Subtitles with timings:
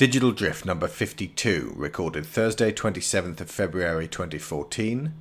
[0.00, 5.12] Digital Drift number 52, recorded Thursday, 27th of February 2014.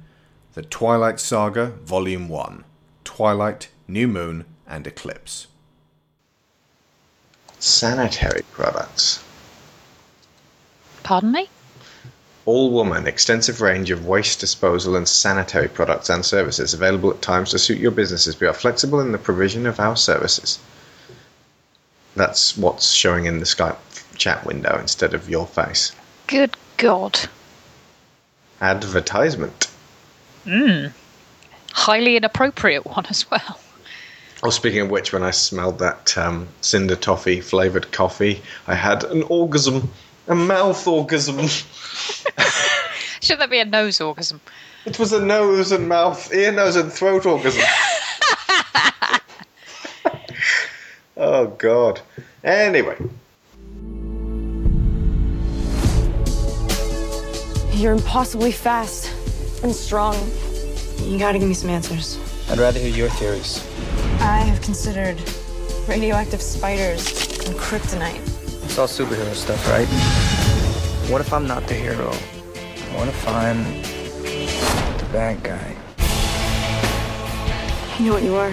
[0.54, 2.64] The Twilight Saga, Volume 1
[3.04, 5.48] Twilight, New Moon, and Eclipse.
[7.60, 9.22] Sanitary products.
[11.04, 11.50] Pardon me?
[12.46, 17.52] All Woman, extensive range of waste disposal and sanitary products and services available at times
[17.52, 18.40] to suit your businesses.
[18.40, 20.58] We are flexible in the provision of our services.
[22.16, 23.76] That's what's showing in the Skype
[24.16, 25.94] chat window instead of your face.
[26.28, 27.20] Good God.
[28.62, 29.68] Advertisement.
[30.46, 30.92] Mmm.
[31.72, 33.60] Highly inappropriate one as well.
[34.42, 39.04] Oh, speaking of which, when I smelled that um, cinder toffee flavored coffee, I had
[39.04, 39.92] an orgasm,
[40.28, 41.48] a mouth orgasm.
[43.22, 44.40] Should that be a nose orgasm?
[44.86, 47.62] It was a nose and mouth, ear, nose, and throat orgasm.
[51.18, 52.02] oh, God.
[52.44, 52.96] Anyway.
[57.80, 59.10] You're impossibly fast
[59.64, 60.14] and strong.
[60.98, 62.20] You gotta give me some answers.
[62.50, 63.66] I'd rather hear your theories.
[64.20, 65.18] I have considered
[65.88, 67.08] radioactive spiders
[67.48, 68.20] and kryptonite.
[68.66, 69.88] It's all superhero stuff, right?
[71.10, 72.12] What if I'm not the hero?
[72.98, 73.64] What if I'm
[74.98, 75.78] the bad guy?
[77.98, 78.52] You know what you are.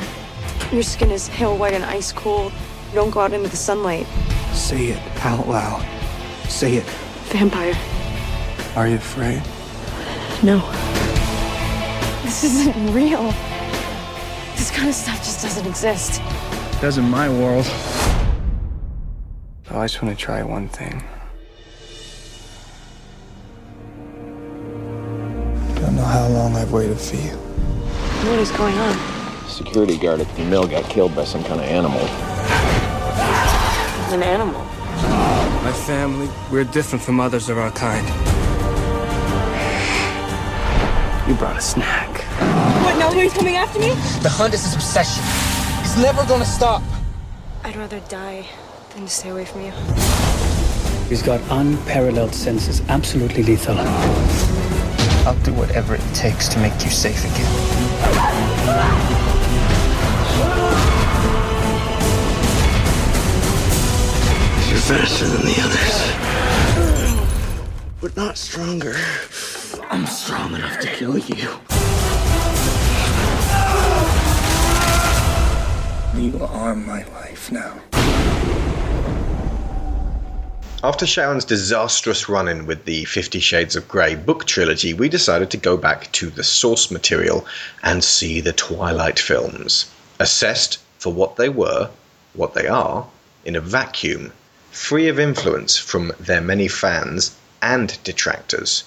[0.73, 2.53] Your skin is pale white and ice cold.
[2.91, 4.07] You don't go out into the sunlight.
[4.53, 5.85] Say it out loud.
[6.49, 6.85] Say it.
[7.33, 7.77] Vampire.
[8.77, 9.43] Are you afraid?
[10.43, 10.59] No.
[12.23, 13.33] This isn't real.
[14.55, 16.21] This kind of stuff just doesn't exist.
[16.21, 17.65] It does in my world.
[19.71, 21.03] I just want to try one thing.
[25.77, 27.31] Don't know how long I've waited for you.
[27.31, 29.49] What is going on?
[29.49, 32.01] Security guard at the mill got killed by some kind of animal.
[34.13, 34.63] An animal.
[35.65, 38.36] My family, we're different from others of our kind.
[41.29, 42.09] You brought a snack.
[42.85, 43.89] What, now he's coming after me?
[44.23, 45.25] The hunt is his obsession.
[45.83, 46.85] He's never gonna stop.
[47.65, 48.47] I'd rather die
[48.95, 49.73] than to stay away from you.
[51.09, 53.77] He's got unparalleled senses, absolutely lethal.
[55.27, 57.53] I'll do whatever it takes to make you safe again.
[64.69, 65.97] You're faster than the others.
[68.01, 68.95] But not stronger.
[69.91, 71.51] I'm strong enough to kill you.
[76.21, 77.81] You are my life now.
[80.85, 85.51] After Sharon's disastrous run in with the Fifty Shades of Grey book trilogy, we decided
[85.51, 87.47] to go back to the source material
[87.83, 89.91] and see the Twilight films,
[90.21, 91.91] assessed for what they were,
[92.35, 93.07] what they are,
[93.45, 94.33] in a vacuum,
[94.71, 98.85] free of influence from their many fans and detractors.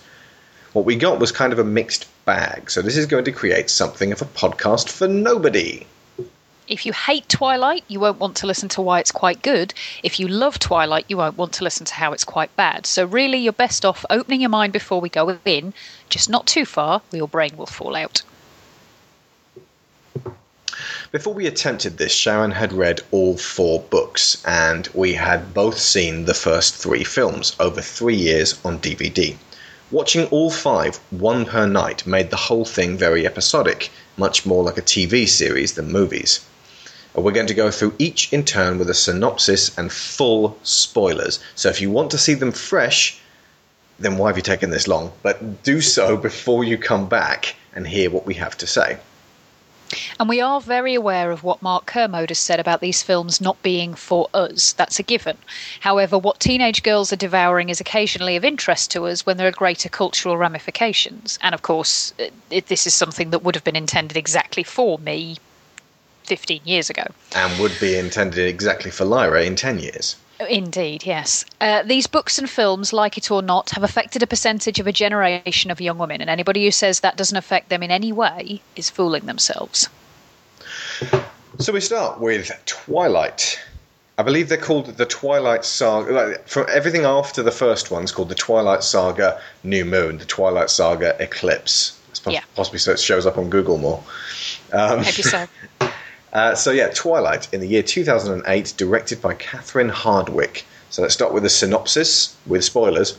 [0.73, 3.71] What we got was kind of a mixed bag, so this is going to create
[3.71, 5.85] something of a podcast for nobody.
[6.67, 9.73] If you hate Twilight, you won't want to listen to why it's quite good.
[10.03, 12.85] If you love Twilight, you won't want to listen to how it's quite bad.
[12.85, 15.73] So, really, you're best off opening your mind before we go in,
[16.09, 18.21] just not too far, or your brain will fall out.
[21.11, 26.25] Before we attempted this, Sharon had read all four books, and we had both seen
[26.25, 29.35] the first three films over three years on DVD.
[29.91, 34.77] Watching all five, one per night, made the whole thing very episodic, much more like
[34.77, 36.41] a TV series than movies.
[37.15, 41.39] We're going to go through each in turn with a synopsis and full spoilers.
[41.55, 43.19] So if you want to see them fresh,
[43.97, 45.11] then why have you taken this long?
[45.23, 48.99] But do so before you come back and hear what we have to say.
[50.19, 53.61] And we are very aware of what Mark Kermode has said about these films not
[53.63, 54.73] being for us.
[54.73, 55.37] That's a given.
[55.79, 59.51] However, what teenage girls are devouring is occasionally of interest to us when there are
[59.51, 61.39] greater cultural ramifications.
[61.41, 64.99] And of course, uh, it, this is something that would have been intended exactly for
[64.99, 65.37] me
[66.23, 67.05] 15 years ago.
[67.35, 70.15] And would be intended exactly for Lyra in 10 years.
[70.47, 71.43] Indeed, yes.
[71.59, 74.93] Uh, these books and films, like it or not, have affected a percentage of a
[74.93, 78.61] generation of young women, and anybody who says that doesn't affect them in any way
[78.75, 79.89] is fooling themselves.
[81.59, 83.59] So we start with Twilight.
[84.17, 86.11] I believe they're called the Twilight Saga.
[86.11, 90.69] Like, for everything after the first one's called the Twilight Saga New Moon, the Twilight
[90.69, 91.99] Saga Eclipse.
[92.11, 92.43] It's Yeah.
[92.55, 94.03] Possibly so it shows up on Google more.
[94.71, 95.47] Um, Maybe so.
[96.31, 100.63] Uh, so yeah, Twilight in the year 2008, directed by Catherine Hardwicke.
[100.91, 103.17] So let's start with the synopsis with spoilers.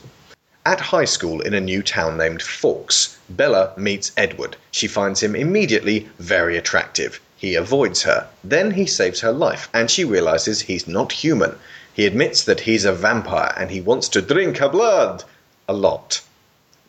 [0.67, 4.57] At high school in a new town named Forks, Bella meets Edward.
[4.71, 7.21] She finds him immediately very attractive.
[7.37, 8.29] He avoids her.
[8.45, 11.59] Then he saves her life, and she realizes he's not human.
[11.93, 15.25] He admits that he's a vampire and he wants to drink her blood
[15.69, 16.21] a lot.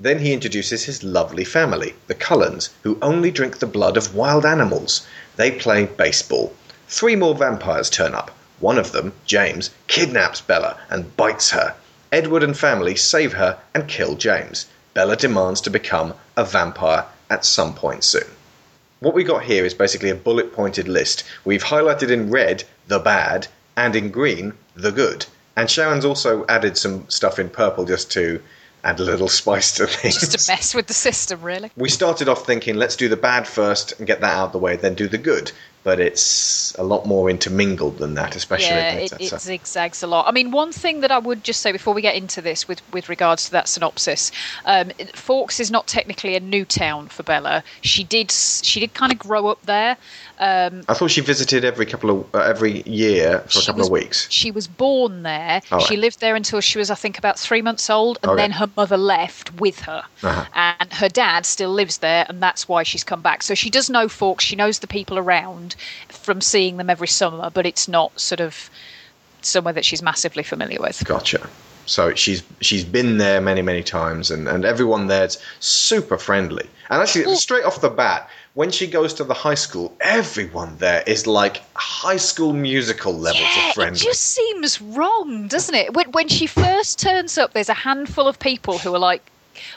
[0.04, 4.48] Then he introduces his lovely family, the Cullens, who only drink the blood of wild
[4.48, 5.06] animals.
[5.36, 6.56] They play baseball.
[6.88, 8.32] Three more vampires turn up.
[8.60, 11.76] One of them, James, kidnaps Bella and bites her.
[12.12, 14.66] Edward and family save her and kill James.
[14.96, 18.26] Bella demands to become a vampire at some point soon.
[19.02, 21.24] What we got here is basically a bullet pointed list.
[21.46, 25.28] We've highlighted in red the bad and in green the good.
[25.56, 28.42] And Sharon's also added some stuff in purple just to
[28.84, 30.20] add a little spice to things.
[30.20, 31.72] Just to mess with the system, really.
[31.76, 34.60] we started off thinking let's do the bad first and get that out of the
[34.60, 35.52] way, then do the good.
[35.84, 40.28] But it's a lot more intermingled than that, especially yeah, it, it zigzags a lot.
[40.28, 42.82] I mean, one thing that I would just say before we get into this, with
[42.94, 44.32] with regards to that synopsis,
[44.66, 47.64] um, Forks is not technically a new town for Bella.
[47.82, 49.98] She did she did kind of grow up there.
[50.38, 53.88] Um, I thought she visited every couple of uh, every year for a couple was,
[53.88, 54.28] of weeks.
[54.30, 55.62] She was born there.
[55.72, 56.02] All She right.
[56.02, 58.42] lived there until she was, I think, about three months old, and Okay.
[58.44, 60.04] then her mother left with her.
[60.24, 60.46] Uh-huh.
[60.54, 63.44] And her dad still lives there, and that's why she's come back.
[63.44, 64.46] So she does know Forks.
[64.46, 65.71] She knows the people around
[66.10, 68.70] from seeing them every summer, but it's not sort of
[69.42, 71.04] somewhere that she's massively familiar with.
[71.06, 71.50] Gotcha.
[71.86, 76.70] So she's she's been there many many times, and, and everyone there's super friendly.
[76.90, 81.04] And actually, straight off the bat, when she goes to the high school, everyone there
[81.08, 83.96] is like high school musical levels Yeah, of friendly.
[83.96, 85.94] it just seems wrong, doesn't it?
[85.94, 89.26] When, when she first turns up, there's a handful of people who are like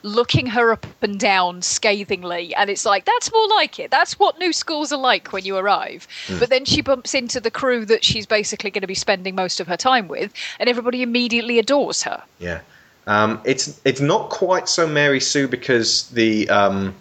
[0.02, 3.90] looking her up and down scathingly, and it's like that's more like it.
[3.90, 6.06] That's what new schools are like when you arrive.
[6.26, 6.38] Hmm.
[6.38, 9.60] But then she bumps into the crew that she's basically going to be spending most
[9.60, 12.22] of her time with, and everybody immediately adores her.
[12.38, 12.60] Yeah,
[13.06, 16.94] um, it's it's not quite so Mary Sue because the um,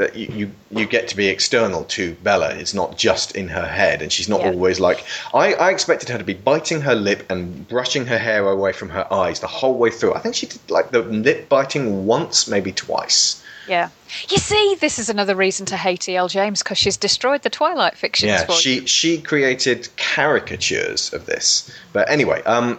[0.00, 2.54] that you, you you get to be external to Bella.
[2.54, 4.50] It's not just in her head, and she's not Yeah.
[4.50, 8.48] always like I, I expected her to be biting her lip and brushing her hair
[8.48, 10.14] away from her eyes the whole way through.
[10.14, 13.42] I think she did like the lip biting once, maybe twice.
[13.68, 13.90] Yeah.
[14.28, 16.28] You see, this is another reason to hate E.L.
[16.28, 18.28] James because she's destroyed the Twilight fiction.
[18.28, 18.54] Yeah, you.
[18.54, 21.70] she she created caricatures of this.
[21.92, 22.78] But anyway, um,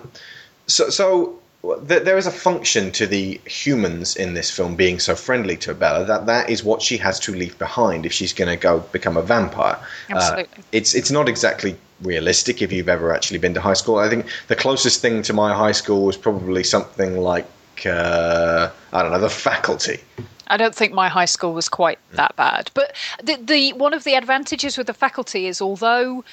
[0.68, 1.40] so so
[1.82, 6.06] there is a function to the humans in this film being so friendly to Bella
[6.06, 9.16] that that is what she has to leave behind if she's going to go become
[9.16, 9.78] a vampire.
[10.10, 10.64] Uh, Absolutely.
[10.72, 13.98] it's it's not exactly realistic if you've ever actually been to high school.
[13.98, 17.46] I think the closest thing to my high school was probably something like
[17.86, 20.00] uh, I don't know, the faculty.
[20.48, 22.72] I don't think my high school was quite that bad.
[22.74, 26.26] But the, the one of the advantages with the faculty is although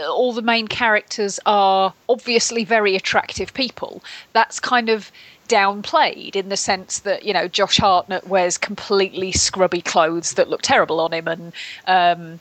[0.00, 4.02] all the main characters are obviously very attractive people,
[4.32, 5.10] that's kind of
[5.48, 10.62] downplayed in the sense that you know Josh Hartnett wears completely scrubby clothes that look
[10.62, 11.52] terrible on him, and
[11.86, 12.40] um,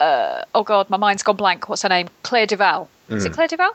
[0.00, 1.68] uh, oh god, my mind's gone blank.
[1.68, 2.08] What's her name?
[2.22, 2.88] Claire DuVall.
[3.08, 3.74] Is it Claire DuVall?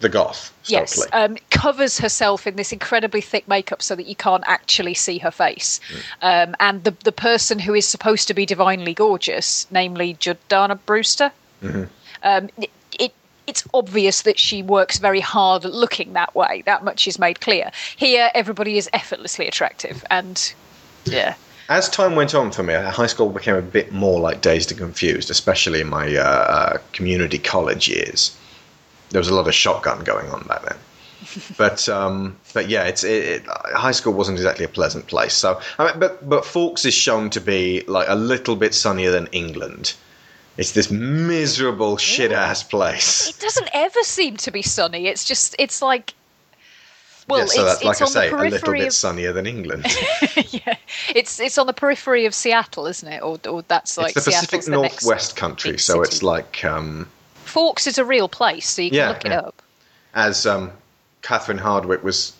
[0.00, 4.44] The goth, Yes, um, covers herself in this incredibly thick makeup so that you can't
[4.46, 5.80] actually see her face.
[6.20, 11.32] Um, and the the person who is supposed to be divinely gorgeous, namely Jordana Brewster,
[12.26, 13.14] um, it, it
[13.46, 16.62] it's obvious that she works very hard at looking that way.
[16.66, 17.70] That much is made clear.
[17.96, 20.52] Here, everybody is effortlessly attractive, and
[21.04, 21.36] yeah,
[21.68, 24.78] As time went on for me, high school became a bit more like Dazed and
[24.78, 28.36] Confused, especially in my uh, uh, community college years.
[29.10, 30.78] There was a lot of shotgun going on back then.
[31.58, 35.34] but um, but yeah, it's it, it, high school wasn't exactly a pleasant place.
[35.34, 39.10] So, I mean, but but Forks is shown to be like a little bit sunnier
[39.10, 39.94] than England.
[40.56, 43.28] It's this miserable shit ass place.
[43.28, 45.06] it doesn't ever seem to be sunny.
[45.06, 46.14] It's just it's like.
[47.28, 48.92] Well, yeah, so it's, that's like it's I on say, the a little bit of
[48.92, 49.84] sunnier than England.
[50.50, 50.76] yeah,
[51.14, 53.20] it's it's on the periphery of Seattle, isn't it?
[53.20, 56.14] Or, or that's like it's the Seattle's Pacific the next Northwest country, so city.
[56.14, 57.08] it's like um,
[57.44, 59.60] Forks is a real place, so you can Yeah, look it up.
[60.14, 60.70] as um,
[61.22, 62.30] Catherine Hardwicke was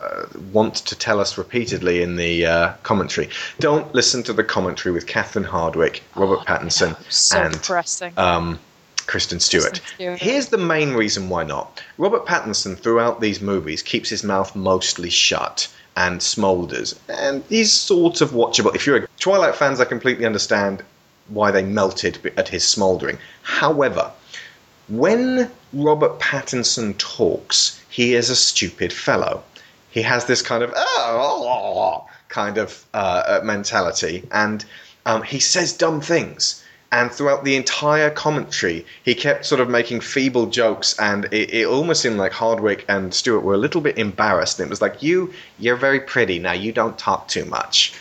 [0.00, 3.28] uh, want to tell us repeatedly in the uh, commentary.
[3.60, 8.58] Don't listen to the commentary with Catherine Hardwicke, Robert Pattinson, Oh, So and um,
[9.06, 9.64] Kristen Stewart.
[9.80, 10.18] Kristen Stewart.
[10.18, 11.82] Here's the main reason why not.
[11.98, 18.20] Robert Pattinson, throughout these movies, keeps his mouth mostly shut and smoulders, and he's sort
[18.20, 18.74] of watchable.
[18.74, 20.82] If you're a Twilight fans, I completely understand
[21.28, 23.18] why they melted at his smouldering.
[23.42, 24.10] However,
[24.88, 29.42] when Robert Pattinson talks, he is a stupid fellow.
[29.96, 34.62] He has this kind of oh, kind of uh, uh, mentality, and
[35.06, 36.62] um, he says dumb things.
[36.92, 41.66] And throughout the entire commentary, he kept sort of making feeble jokes, and it, it
[41.66, 44.60] almost seemed like Hardwicke and Stewart were a little bit embarrassed.
[44.60, 46.40] And it was like, "You, you're very pretty.
[46.40, 47.94] Now you don't talk too much."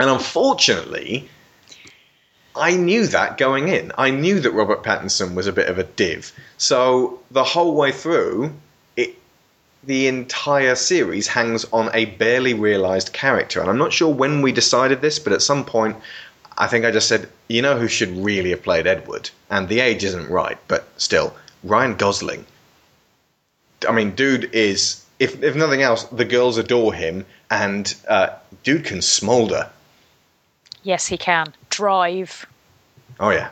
[0.00, 1.28] And unfortunately,
[2.56, 3.92] I knew that going in.
[3.96, 6.32] I knew that Robert Pattinson was a bit of a div.
[6.58, 8.54] So the whole way through,
[9.84, 13.60] the entire series hangs on a barely realized character.
[13.60, 15.96] And I'm not sure when we decided this, but at some point
[16.60, 19.30] I think I just said, you know who should really have played Edward?
[19.48, 21.34] And the age isn't right, but still,
[21.64, 22.44] Ryan Gosling.
[23.88, 28.28] I mean, dude is if if nothing else, the girls adore him, and uh,
[28.62, 29.70] dude can smolder.
[30.82, 31.54] Yes, he can.
[31.70, 32.46] Drive.
[33.18, 33.48] Oh yeah.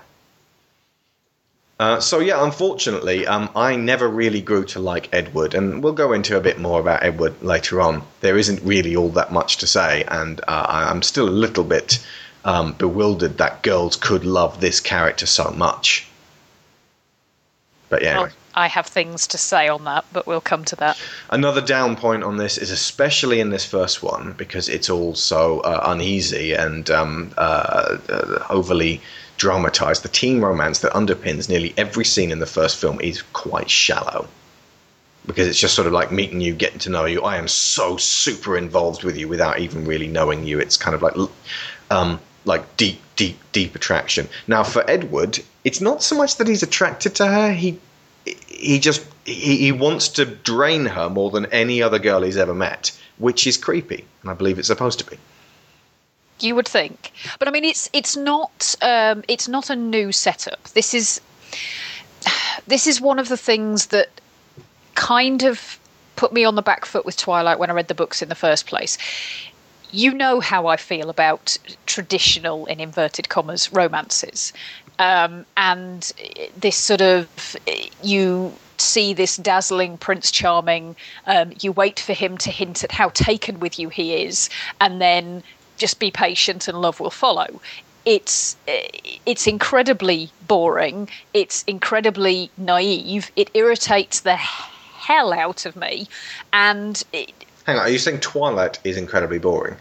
[1.79, 6.13] Uh, so yeah, unfortunately, um, I never really grew to like Edward, and we'll go
[6.13, 8.03] into a bit more about Edward later on.
[8.21, 12.05] There isn't really all that much to say, and uh, I'm still a little bit
[12.45, 16.09] um, bewildered that girls could love this character so much.
[17.89, 18.33] But yeah, anyway.
[18.55, 20.99] I have things to say on that, but we'll come to that.
[21.31, 25.61] Another down point on this is especially in this first one because it's all so
[25.61, 29.01] uh, uneasy and um, uh, uh, overly
[29.39, 30.03] dramatized.
[30.03, 34.29] The teen romance that underpins nearly every scene in the first film is quite shallow
[35.27, 37.23] because it's just sort of like meeting you, getting to know you.
[37.23, 40.59] I am so super involved with you without even really knowing you.
[40.59, 41.15] It's kind of like
[41.91, 44.29] um, like deep, deep, deep attraction.
[44.47, 47.53] Now for Edward, it's not so much that he's attracted to her.
[47.53, 47.79] He
[48.47, 52.55] he just he, he wants to drain her more than any other girl he's ever
[52.55, 55.19] met, which is creepy, and I believe it's supposed to be.
[56.41, 60.63] You would think, but I mean, it's it's not um, it's not a new setup.
[60.69, 61.21] This is
[62.67, 64.09] this is one of the things that
[64.95, 65.79] kind of
[66.17, 68.35] put me on the back foot with Twilight when I read the books in the
[68.35, 68.99] first place.
[69.91, 74.53] You know how I feel about traditional, in inverted commas, romances.
[74.99, 76.13] Um, and
[76.57, 77.57] this sort of
[78.03, 80.97] you see this dazzling Prince Charming.
[81.27, 85.01] Um, you wait for him to hint at how taken with you he is, and
[85.01, 85.43] then
[85.79, 87.61] just be patient and love will follow.
[88.05, 91.09] It's it's incredibly boring.
[91.35, 93.31] It's incredibly naive.
[93.37, 96.09] It irritates the hell out of me,
[96.53, 97.03] and.
[97.13, 97.33] It,
[97.65, 99.77] Hang on, are you saying Twilight is incredibly boring?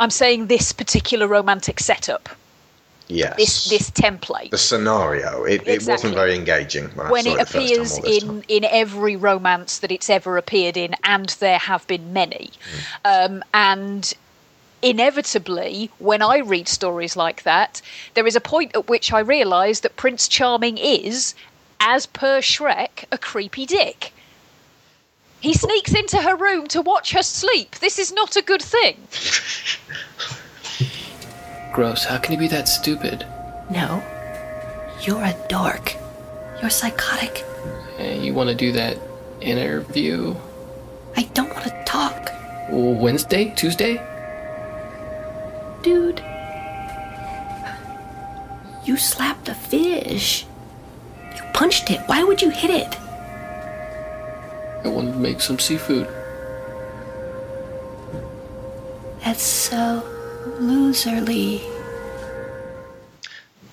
[0.00, 2.28] I'm saying this particular romantic setup
[3.08, 3.36] yes.
[3.36, 4.50] this this template.
[4.50, 5.44] The scenario.
[5.44, 5.74] It, Exactly.
[5.74, 8.42] it wasn't very engaging when, when it it, the first time appears in time.
[8.48, 12.50] in every romance that it's ever appeared in, and there have been many,
[13.04, 13.26] Mm.
[13.26, 14.14] um, and
[14.82, 17.82] inevitably, when I read stories like that,
[18.14, 21.34] there is a point at which I realise that Prince Charming is,
[21.80, 24.12] as per Shrek, a creepy dick.
[25.40, 27.76] He sneaks into her room to watch her sleep.
[27.76, 28.96] This is not a good thing.
[31.72, 32.04] Gross.
[32.04, 33.24] How can you be that stupid?
[33.70, 34.02] No.
[35.02, 35.94] You're a dork.
[36.60, 37.44] You're psychotic.
[37.98, 38.98] Eh, you want to do that
[39.40, 40.34] interview
[41.18, 42.30] I don't want to talk.
[42.70, 44.00] Wednesday, Tuesday?
[45.88, 46.22] Dude.
[48.84, 50.44] You slapped a fish.
[51.34, 52.00] You punched it.
[52.04, 53.00] Why would you hit it?
[54.84, 56.06] I wanted to make some seafood.
[59.24, 60.02] That's so
[60.60, 61.62] loserly.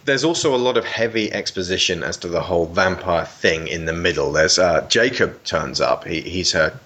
[0.06, 3.94] There's also a lot of heavy exposition as to the whole vampire thing in the
[3.94, 4.32] middle.
[4.32, 6.06] There's uh, Jacob turns up.
[6.06, 6.80] He, he's her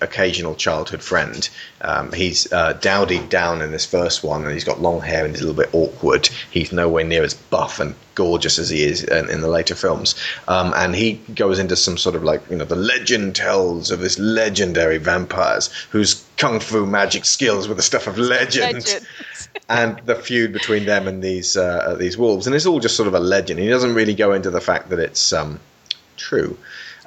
[0.00, 1.48] occasional childhood friend.
[1.80, 5.34] Um, he's uh, dowdied down in this first one, and he's got long hair and
[5.34, 6.28] he's a little bit awkward.
[6.50, 10.14] He's nowhere near as buff and gorgeous as he is in, in the later films.
[10.48, 14.00] Um, and he goes into some sort of like, you know, the legend tells of
[14.00, 19.06] this legendary vampires whose kung fu magic skills were the stuff of legend Legend.
[19.68, 23.06] and the feud between them and these uh, these wolves, and it's all just sort
[23.06, 23.60] of a legend.
[23.60, 25.60] He doesn't really go into the fact that it's um,
[26.16, 26.56] true.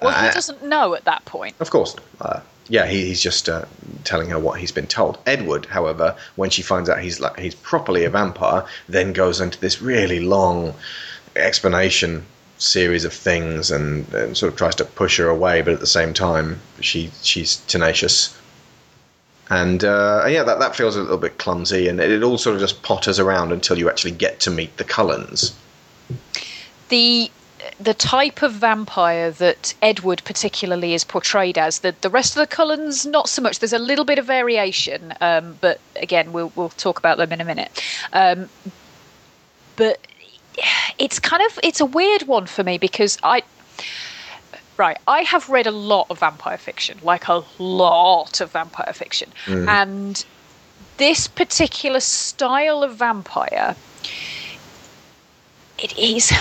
[0.01, 1.55] Well, he Uh, doesn't know at that point.
[1.59, 3.65] Of course, uh, yeah, he, he's just uh,
[4.03, 5.17] telling her what he's been told.
[5.25, 9.59] Edward, however, when she finds out he's like he's properly a vampire, then goes into
[9.59, 10.73] this really long
[11.35, 12.25] explanation
[12.57, 15.87] series of things and, and sort of tries to push her away, but at the
[15.87, 18.37] same time, she she's tenacious.
[19.49, 22.55] And uh, yeah, that, that feels a little bit clumsy, and it, it all sort
[22.55, 25.53] of just potters around until you actually get to meet the Cullens.
[26.89, 27.29] the
[27.79, 31.79] the type of vampire that Edward particularly is portrayed as.
[31.79, 33.59] The the rest of the Cullens, not so much.
[33.59, 37.41] There's a little bit of variation, um, but again, we'll we'll talk about them in
[37.41, 37.81] a minute.
[38.13, 38.49] Um,
[39.75, 39.99] but
[40.97, 43.43] it's kind of it's a weird one for me because I.
[44.77, 49.31] Right, I have read a lot of vampire fiction, like a lot of vampire fiction,
[49.69, 50.25] and
[50.97, 53.77] this particular style of vampire,
[55.79, 56.33] it is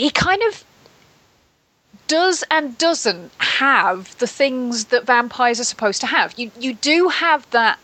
[0.00, 0.64] he kind of
[2.08, 6.38] does and doesn't have the things that vampires are supposed to have.
[6.38, 7.78] You you do have that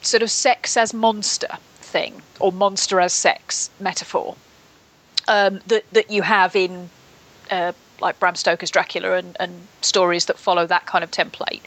[0.00, 4.36] sort of sex as monster thing or monster as sex metaphor
[5.26, 6.88] um, that that you have in
[7.50, 11.62] uh, like Bram Stoker's Dracula and, and stories that follow that kind of template.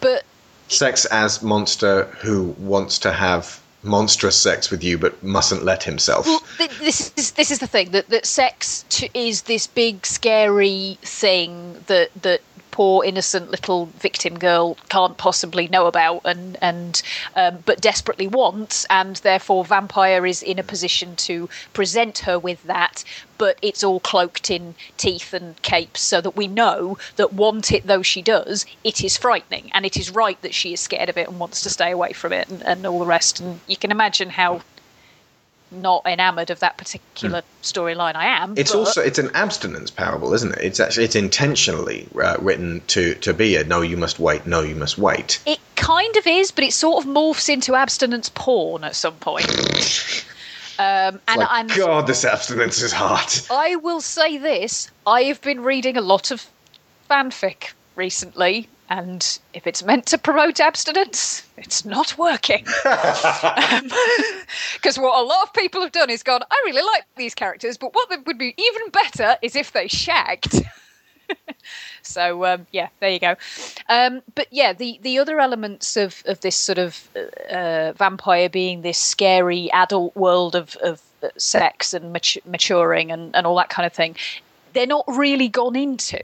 [0.00, 0.24] But
[0.68, 6.26] Sex as monster who wants to have monstrous sex with you but mustn't let himself.
[6.26, 8.84] well, th- this is this is the thing that that sex
[9.14, 12.40] is this big scary thing that that
[12.80, 17.02] poor innocent little victim girl can't possibly know about and and
[17.36, 22.62] um, but desperately wants and therefore vampire is in a position to present her with
[22.62, 23.04] that
[23.36, 27.86] but it's all cloaked in teeth and capes so that we know that want it
[27.86, 29.70] though she does it is frightening.
[29.72, 32.12] And it is right that she is scared of it and wants to stay away
[32.12, 33.40] from it and, and all the rest.
[33.40, 34.60] And you can imagine how
[35.70, 38.54] not enamored of that particular storyline I am.
[38.56, 40.58] It's but- also it's an abstinence parable, isn't it?
[40.64, 44.62] It's actually it's intentionally uh, written to to be a no, you must wait, no,
[44.62, 45.40] you must wait.
[45.46, 49.46] It kind of is, but it sort of morphs into abstinence porn at some point.
[50.80, 53.30] Um, and, like and God, this abstinence is hard.
[53.50, 56.46] I will say this: I have been reading a lot of
[57.10, 62.66] fanfic recently, and if it's meant to promote abstinence, it's not working.
[64.74, 67.76] Because what a lot of people have done is gone, I really like these characters,
[67.76, 70.62] but what would be even better is if they shagged.
[72.02, 73.36] so um, yeah, there you go.
[73.88, 77.08] Um, but yeah, the, the other elements of, of this sort of
[77.50, 83.36] uh, vampire being this scary adult world of, of uh, sex and mat- maturing and,
[83.36, 84.16] and all that kind of thing,
[84.72, 86.20] they're not really gone into.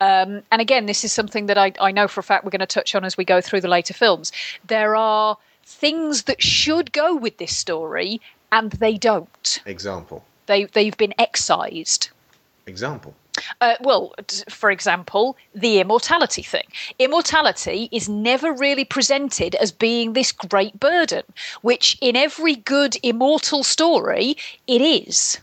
[0.00, 2.60] Um, and again, this is something that I, I know for a fact we're going
[2.60, 4.32] to touch on as we go through the later films.
[4.66, 8.20] There are things that should go with this story,
[8.52, 9.62] and they don't.
[9.66, 10.24] Example.
[10.46, 12.10] They they've been excised.
[12.66, 13.14] Example.
[13.60, 14.14] Uh, well,
[14.48, 16.66] for example, the immortality thing.
[16.98, 21.24] Immortality is never really presented as being this great burden,
[21.62, 24.36] which in every good immortal story,
[24.68, 25.38] it is.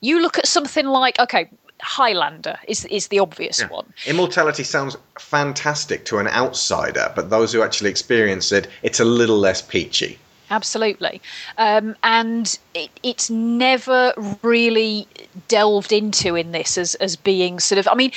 [0.00, 1.50] You look at something like, okay,
[1.84, 3.92] Highlander is, is the obvious one.
[4.06, 9.38] Immortality sounds fantastic to an outsider, but those who actually experience it, it's a little
[9.38, 10.18] less peachy.
[10.50, 11.20] Absolutely.
[11.58, 15.06] Um, and it, it's never really
[15.48, 17.86] delved into in this as, as being sort of.
[17.88, 18.12] I mean,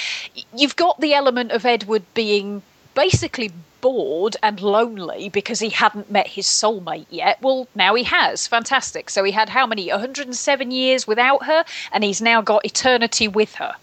[0.55, 2.61] you've got the element of Edward being
[2.97, 7.39] basically bored and lonely because he hadn't met his soulmate yet.
[7.43, 8.47] Well, now he has.
[8.47, 9.11] Fantastic.
[9.11, 9.91] So he had how many?
[9.91, 13.75] 107 years without her, and he's now got eternity with her.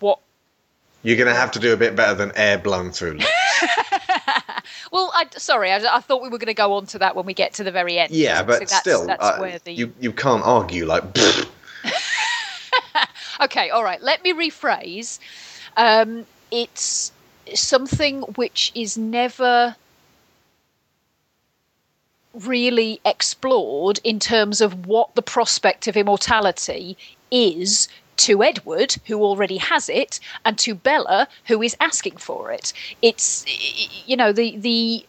[0.00, 0.18] What
[1.02, 3.20] You're going to have to do a bit better than air blown through.
[4.92, 7.26] Well, I, sorry, I, I thought we were going to go on to that when
[7.26, 8.12] we get to the very end.
[8.12, 11.02] yeah, but that's, still, that's uh, where the you you can't argue like.
[13.40, 13.68] okay.
[13.70, 15.18] All right, let me rephrase.
[15.76, 17.12] Um, it's
[17.54, 19.76] something which is never
[22.34, 26.96] really explored in terms of what the prospect of immortality
[27.30, 32.72] is to Edward, who already has it, and to Bella, who is asking for it.
[33.02, 33.44] It's,
[34.06, 35.04] you know, the the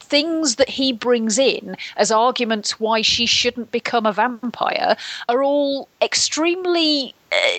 [0.00, 4.96] things that he brings in as arguments why she shouldn't become a vampire
[5.28, 7.58] are all extremely uh,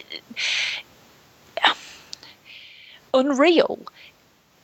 [3.13, 3.79] unreal.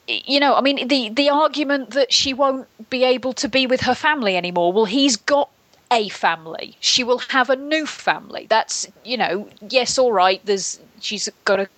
[0.07, 3.81] You know i mean the the argument that she won't be able to be with
[3.81, 5.49] her family anymore well he's got
[5.93, 6.75] a family.
[6.79, 8.47] She will have a new family.
[8.49, 11.69] That's you know yes all right there's she's got a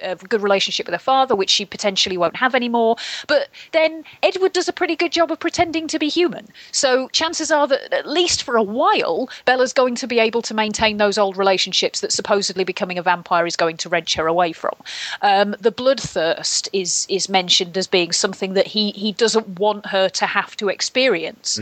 [0.00, 2.96] a good relationship with her father, which she potentially won't have anymore.
[3.26, 6.48] But then Edward does a pretty good job of pretending to be human.
[6.72, 10.54] So chances are that at least for a while, Bella's going to be able to
[10.54, 14.52] maintain those old relationships that supposedly becoming a vampire is going to wrench her away
[14.52, 14.74] from.
[15.22, 20.08] Um, the bloodthirst is is mentioned as being something that he he doesn't want her
[20.08, 21.58] to have to experience.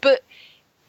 [0.00, 0.22] But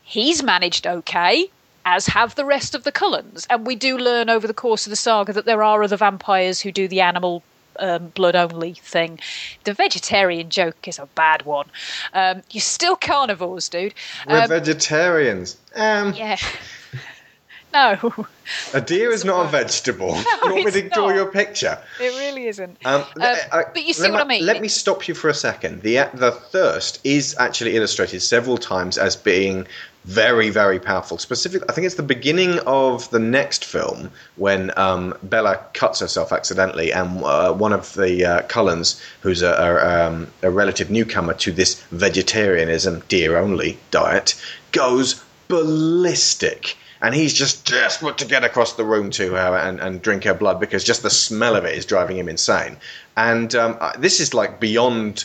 [0.03, 1.49] he's managed okay
[1.95, 3.47] as have the rest of the Cullens.
[3.49, 6.61] And we do learn over the course of the saga that there are other vampires
[6.61, 7.41] who do the animal
[7.79, 9.19] um, blood only thing.
[9.63, 11.67] The vegetarian joke is a bad one.
[12.13, 13.93] Um, you're still carnivores, dude.
[14.27, 15.57] We're Um, vegetarians.
[15.75, 16.37] Um, yeah.
[17.73, 18.25] no,
[18.73, 20.15] a deer is not a vegetable.
[20.43, 21.15] you want me to draw not.
[21.15, 21.79] you a picture?
[22.01, 22.77] it really isn't.
[22.85, 24.45] Um, Um, I- but you see what me- I mean.
[24.45, 25.81] Let me stop you for a second.
[25.81, 29.67] The the thirst is actually illustrated several times as being
[30.05, 31.17] very very powerful.
[31.17, 36.31] Specifically, I think it's the beginning of the next film when um, Bella cuts herself
[36.31, 41.33] accidentally, and uh, one of the uh, Cullens, who's a, a, um, a relative newcomer
[41.35, 44.35] to this vegetarianism deer only diet,
[44.71, 46.77] goes ballistic.
[47.01, 50.33] And he's just desperate to get across the room to her and, and drink her
[50.33, 52.75] blood because just the smell of it is driving him insane.
[53.15, 55.23] And um, this is like beyond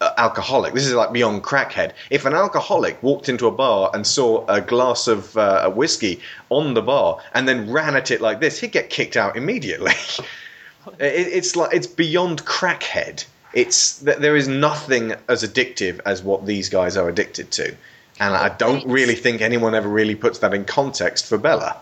[0.00, 0.74] alcoholic.
[0.74, 1.92] This is like beyond crackhead.
[2.10, 6.74] If an alcoholic walked into a bar and saw a glass of uh, whiskey on
[6.74, 9.92] the bar and then ran at it like this, he'd get kicked out immediately.
[10.98, 13.24] it, it's like it's beyond crackhead.
[13.52, 17.74] It's th- there is nothing as addictive as what these guys are addicted to,
[18.18, 21.76] and I don't really think anyone ever really puts that in context for Bella.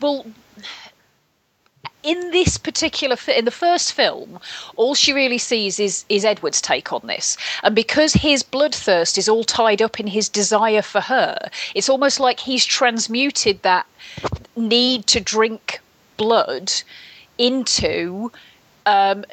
[0.00, 0.26] well
[2.04, 4.38] in this particular fi- in the first film
[4.76, 7.36] all she really sees is is edward's take on this.
[7.62, 11.36] And because his bloodthirst is all tied up in his desire for her
[11.74, 13.86] it's almost like he's transmuted that
[14.56, 15.80] need to drink
[16.16, 16.70] blood
[17.38, 18.30] into
[18.86, 19.24] um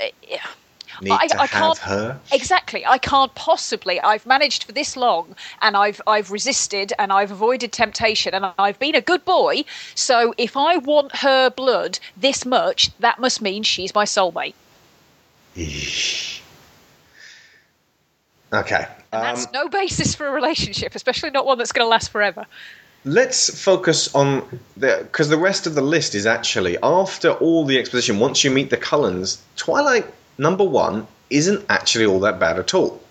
[1.02, 2.20] Need I- to I have can't- her.
[2.32, 2.86] Exactly.
[2.86, 4.00] I can't possibly.
[4.00, 8.78] I've managed for this long, and I've I've resisted, and I've avoided temptation, and I've
[8.80, 9.64] been a good boy.
[9.96, 14.54] So if I want her blood this much, that must mean she's my soulmate.
[18.54, 18.86] Okay.
[19.14, 22.10] And Um, that's no basis for a relationship, especially not one that's going to last
[22.12, 22.46] forever.
[23.04, 27.80] Let's focus on the because the rest of the list is actually after all the
[27.80, 28.20] exposition.
[28.20, 30.06] Once you meet the Cullens, Twilight
[30.38, 33.02] number one isn't actually all that bad at all.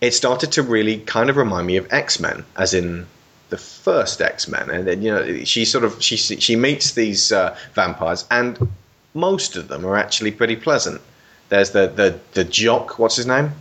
[0.00, 3.06] It started to really kind of remind me of X Men, as in
[3.50, 7.32] the first X Men, and then you know she sort of she she meets these
[7.32, 8.68] uh, vampires, and
[9.14, 11.00] most of them are actually pretty pleasant.
[11.48, 13.52] There's the the the jock, what's his name?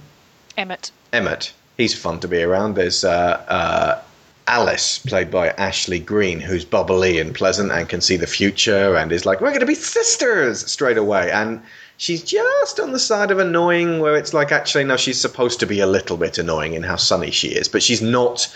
[0.57, 0.91] Emmett.
[1.13, 1.53] Emmett.
[1.77, 2.75] He's fun to be around.
[2.75, 4.01] There's uh, uh,
[4.47, 9.11] Alice, played by Ashley Greene, who's bubbly and pleasant and can see the future and
[9.11, 11.29] is like, we're going to be sisters straight away.
[11.31, 11.61] And
[11.97, 15.65] she's just on the side of annoying, where it's like, actually, no, she's supposed to
[15.65, 18.47] be a little bit annoying in how sunny she is, but she's not.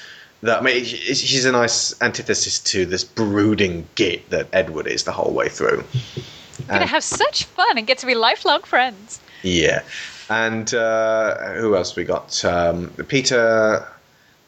[0.41, 5.11] That I mean, she's a nice antithesis to this brooding git that Edward is the
[5.11, 5.83] whole way through.
[6.61, 9.19] We're going to have such fun and get to be lifelong friends.
[9.43, 9.83] Yeah.
[10.29, 12.43] And uh, who else we got?
[12.43, 13.85] Um, Peter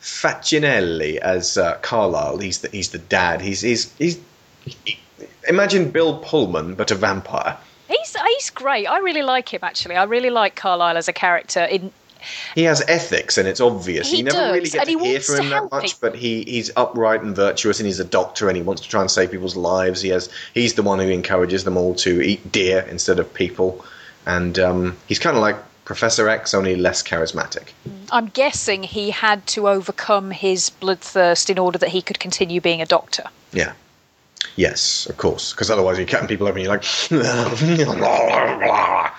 [0.02, 2.38] Facinelli as uh, Carlisle.
[2.40, 3.42] He's the he's the dad.
[3.42, 4.20] He's he's he's.
[4.66, 5.00] he-
[5.48, 7.58] imagine Bill Pullman, but a vampire.
[7.98, 8.88] He's he's great.
[8.88, 9.96] I really like him actually.
[9.96, 11.64] I really like Carlisle as a character.
[11.64, 11.92] In
[12.56, 14.10] He has ethics, and it's obvious.
[14.10, 16.00] He you never does, really get to hear from him that much, people.
[16.10, 19.02] but he, he's upright and virtuous, and he's a doctor, and he wants to try
[19.02, 20.02] and save people's lives.
[20.02, 23.86] He has he's the one who encourages them all to eat deer instead of people,
[24.26, 27.70] and um, he's kind of like Professor X, only less charismatic.
[28.12, 32.82] I'm guessing he had to overcome his bloodthirst in order that he could continue being
[32.82, 33.24] a doctor.
[33.52, 33.74] Yeah.
[34.56, 35.52] Yes, of course.
[35.52, 36.84] Because otherwise you're cutting people open and you're like.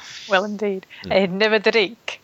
[0.29, 0.87] Well, indeed.
[1.05, 1.33] Mm.
[1.33, 2.21] never drink.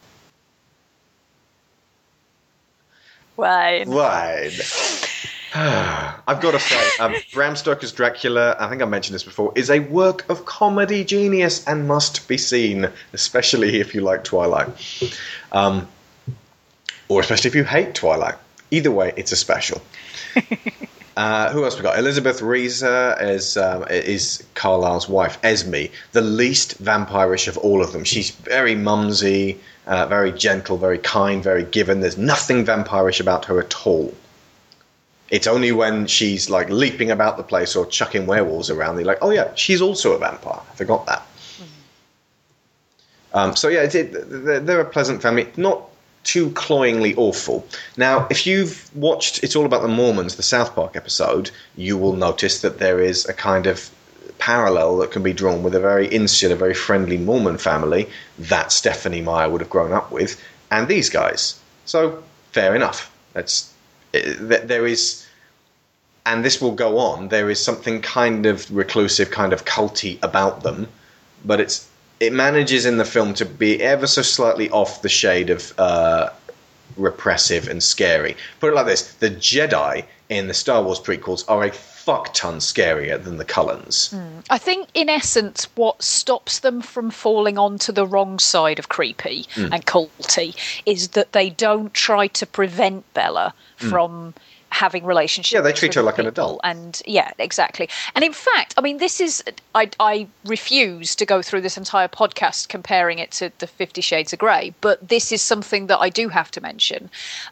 [3.37, 3.91] Wine.
[3.91, 4.53] Wide.
[5.55, 9.71] I've got to say, um, Bram Stoker's Dracula, I think I mentioned this before, is
[9.71, 14.69] a work of comedy genius and must be seen, especially if you like Twilight.
[15.53, 15.89] Um,
[17.09, 18.37] or especially if you hate Twilight.
[18.71, 19.83] Either way, it's a special.
[21.16, 21.99] Uh, who else we got?
[21.99, 28.05] Elizabeth Reaser is um, is Carlisle's wife, Esme, the least vampirish of all of them.
[28.05, 32.01] She's very mumsy, uh, very gentle, very kind, very given.
[32.01, 34.14] There's nothing vampirish about her at all.
[35.31, 39.18] It's only when she's like leaping about the place or chucking werewolves around, they're like,
[39.23, 40.61] oh yeah, she's also a vampire.
[40.70, 41.27] I forgot that.
[43.33, 45.49] Um, so yeah, it, it, they're a pleasant family.
[45.57, 45.89] Not
[46.25, 47.67] too cloyingly awful.
[47.97, 52.15] Now, if you've watched It's All About the Mormons, the South Park episode, you will
[52.15, 53.91] notice that there is a kind of
[54.39, 59.21] parallel that can be drawn with a very insular, very friendly Mormon family that Stephenie
[59.21, 61.59] Meyer would have grown up with, and these guys.
[61.85, 63.13] So, fair enough.
[63.33, 63.73] That's
[64.15, 65.27] eh, there is,
[66.27, 67.29] and this will go on.
[67.29, 70.89] There is something kind of reclusive, kind of culty about them,
[71.45, 71.89] but it's
[72.21, 76.31] it manages in the film to be ever so slightly off the shade of uh,
[76.97, 78.37] repressive and scary.
[78.61, 82.59] Put it like this: the Jedi in the Star Wars prequels are a fuck ton
[82.61, 84.11] scarier than the Cullens.
[84.15, 84.45] Mm.
[84.49, 89.45] I think, in essence, what stops them from falling onto the wrong side of creepy
[89.55, 89.73] Mm.
[89.73, 90.55] and culty
[90.87, 93.91] is that they don't try to prevent Bella Mm.
[93.91, 94.35] from
[94.71, 95.53] having relationships.
[95.53, 96.61] Yeah, they treat her like an adult.
[96.65, 97.89] And yeah, exactly.
[98.15, 99.43] And in fact, I mean, this is
[99.75, 104.33] I, I refuse to go through this entire podcast comparing it to the Fifty Shades
[104.33, 107.11] of Grey, but this is something that I do have to mention.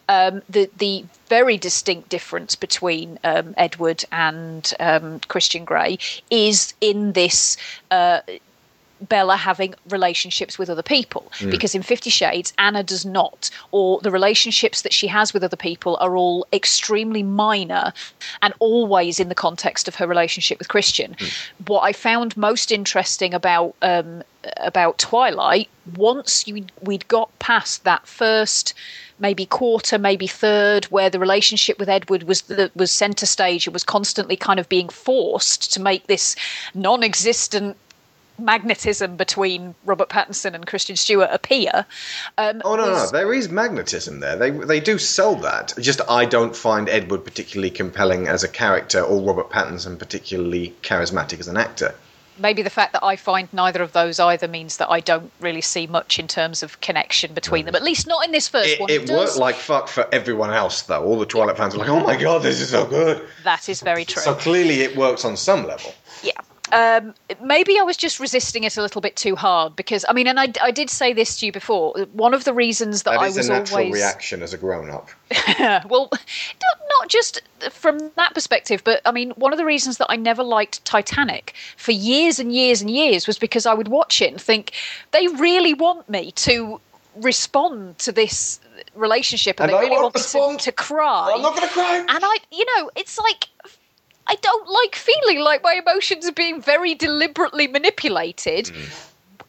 [0.09, 5.99] Um, the the very distinct difference between um, Edward and um, Christian Grey
[6.31, 7.57] is in this.
[7.91, 8.21] Uh,
[9.01, 11.31] Bella having relationships with other people.
[11.51, 15.57] Because in Fifty Shades, Anna does not, or the relationships that she has with other
[15.57, 17.93] people are all extremely minor
[18.43, 21.17] and always in the context of her relationship with Christian.
[21.67, 24.23] What I found most interesting about um,
[24.59, 28.75] about Twilight, once you, we'd got past that first
[29.19, 33.75] maybe quarter, maybe third, where the relationship with Edward was the, was centre stage and
[33.75, 36.37] was constantly kind of being forced to make this
[36.75, 37.77] non-existent
[38.38, 41.87] magnetism between Robert Pattinson and Christian Stewart appear.
[42.37, 44.37] Um, Oh no, no, there is magnetism there.
[44.37, 45.74] They they do sell that.
[45.81, 51.40] Just I don't find Edward particularly compelling as a character, or Robert Pattinson particularly charismatic
[51.40, 51.94] as an actor.
[52.40, 55.61] maybe the fact that I find neither of those either means that I don't really
[55.61, 57.74] see much in terms of connection between them.
[57.74, 58.90] At least not in this first It, one.
[58.90, 59.31] it does.
[59.31, 61.03] worked like fuck for everyone else, though.
[61.03, 63.81] All the Twilight fans were like, "Oh my god, this is so good." that is
[63.81, 64.22] very true.
[64.22, 65.92] So clearly, it works on some level.
[66.22, 66.40] Yeah.
[66.73, 70.27] Um, maybe I was just resisting it a little bit too hard because I mean,
[70.27, 71.95] and I, I did say this to you before.
[72.13, 75.09] One of the reasons that, That I was a natural always reaction as a grown-up.
[75.89, 80.07] well, not, not just from that perspective, but I mean, one of the reasons that
[80.11, 84.21] I never liked Titanic for years and years and years was because I would watch
[84.21, 84.73] it and think
[85.13, 86.81] they really want me to
[87.17, 88.61] respond to this
[88.95, 91.33] relationship and, And they I really won't want me to, to cry.
[91.35, 91.97] I'm not going to cry.
[91.97, 93.49] And I, you know, it's like
[94.29, 98.71] I don't like feeling like my emotions are being very deliberately manipulated.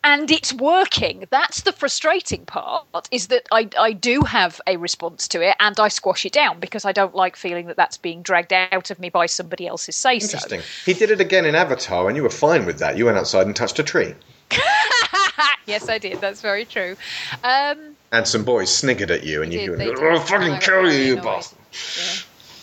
[0.02, 1.26] And it's working.
[1.30, 3.10] That's the frustrating part.
[3.12, 6.62] Is that I I do have a response to it, and I squash it down
[6.62, 9.98] because I don't like feeling that that's being dragged out of me by somebody else's
[9.98, 10.38] say so.
[10.38, 10.62] Interesting.
[10.86, 12.96] He did it again in Avatar, and you were fine with that.
[12.96, 14.16] You went outside and touched a tree,
[15.66, 16.22] yes, I did.
[16.22, 16.96] That's very true.
[17.44, 20.92] Um, and some boys sniggered at you, and you did, went, "I'll fucking got kill
[20.92, 21.58] you, you bastard."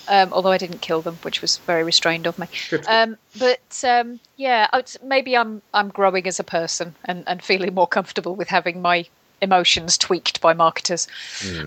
[0.09, 2.47] Um, although I didn't kill them, which was very restrained of me.
[2.88, 7.75] Um, but um, yeah, would- maybe I'm I'm growing as a person and, and feeling
[7.75, 9.07] more comfortable with having my
[9.42, 11.07] emotions tweaked by marketers.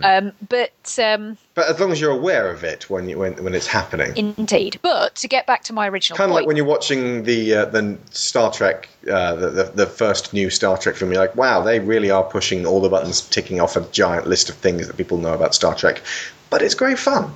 [0.04, 3.54] Um, but um, But as long as you're aware of it when you, when when
[3.54, 6.56] it's happening, indeed, but to get back to my original kind of point, like when
[6.58, 10.96] you're watching the uh, the Star Trek, uh, the, the the first new Star Trek
[10.96, 14.26] film, you're like, wow, they really are pushing all the buttons, ticking off a giant
[14.26, 16.02] list of things that people know about Star Trek.
[16.50, 17.32] But it's great fun.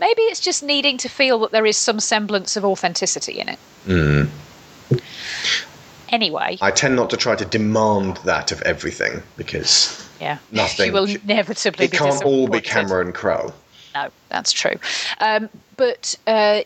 [0.00, 3.58] Maybe it's just needing to feel that there is some semblance of authenticity in it.
[3.84, 4.24] Hmm.
[6.08, 10.92] Anyway, I tend not to try to demand that of everything because yeah, nothing- you
[10.92, 12.60] will inevitably it be can't all be.
[12.60, 13.52] Cameron Crowe.
[13.94, 14.74] No, that's true.
[15.20, 16.62] Um, but uh,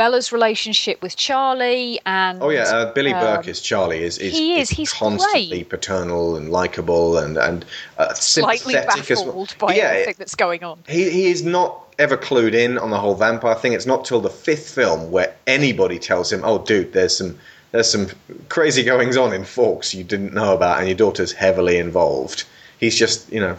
[0.00, 4.02] Bella's relationship with Charlie and Oh yeah, uh, Billy um, Burke is Charlie.
[4.02, 5.68] Is, is he is, he's constantly great.
[5.68, 7.66] paternal and likable and and
[7.98, 9.26] uh, slightly sympathetic as well.
[9.26, 10.82] baffled by yeah, everything that's going on.
[10.88, 13.74] he he is not ever clued in on the whole vampire thing.
[13.74, 17.38] It's not till the fifth film where anybody tells him, "Oh, dude, there's some."
[17.72, 18.08] There's some
[18.48, 22.42] crazy goings on in Forks you didn't know about, and your daughter's heavily involved.
[22.80, 23.56] He's just, you know,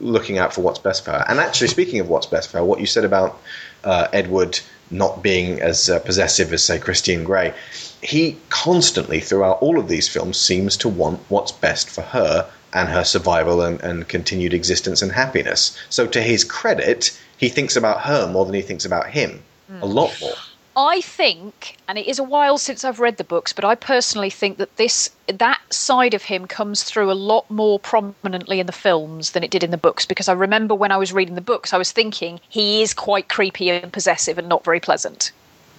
[0.00, 1.24] looking out for what's best for her.
[1.26, 3.40] And actually, speaking of what's best for her, what you said about
[3.84, 4.60] uh, Edward
[4.92, 7.54] not being as uh, possessive as, say, Christian Grey,
[8.02, 12.88] he constantly, throughout all of these films, seems to want what's best for her and
[12.88, 15.76] her survival and, and continued existence and happiness.
[15.90, 19.42] So, to his credit, he thinks about her more than he thinks about him.
[19.80, 20.34] A lot more.
[20.76, 24.30] I think, and it is a while since I've read the books, but I personally
[24.30, 28.72] think that this that side of him comes through a lot more prominently in the
[28.72, 30.06] films than it did in the books.
[30.06, 33.28] Because I remember when I was reading the books, I was thinking he is quite
[33.28, 35.32] creepy and possessive and not very pleasant.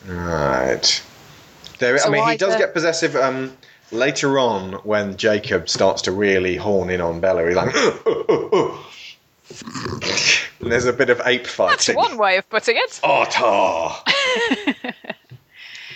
[0.06, 1.02] Right.
[1.80, 3.58] There, I So mean, he does get possessive um,
[3.92, 7.48] later on when Jacob starts to really horn in on Bella.
[7.48, 7.74] He's like,
[9.62, 11.96] and there's a bit of ape fighting.
[11.96, 13.00] That's one way of putting it.
[13.04, 14.12] Otter.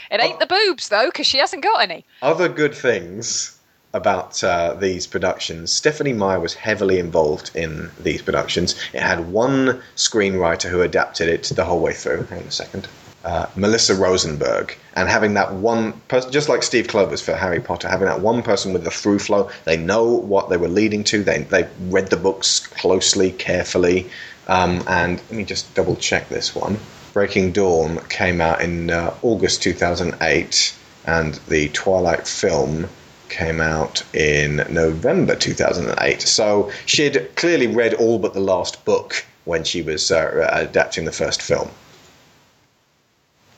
[0.10, 2.06] It ain't the boobs though, because she hasn't got any.
[2.22, 3.60] Other good things
[3.94, 5.72] about uh, these productions.
[5.72, 8.76] Stephenie Meyer was heavily involved in these productions.
[8.94, 12.24] It had one screenwriter who adapted it the whole way through.
[12.26, 12.88] Hang on a second.
[13.24, 17.90] Uh, Melissa Rosenberg, and having that one person, just like Steve Kloves for Harry Potter,
[17.90, 21.24] having that one person with the through flow, they know what they were leading to.
[21.24, 24.10] They they read the books closely, carefully,
[24.48, 26.78] um, and let me just double check this one.
[27.14, 30.76] Breaking Dawn came out in uh, August 2008,
[31.06, 32.88] and the Twilight film
[33.30, 36.22] came out in November 2008.
[36.22, 41.12] So she'd clearly read all but the last book when she was uh, adapting the
[41.12, 41.70] first film.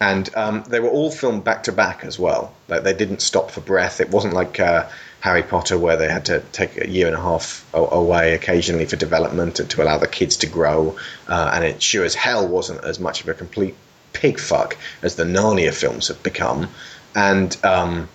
[0.02, 2.54] And um, they were all filmed back to back as well.
[2.68, 4.00] Like they didn't stop for breath.
[4.00, 4.88] It wasn't like uh,
[5.20, 8.96] Harry Potter where they had to take a year and a half away occasionally for
[8.96, 10.96] development and to allow the kids to grow.
[11.28, 13.76] Uh, and it sure as hell wasn't as much of a complete
[14.14, 16.70] pig fuck as the Narnia films have become.
[17.16, 18.08] And um,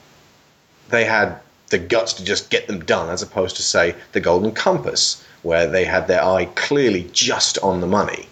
[0.88, 4.52] they had the guts to just get them done, as opposed to, say, The Golden
[4.52, 8.28] Compass, where they had their eye clearly just on the money.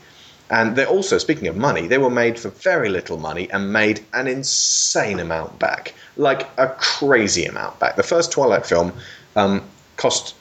[0.52, 4.04] And they're also, speaking of money, they were made for very little money and made
[4.12, 5.94] an insane amount back.
[6.18, 7.96] Like a crazy amount back.
[7.96, 8.92] The first Twilight film
[9.34, 9.62] um,
[9.96, 10.34] cost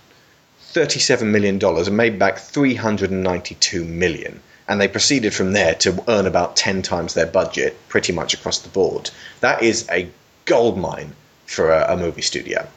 [0.73, 4.41] $37 million and made back 392 million.
[4.67, 8.59] And they proceeded from there to earn about 10 times their budget pretty much across
[8.59, 9.09] the board.
[9.39, 10.09] That is a
[10.43, 12.67] gold mine for a, a movie studio.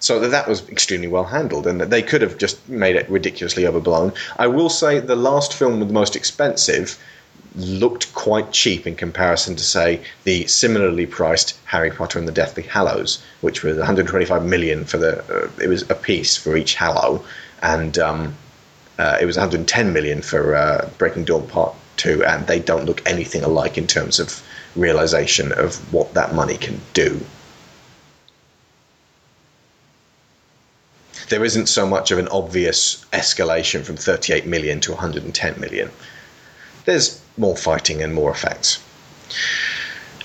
[0.00, 3.10] So that, that was extremely well handled, and that they could have just made it
[3.10, 4.12] ridiculously overblown.
[4.38, 6.98] I will say the last film, with the most expensive,
[7.56, 12.62] looked quite cheap in comparison to, say, the similarly priced Harry Potter and the Deathly
[12.62, 15.18] Hallows, which was 125 million for the.
[15.24, 17.24] Uh, it was a piece for each Hallow,
[17.62, 18.34] and um,
[18.98, 23.02] uh, it was 110 million for uh, Breaking Dawn Part Two, and they don't look
[23.04, 24.42] anything alike in terms of
[24.76, 27.20] realization of what that money can do.
[31.28, 35.90] There isn't so much of an obvious escalation from 38 million to 110 million.
[36.84, 38.82] There's more fighting and more effects.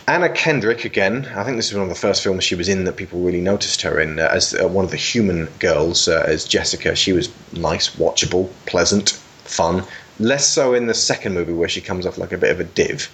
[0.08, 2.84] Anna Kendrick, again, I think this is one of the first films she was in
[2.84, 6.24] that people really noticed her in uh, as uh, one of the human girls, uh,
[6.28, 6.94] as Jessica.
[6.96, 9.12] She was nice, watchable, pleasant,
[9.46, 9.84] fun.
[10.20, 12.66] Less so in the second movie where she comes off like a bit of a
[12.66, 13.10] div.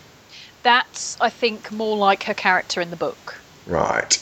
[0.63, 3.39] That's, I think, more like her character in the book.
[3.67, 4.17] Right.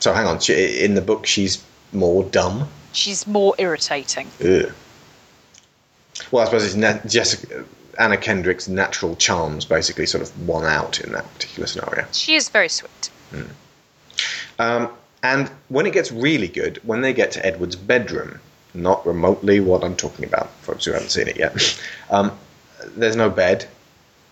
[0.00, 1.62] So hang on, she, in the book she's
[1.92, 2.68] more dumb.
[2.92, 4.28] She's more irritating.
[4.40, 4.72] Ugh.
[6.30, 7.64] Well, I suppose it's na- Jessica
[7.98, 12.06] Anna Kendrick's natural charms basically sort of won out in that particular scenario.
[12.12, 13.10] She is very sweet.
[13.32, 13.50] Mm.
[14.58, 14.88] Um,
[15.22, 18.40] and when it gets really good, when they get to Edward's bedroom,
[18.74, 22.32] not remotely what I'm talking about, folks who haven't seen it yet, um,
[22.96, 23.68] there's no bed.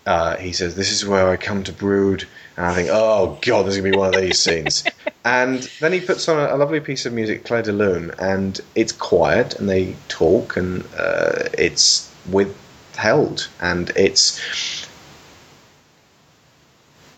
[0.05, 2.27] Uh, he says, This is where I come to brood.
[2.57, 4.83] And I think, Oh, God, there's going to be one of these scenes.
[5.23, 8.59] And then he puts on a, a, lovely piece of music, Clair de Lune, and
[8.73, 14.87] it's quiet, and they talk, and uh, it's withheld, and it's.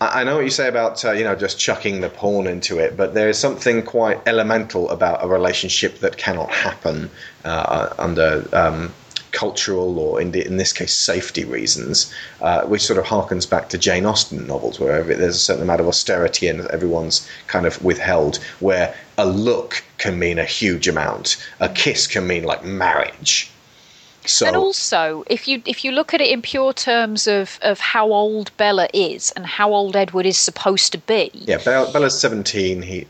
[0.02, 2.98] I know what you say about uh, you know just chucking the porn into it,
[2.98, 7.10] but there is something quite elemental about a relationship that cannot happen
[7.46, 8.93] uh, under um,
[9.34, 13.78] cultural or in, in this case safety reasons, uh, which sort of harkens back to
[13.78, 18.38] Jane Austen novels, where there's a certain amount of austerity and everyone's kind of withheld,
[18.62, 23.50] where a look can mean a huge amount, a kiss can mean like marriage.
[24.26, 27.82] So, and also, if you if you look at it in pure terms of, of
[27.82, 32.17] how old Bella is and how old Edward is supposed to be, yeah, Bella, Bella's
[32.17, 32.82] seventeen.
[32.82, 33.06] He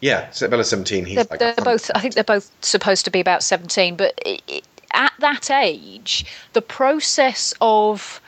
[0.00, 1.04] yeah, Bella's 17.
[1.04, 1.90] He's they're, like they're both.
[1.94, 3.96] I think they're both supposed to be about 17.
[3.96, 8.20] But it, at that age, the process of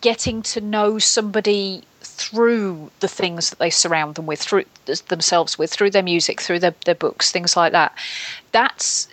[0.00, 4.64] getting to know somebody through the things that they surround them with, through
[5.08, 7.96] themselves with, through their music, through their, their books, things like that,
[8.52, 9.08] that's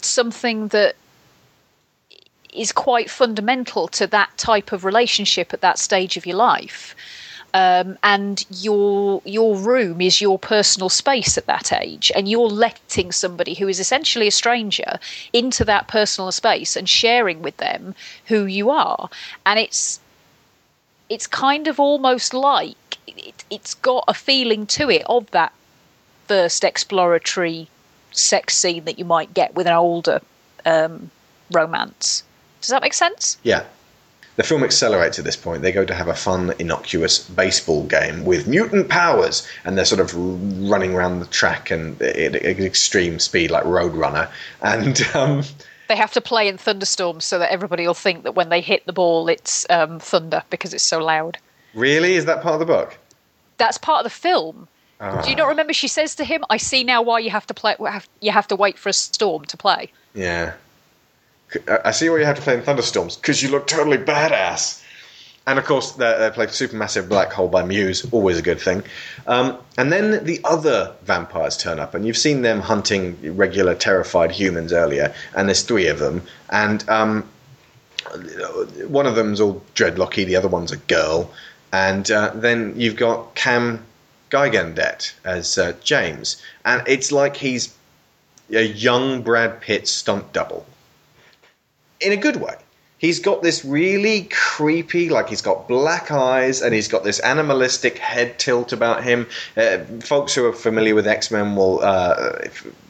[0.00, 0.96] something that
[2.52, 6.94] is quite fundamental to that type of relationship at that stage of your life
[7.54, 13.12] um, and your your room is your personal space at that age, and you're letting
[13.12, 14.98] somebody who is essentially a stranger
[15.32, 17.94] into that personal space and sharing with them
[18.26, 19.10] who you are,
[19.44, 20.00] and it's
[21.08, 25.52] it's kind of almost like it, it's got a feeling to it of that
[26.26, 27.68] first exploratory
[28.12, 30.20] sex scene that you might get with an older
[30.64, 31.10] um,
[31.50, 32.24] romance.
[32.60, 33.36] Does that make sense?
[33.42, 33.64] Yeah,
[34.36, 35.62] the film accelerates at this point.
[35.62, 40.00] They go to have a fun, innocuous baseball game with mutant powers, and they're sort
[40.00, 40.14] of
[40.68, 44.30] running around the track and at extreme speed, like Roadrunner.
[44.62, 45.42] And um,
[45.88, 48.86] they have to play in thunderstorms so that everybody will think that when they hit
[48.86, 51.38] the ball, it's um, thunder because it's so loud.
[51.74, 52.96] Really, is that part of the book?
[53.58, 54.68] That's part of the film.
[55.00, 55.48] Do you not ah.
[55.48, 55.72] remember?
[55.72, 57.74] She says to him, "I see now why you have to play.
[58.20, 60.52] You have to wait for a storm to play." Yeah.
[61.84, 64.82] I see why you have to play in thunderstorms because you look totally badass.
[65.46, 68.84] And of course, they, they played Supermassive Black Hole by Muse, always a good thing.
[69.26, 74.30] Um, and then the other vampires turn up, and you've seen them hunting regular terrified
[74.30, 76.22] humans earlier, and there's three of them.
[76.50, 77.28] And um,
[78.86, 81.32] one of them's all dreadlocky, the other one's a girl.
[81.72, 83.84] And uh, then you've got Cam
[84.30, 86.40] Gigandet as uh, James.
[86.64, 87.74] And it's like he's
[88.50, 90.66] a young Brad Pitt stunt double
[92.02, 92.54] in a good way.
[92.98, 97.98] He's got this really creepy, like he's got black eyes and he's got this animalistic
[97.98, 99.26] head tilt about him.
[99.56, 102.38] Uh, folks who are familiar with X Men will uh,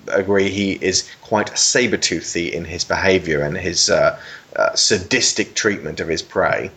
[0.09, 4.21] agree he is quite saber toothy in his behavior and his uh,
[4.55, 6.71] uh, sadistic treatment of his prey.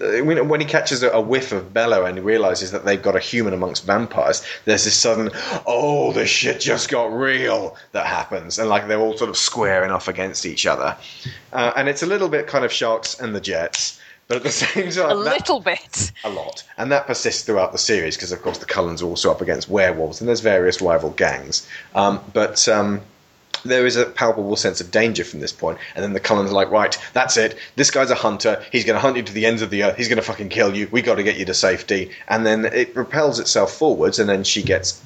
[0.00, 3.02] Uh, when, when he catches a, a whiff of Bella and he realizes that they've
[3.02, 5.30] got a human amongst vampires, there's this sudden,
[5.66, 8.58] oh, this shit just got real that happens.
[8.58, 10.96] And like they're all sort of squaring off against each other.
[11.52, 14.00] Uh, and it's a little bit kind of Sharks and the Jets.
[14.28, 16.12] But at the same time, A that- little bit.
[16.24, 16.62] a lot.
[16.78, 19.68] And that persists throughout the series because, of course, the Cullens are also up against
[19.68, 21.66] werewolves and there's various rival gangs.
[21.96, 23.00] Um, but um,
[23.64, 25.54] there is a palpable sense of danger from this.
[25.60, 27.58] And then the Cullens are like, right, that's it.
[27.76, 28.62] This guy's a hunter.
[28.72, 29.96] He's going to hunt you to the ends of the earth.
[29.96, 30.88] He's going to fucking kill you.
[30.90, 32.10] we got to get you to safety.
[32.28, 35.02] And then it propels itself forwards and then she gets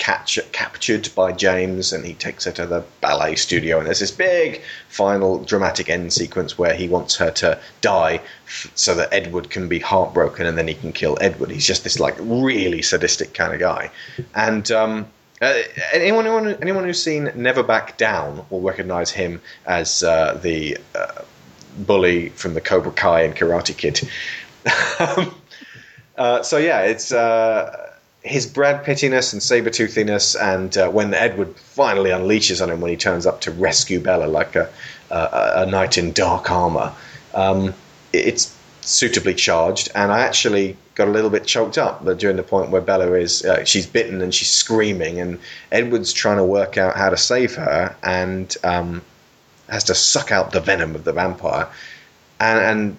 [0.00, 4.10] catch, captured by James and he takes her to the ballet studio and there's this
[4.10, 9.50] big final dramatic end sequence where he wants her to die f- so that Edward
[9.50, 11.50] can be heartbroken and then he can kill Edward.
[11.50, 13.90] He's just this like really sadistic kind of guy.
[14.34, 15.06] And um,
[15.40, 15.54] uh,
[15.92, 21.22] anyone, anyone anyone who's seen Never Back Down will recognize him as uh, the uh,
[21.78, 24.00] bully from the Cobra Kai and Karate Kid.
[25.00, 25.34] Um,
[26.18, 31.56] uh, so yeah, it's uh, his Brad Pittiness and saber toothiness, and uh, when Edward
[31.56, 34.68] finally unleashes on him when he turns up to rescue Bella like a
[35.10, 36.92] a, a knight in dark armor,
[37.32, 37.72] um,
[38.12, 39.90] it's suitably charged.
[39.94, 43.44] And I actually got a little bit choked up during the point where Bella is
[43.44, 45.38] uh, she's bitten and she's screaming, and
[45.72, 49.02] Edward's trying to work out how to save her, and um,
[49.68, 51.68] has to suck out the venom of the vampire,
[52.38, 52.58] and.
[52.58, 52.96] and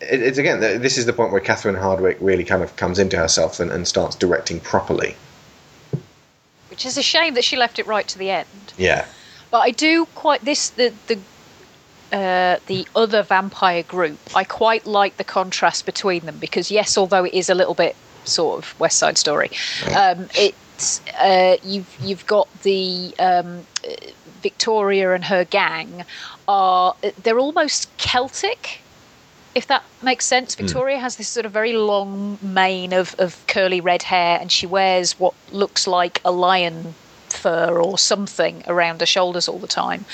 [0.00, 3.16] it, it's again, this is the point where Catherine Hardwicke really kind of comes into
[3.16, 5.16] herself and, and starts directing properly.
[6.68, 8.46] Which is a shame that she left it right to the end.
[8.76, 9.06] Yeah.
[9.50, 11.18] But I do quite this the the
[12.14, 14.18] uh, the other vampire group.
[14.36, 17.96] I quite like the contrast between them because yes, although it is a little bit
[18.24, 19.50] sort of West Side Story,
[19.96, 23.66] um, it's uh, you've you've got the um,
[24.42, 26.04] Victoria and her gang
[26.46, 28.80] are they're almost Celtic.
[29.56, 33.80] If that makes sense, Victoria has this sort of very long mane of, of curly
[33.80, 36.94] red hair, and she wears what looks like a lion
[37.34, 40.04] fur or something around her shoulders all the time,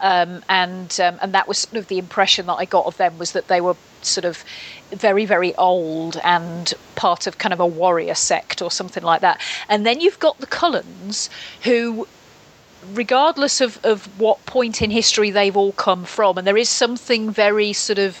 [0.00, 3.18] um, and um, and that was sort of the impression that I got of them
[3.18, 4.44] was that they were sort of
[4.90, 9.40] very very old and part of kind of a warrior sect or something like that.
[9.68, 11.30] And then you've got the Cullens
[11.62, 12.08] who
[12.94, 17.30] regardless of, of what point in history they've all come from, and there is something
[17.30, 18.20] very sort of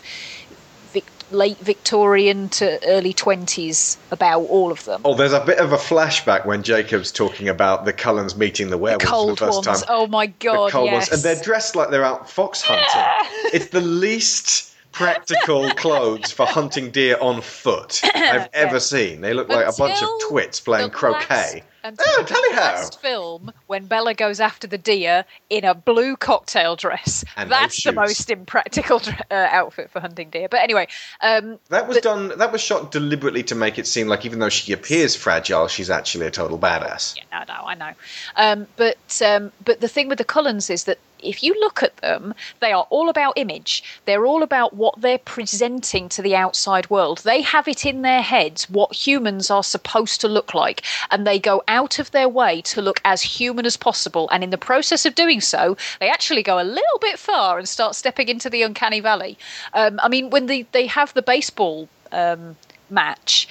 [1.32, 5.00] late Victorian to early 20s about all of them.
[5.04, 8.78] Oh, there's a bit of a flashback when Jacob's talking about the Cullens meeting the
[8.78, 9.82] werewolves Cold for the first ones.
[9.82, 9.88] time.
[9.90, 11.10] Oh my god, the cold yes.
[11.10, 11.12] ones.
[11.12, 13.28] And they're dressed like they're out fox hunting.
[13.52, 19.20] It's the least practical clothes for hunting deer on foot I've ever seen.
[19.20, 21.62] They look like a bunch of Until twits playing the croquet.
[21.82, 22.60] Oh, until tally the ho!
[22.60, 27.24] last film when Bella goes after the deer in a blue cocktail dress.
[27.38, 27.94] And no That's the shoes.
[27.94, 30.48] most impractical dr- uh, outfit for hunting deer.
[30.50, 30.88] But anyway,
[31.22, 32.36] um, That was done.
[32.36, 35.88] That was shot deliberately to make it seem like even though she appears fragile, she's
[35.88, 37.16] actually a total badass.
[37.16, 37.92] Yeah, no, no, I know.
[38.36, 41.96] Um, but um, but the thing with the Cullens is that if you look at
[41.98, 43.82] them, they are all about image.
[44.04, 47.18] They're all about what they're presenting to the outside world.
[47.18, 51.38] They have it in their heads what humans are supposed to look like, and they
[51.38, 54.28] go out of their way to look as human as possible.
[54.30, 57.68] And in the process of doing so, they actually go a little bit far and
[57.68, 59.38] start stepping into the uncanny valley.
[59.74, 62.56] Um, I mean, when they, they have the baseball um,
[62.88, 63.48] match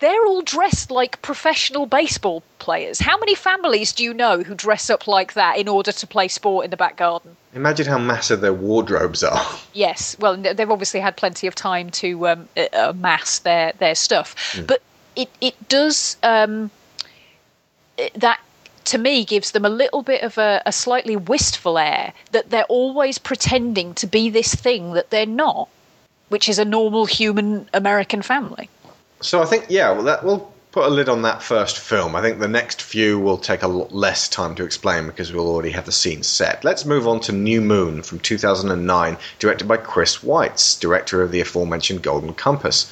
[0.00, 2.98] they're all dressed like professional baseball players.
[2.98, 6.28] How many families do you know who dress up like that in order to play
[6.28, 7.36] sport in the back garden?
[7.54, 9.40] Imagine how massive their wardrobes are.
[9.72, 14.82] Yes, well, they've obviously had plenty of time to um, amass their their stuff, but
[15.16, 16.70] it it does um,
[18.14, 18.40] that
[18.86, 22.64] to me gives them a little bit of a, a slightly wistful air that they're
[22.64, 25.68] always pretending to be this thing that they're not,
[26.30, 28.68] which is a normal human American family.
[29.22, 32.14] So I think, yeah, well, that we'll put a lid on that first film.
[32.14, 35.48] I think the next few will take a lot less time to explain because we'll
[35.48, 36.64] already have the scene set.
[36.64, 41.40] Let's move on to New Moon from 2009, directed by Chris Weitz, director of the
[41.40, 42.90] aforementioned Golden Compass.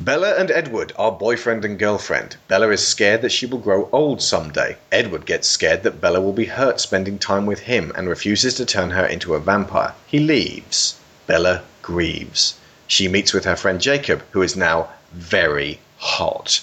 [0.00, 2.36] Bella and Edward are boyfriend and girlfriend.
[2.48, 4.78] Bella is scared that she will grow old someday.
[4.90, 8.64] Edward gets scared that Bella will be hurt spending time with him and refuses to
[8.64, 9.94] turn her into a vampire.
[10.06, 10.98] He leaves.
[11.26, 12.57] Bella grieves.
[12.90, 16.62] She meets with her friend Jacob, who is now very hot.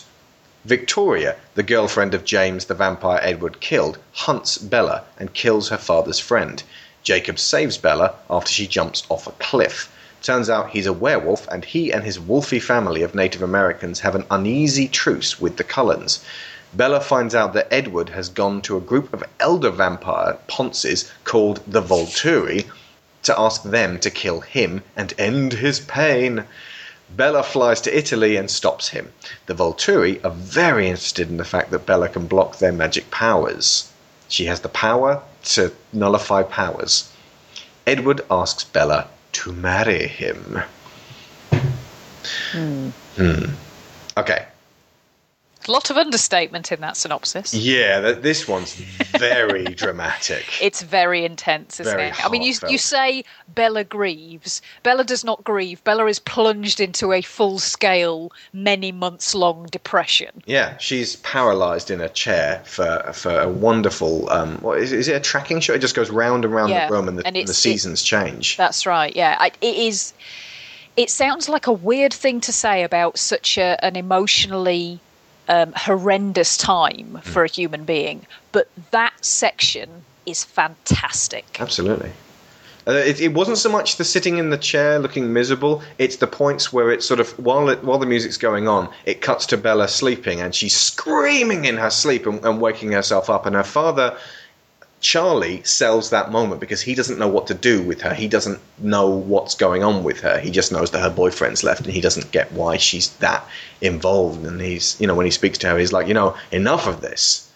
[0.66, 6.18] Victoria, the girlfriend of James the vampire Edward killed, hunts Bella and kills her father's
[6.18, 6.64] friend.
[7.04, 9.92] Jacob saves Bella after she jumps off a cliff.
[10.24, 14.16] Turns out he's a werewolf, and he and his wolfy family of Native Americans have
[14.16, 16.22] an uneasy truce with the Cullens.
[16.74, 21.62] Bella finds out that Edward has gone to a group of elder vampire ponces called
[21.68, 22.66] the Volturi
[23.26, 26.46] to ask them to kill him and end his pain.
[27.10, 29.12] Bella flies to Italy and stops him.
[29.46, 33.90] The Volturi are very interested in the fact that Bella can block their magic powers.
[34.28, 35.22] She has the power
[35.56, 37.10] to nullify powers.
[37.86, 40.64] Edward asks Bella to marry him.
[42.52, 43.46] Hmm.
[44.18, 44.46] Okay.
[45.68, 47.54] A lot of understatement in that synopsis.
[47.54, 50.46] Yeah, th- this one's very dramatic.
[50.62, 52.26] It's very intense, isn't Very it?
[52.26, 54.62] I mean, you, you say Bella grieves.
[54.84, 55.84] Bella does not grieve.
[55.84, 60.44] Bella is plunged into a full scale, many months long depression.
[60.46, 64.30] Yeah, she's paralyzed in a chair for for a wonderful.
[64.30, 65.16] Um, what is, is it?
[65.16, 65.78] A tracking shot?
[65.78, 68.04] It just goes round and round Yeah, the room, and the, and and the seasons
[68.04, 68.58] change.
[68.58, 69.16] That's right.
[69.16, 70.14] Yeah, I, it is.
[70.98, 75.02] It sounds like a weird thing to say about such a, an emotionally
[75.48, 79.90] um, horrendous time for a human being, but that section
[80.26, 81.58] is fantastic.
[81.60, 82.12] Absolutely.
[82.88, 85.82] Uh, it, it wasn't so much the sitting in the chair looking miserable.
[85.98, 89.22] It's the points where it's sort of while it, while the music's going on, it
[89.22, 93.46] cuts to Bella sleeping and she's screaming in her sleep and, and waking herself up,
[93.46, 94.16] and her father.
[95.06, 98.16] Charlie sells that moment because he doesn't know what to do with her.
[98.16, 100.40] He doesn't know what's going on with her.
[100.40, 103.48] He just knows that her boyfriend's left and he doesn't get why she's that
[103.82, 104.44] involved.
[104.44, 107.02] And he's, you know, when he speaks to her, he's like, you know, enough of
[107.02, 107.48] this.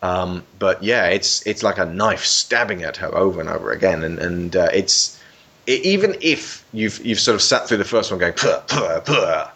[0.00, 4.04] Um, but yeah, it's it's like a knife stabbing at her over and over again,
[4.04, 5.20] and and uh, it's
[5.66, 9.00] it, even if you've you've sort of sat through the first one going puh, puh,
[9.00, 9.48] puh,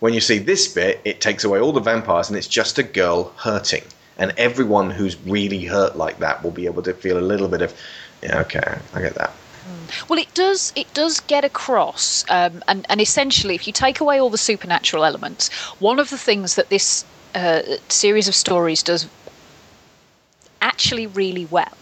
[0.00, 2.82] when you see this bit, it takes away all the vampires, and it's just a
[2.82, 3.84] girl hurting,
[4.18, 7.62] and everyone who's really hurt like that will be able to feel a little bit
[7.62, 7.74] of
[8.22, 9.32] yeah, okay, I get that.
[10.08, 10.72] Well, it does.
[10.76, 15.04] It does get across, um, and and essentially, if you take away all the supernatural
[15.04, 17.04] elements, one of the things that this
[17.34, 19.08] uh, series of stories does
[20.60, 21.76] actually really well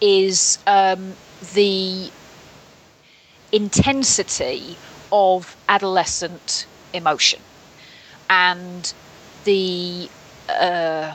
[0.00, 1.14] is um,
[1.54, 2.10] the
[3.52, 4.76] intensity
[5.10, 7.40] of adolescent emotion
[8.30, 8.92] and
[9.44, 10.08] the
[10.48, 11.14] uh,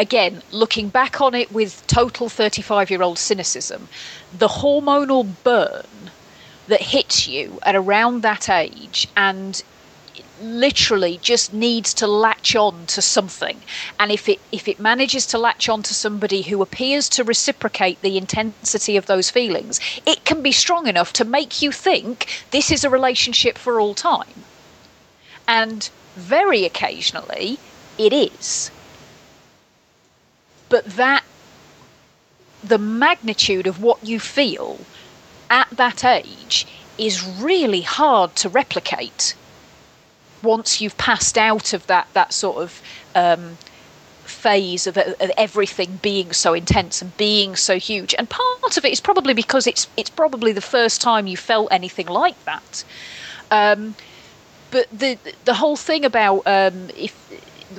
[0.00, 3.88] again looking back on it with total 35 year old cynicism
[4.36, 6.10] the hormonal burn
[6.68, 9.62] that hits you at around that age and
[10.42, 13.60] literally just needs to latch on to something.
[13.98, 18.00] And if it if it manages to latch on to somebody who appears to reciprocate
[18.00, 22.70] the intensity of those feelings it can be strong enough to make you think this
[22.70, 24.44] is a relationship for all time.
[25.46, 27.58] And very occasionally
[27.98, 28.70] it is
[30.70, 31.22] but that
[32.64, 34.78] the magnitude of what you feel
[35.50, 36.66] at that age
[36.96, 39.34] is really hard to replicate
[40.42, 42.82] once you've passed out of that that sort of
[43.14, 43.58] um,
[44.24, 48.14] phase of, of everything being so intense and being so huge.
[48.14, 51.68] And part of it is probably because it's it's probably the first time you felt
[51.70, 52.84] anything like that.
[53.50, 53.94] Um,
[54.70, 57.14] but the the whole thing about um, if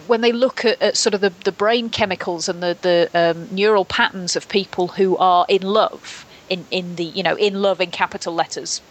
[0.08, 3.48] when they look at, at sort of the, the brain chemicals and the the um,
[3.54, 7.82] neural patterns of people who are in love in in the you know in love
[7.82, 8.82] in capital letters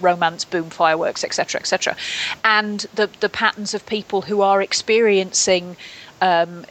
[0.00, 1.96] romance boom fireworks etc etc
[2.44, 5.76] and the the patterns of people who are experiencing
[6.20, 6.64] um,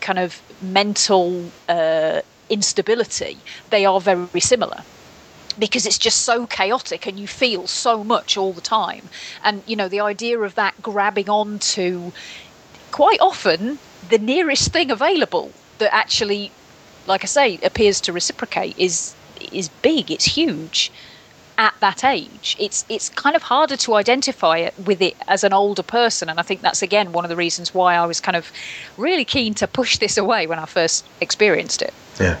[0.00, 2.20] kind of mental uh,
[2.50, 3.38] instability
[3.70, 4.82] they are very similar.
[5.58, 9.10] Because it's just so chaotic and you feel so much all the time.
[9.44, 12.12] And you know the idea of that grabbing on to
[12.92, 13.78] quite often
[14.08, 16.52] the nearest thing available that actually
[17.06, 19.14] like i say appears to reciprocate is
[19.50, 20.10] is big.
[20.10, 20.92] It's huge
[21.58, 22.56] at that age.
[22.58, 26.38] It's it's kind of harder to identify it with it as an older person and
[26.40, 28.50] i think that's again one of the reasons why i was kind of
[28.96, 31.92] really keen to push this away when i first experienced it.
[32.20, 32.38] Yeah.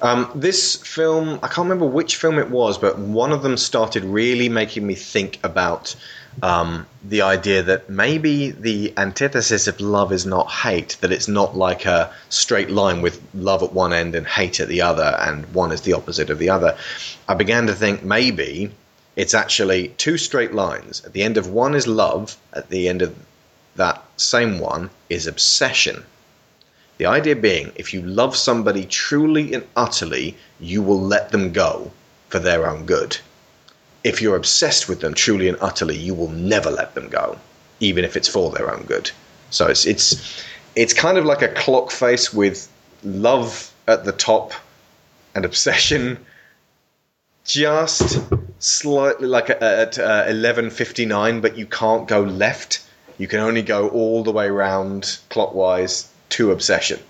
[0.00, 4.04] Um, this film, I can't remember which film it was, but one of them started
[4.04, 5.94] really making me think about
[6.42, 11.56] um, the idea that maybe the antithesis of love is not hate, that it's not
[11.56, 15.44] like a straight line with love at one end and hate at the other, and
[15.54, 16.76] one is the opposite of the other.
[17.28, 18.72] I began to think maybe
[19.14, 21.04] it's actually two straight lines.
[21.04, 23.14] At the end of one is love, at the end of
[23.76, 26.04] that same one is obsession.
[26.98, 31.90] The idea being, if you love somebody truly and utterly, you will let them go
[32.28, 33.16] for their own good.
[34.04, 37.38] If you're obsessed with them truly and utterly, you will never let them go,
[37.80, 39.10] even if it's for their own good.
[39.50, 42.68] So it's it's it's kind of like a clock face with
[43.04, 44.52] love at the top
[45.34, 46.18] and obsession
[47.44, 48.20] just
[48.58, 52.80] slightly like at uh, 11:59, but you can't go left.
[53.18, 57.00] You can only go all the way round clockwise to obsession.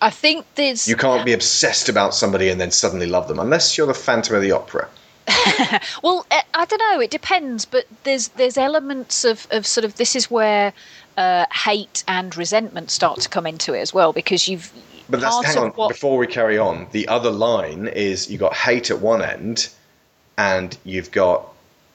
[0.00, 3.76] i think there's You can't be obsessed about somebody and then suddenly love them, unless
[3.78, 4.88] you're the Phantom of the Opera.
[6.02, 7.00] Well, uh, I don't know.
[7.00, 10.72] It depends, but there's there's elements of, of sort of this is where
[11.16, 14.70] uh, hate and resentment start to come into it as well because you've.
[15.08, 15.70] But that's hang on.
[15.70, 19.68] what- Before we carry on, the other line is you got hate at one end,
[20.36, 21.48] and you've got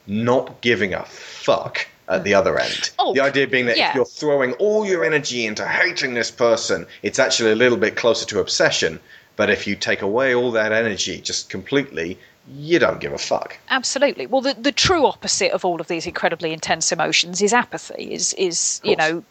[0.06, 2.90] not giving a fuck at the other end.
[2.98, 3.90] Oh, the idea being that yeah.
[3.90, 7.96] if you're throwing all your energy into hating this person, it's actually a little bit
[7.96, 9.00] closer to obsession.
[9.36, 12.18] But if you take away all that energy just completely,
[12.52, 13.56] you don't give a fuck.
[13.70, 14.26] Absolutely.
[14.26, 18.12] Well, the, the true opposite of all of these incredibly intense emotions is apathy.
[18.12, 19.24] Is is you know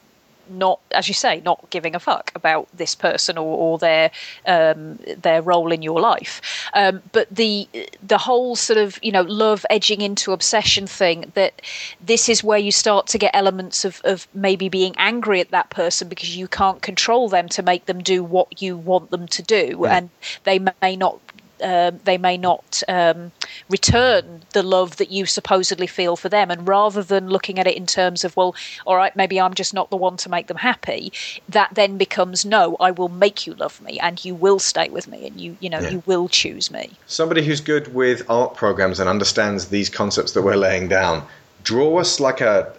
[0.49, 4.11] not as you say not giving a fuck about this person or, or their
[4.45, 6.41] um, their role in your life.
[6.73, 7.67] Um, but the
[8.05, 11.61] the whole sort of you know love edging into obsession thing that
[12.01, 15.69] this is where you start to get elements of, of maybe being angry at that
[15.69, 19.41] person because you can't control them to make them do what you want them to
[19.41, 20.09] do and
[20.43, 21.19] they may not
[21.61, 23.31] um, they may not um,
[23.69, 26.51] return the love that you supposedly feel for them.
[26.51, 28.55] And rather than looking at it in terms of, well,
[28.85, 31.11] all right, maybe I'm just not the one to make them happy,
[31.49, 35.07] that then becomes, no, I will make you love me and you will stay with
[35.07, 35.89] me and you, you know, Yeah.
[35.91, 36.91] you will choose me.
[37.07, 41.25] Somebody who's good with art programs and understands these concepts that we're laying down,
[41.63, 42.73] draw us like a.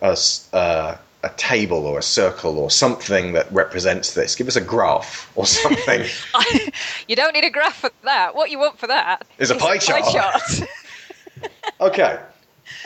[0.53, 4.35] uh, a table or a circle or something that represents this.
[4.35, 6.05] Give us a graph or something.
[7.09, 8.35] You don't need a graph for that.
[8.35, 10.05] What you want for that Is a pie chart.
[10.13, 10.43] chart.
[11.81, 12.19] okay,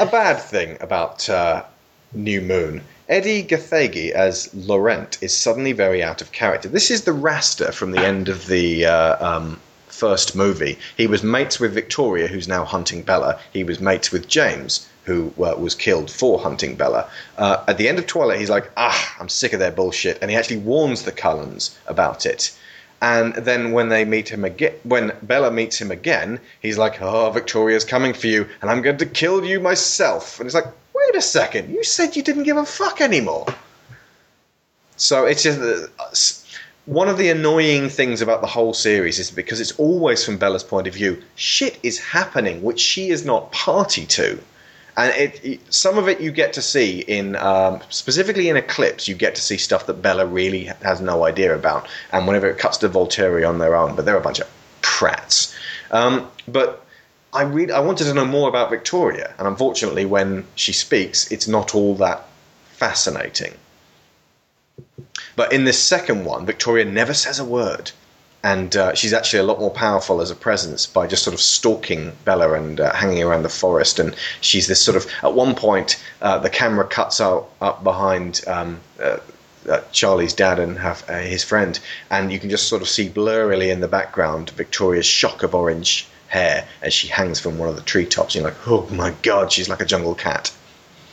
[0.01, 1.65] a bad thing about uh,
[2.13, 2.83] New Moon.
[3.11, 6.69] Edi Gathegi as Laurent is suddenly very out of character.
[6.69, 10.79] This is the Rasta from the end of the uh, um, first movie.
[10.97, 13.39] He was mates with Victoria, who's now hunting Bella.
[13.53, 17.09] He was mates with James, who uh, was killed for hunting Bella.
[17.39, 20.19] Uh, at the end of Twilight, he's like, ah, I'm sick of their bullshit.
[20.21, 22.53] And he actually warns the Cullens about it.
[23.03, 27.31] And then when they meet him again, when Bella meets him again, he's like, "Oh,
[27.31, 31.15] Victoria's coming for you, and I'm going to kill you myself." And it's like, "Wait
[31.15, 33.47] a second, you said you didn't give a fuck anymore."
[34.97, 35.87] So it's just uh,
[36.87, 40.65] one of the annoying things about the whole series is because it's always from Bella's
[40.65, 41.23] point of view.
[41.35, 44.39] Shit is happening which she is not party to,
[44.97, 49.09] and it, it- some of it you get to see in um, specifically in Eclipse.
[49.09, 52.59] You get to see stuff that Bella really has no idea about, and whenever it
[52.59, 54.49] cuts to Volturi on their own, but they're a bunch of
[54.83, 55.55] prats.
[55.91, 56.85] Um, but
[57.33, 57.43] I.
[57.43, 61.95] I wanted to know more about Victoria, and unfortunately, when she speaks, it's not all
[61.97, 62.27] that
[62.73, 63.55] fascinating.
[65.37, 67.91] But in this second one, Victoria never says a word.
[68.45, 71.41] And uh, she's actually a lot more powerful as a presence by just sort of
[71.41, 73.99] stalking Bella and uh, hanging around the forest.
[73.99, 75.07] And she's this sort of.
[75.23, 79.17] At one point, uh, the camera cuts out up behind um, uh,
[79.69, 81.81] uh, Charlie's dad and have, uh, his friend,
[82.11, 86.07] and you can just sort of see blurrily in the background Victoria's shock of orange
[86.29, 88.35] hair as she hangs from one of the treetops.
[88.35, 90.53] You're like, oh my god, she's like a jungle cat.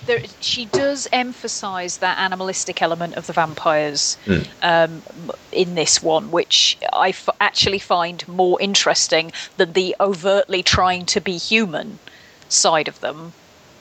[0.06, 4.40] There, she does emphasise that animalistic element of the vampires Hmm.
[4.62, 5.02] um,
[5.52, 11.22] in this one, which I f- actually find more interesting than the overtly trying to
[11.22, 12.00] be human
[12.50, 13.34] side of them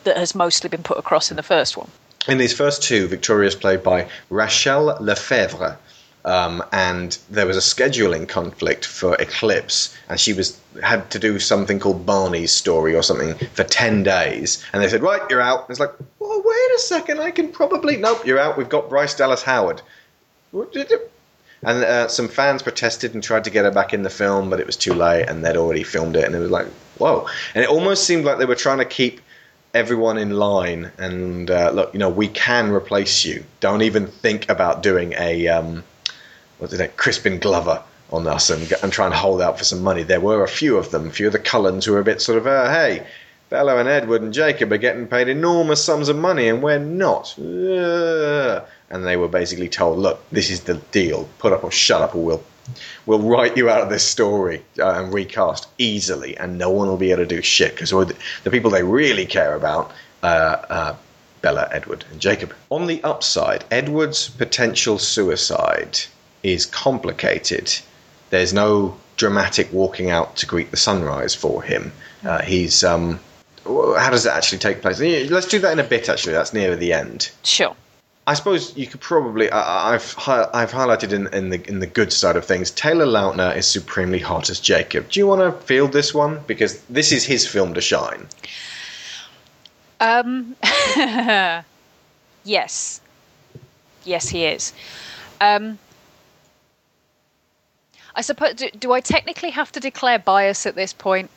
[0.05, 1.91] that has mostly been put across in the first one.
[2.29, 5.79] In these first two, Victoria is played by Rachelle Lefevre.
[6.25, 11.39] Um, and there was a scheduling conflict for Eclipse, and she was had to do
[11.39, 14.63] something called Barney's story or something for ten days.
[14.73, 17.49] And they said, "Right, you're out." And it's like, "Well, wait a second, I can
[17.49, 18.59] probably nope, you're out.
[18.59, 19.81] We've got Bryce Dallas Howard."
[21.63, 24.61] And uh, some fans protested and tried to get her back in the film, but
[24.61, 26.25] it was too late, and they'd already filmed it.
[26.25, 26.67] And it was like,
[26.99, 27.27] whoa!
[27.55, 29.21] And it almost seemed like they were trying to keep
[29.75, 33.45] everyone in line and uh, look, you know, we can replace you.
[33.61, 35.85] Don't even think about doing a um,
[36.61, 37.83] what's it, Crispin Glover
[38.13, 40.03] on us and, and try and hold out for some money.
[40.03, 42.21] There were a few of them, a few of the Cullens who were a bit
[42.21, 43.07] sort of, uh, hey,
[43.49, 47.37] Bella and Edward and Jacob are getting paid enormous sums of money and we're not.
[47.39, 48.65] Ugh.
[48.91, 51.29] And they were basically told, look, this is the deal.
[51.39, 52.45] Put up or shut up or we'll
[53.07, 56.97] we'll write you out of this story uh, and recast easily, and no one will
[56.97, 59.91] be able to do shit because the, the people they really care about,
[60.23, 60.27] uh,
[60.69, 60.97] uh,
[61.43, 62.55] Bella, Edward, and Jacob.
[62.69, 65.99] On the upside, Edward's potential suicide
[66.43, 67.73] is complicated.
[68.31, 71.93] There's no dramatic walking out to greet the sunrise for him.
[72.25, 73.21] Uh, he's um,
[73.65, 75.01] how does that actually take place?
[75.31, 76.09] Let's do that in a bit.
[76.09, 77.31] Actually, that's near the end.
[77.45, 77.75] Sure.
[78.27, 79.51] I suppose you could probably.
[79.51, 82.71] I, I've I've highlighted in, in the in the good side of things.
[82.71, 85.11] Taylor Lautner is supremely hot as Jacob.
[85.11, 88.27] Do you want to field this one because this is his film to shine?
[90.01, 90.57] Um,
[92.45, 93.01] yes.
[94.05, 94.73] Yes, he is.
[95.41, 95.79] Um,
[98.15, 98.55] I suppose.
[98.55, 101.31] Do, do I technically have to declare bias at this point?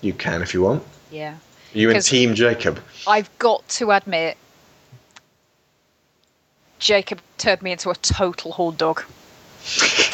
[0.00, 0.82] You can if you want.
[1.10, 1.36] Yeah.
[1.72, 2.80] You and Team Jacob.
[3.06, 4.36] I've got to admit,
[6.78, 9.02] Jacob turned me into a total horn dog.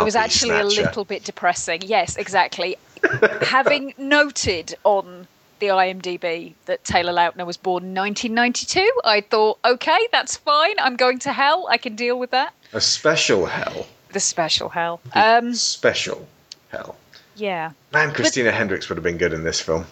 [0.00, 1.82] It was actually a little bit depressing.
[1.82, 2.76] Yes, exactly.
[3.42, 5.28] Having noted on
[5.58, 10.74] the IMDb that Taylor Lautner was born in 1992, I thought, okay, that's fine.
[10.78, 11.66] I'm going to hell.
[11.70, 12.54] I can deal with that.
[12.72, 13.86] A special hell.
[14.12, 15.00] The special hell.
[15.14, 16.26] Um, Special
[16.70, 16.96] hell.
[17.36, 19.86] yeah, Man, Christina Hendricks would have been good in this film.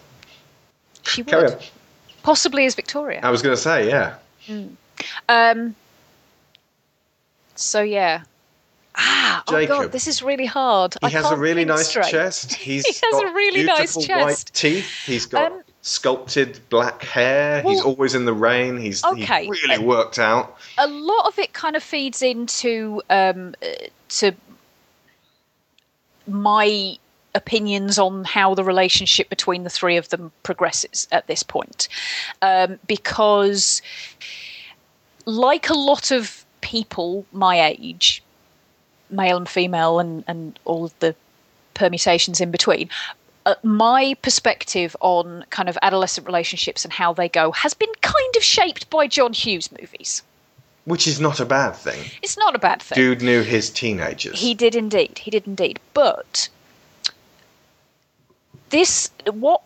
[1.03, 1.53] she Carry would.
[1.53, 1.59] on.
[2.23, 3.19] Possibly as Victoria.
[3.23, 4.15] I was going to say, yeah.
[5.27, 5.75] Um.
[7.55, 8.23] So yeah.
[8.95, 10.93] Ah, oh god, this is really hard.
[10.95, 12.11] He I has a really nice straight.
[12.11, 12.53] chest.
[12.67, 14.89] He's He has got a really nice beautiful white teeth.
[15.05, 17.61] He's got Um, sculpted black hair.
[17.63, 18.77] he's always in the rain.
[18.77, 20.57] He's, Okay, he's really uh, worked out.
[20.77, 23.67] A lot of it kind of feeds into um uh,
[24.19, 24.33] to
[26.27, 26.97] my
[27.33, 31.87] opinions on how the relationship between the three of them progresses at this point,
[32.41, 33.81] um, because
[35.25, 38.21] like a lot of people my age,
[39.09, 41.15] male and female, and, and all of the
[41.73, 42.89] permutations in between,
[43.45, 48.35] uh, my perspective on kind of adolescent relationships and how they go has been kind
[48.35, 50.21] of shaped by John Hughes movies.
[50.91, 52.11] Which is not a bad thing.
[52.21, 52.97] It's not a bad thing.
[52.97, 54.41] Dude knew his teenagers.
[54.41, 55.19] He did indeed.
[55.19, 55.79] He did indeed.
[55.93, 56.49] But
[58.71, 59.61] this, what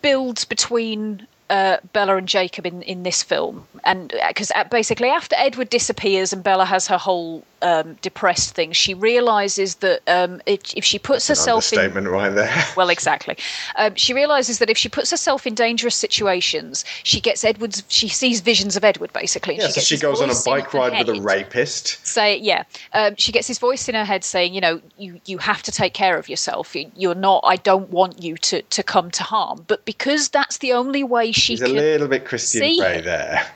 [0.00, 5.68] builds between uh, Bella and Jacob in, in this film, and because basically after Edward
[5.68, 10.84] disappears and Bella has her whole um, depressed thing, she realizes that um, if, if
[10.84, 12.64] she puts An herself in understatement right there.
[12.76, 13.36] well, exactly.
[13.76, 17.84] Um, she realizes that if she puts herself in dangerous situations, she gets Edward's.
[17.88, 19.56] She sees visions of Edward, basically.
[19.56, 22.04] Yeah, so gets she goes on a bike ride with a rapist.
[22.06, 25.38] say yeah um, she gets his voice in her head saying you know you you
[25.38, 28.82] have to take care of yourself You- you're not i don't want you to to
[28.82, 32.24] come to harm but because that's the only way she He's a can little bit
[32.24, 33.46] Christian Grey there.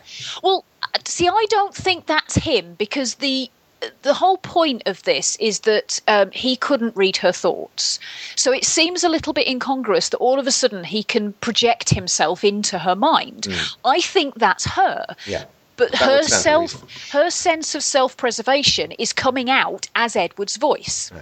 [0.43, 0.65] well
[1.05, 3.51] see i don't think that's him because the
[4.03, 7.99] the whole point of this is that um, he couldn't read her thoughts.
[8.35, 11.91] So it seems a little bit incongruous that all of a sudden he can project
[11.91, 13.47] himself into her mind.
[13.85, 15.05] I think that's her.
[15.27, 15.45] Yeah.
[15.77, 20.17] But That her would stand to self, her sense of self-preservation is coming out as
[20.17, 21.13] Edward's voice.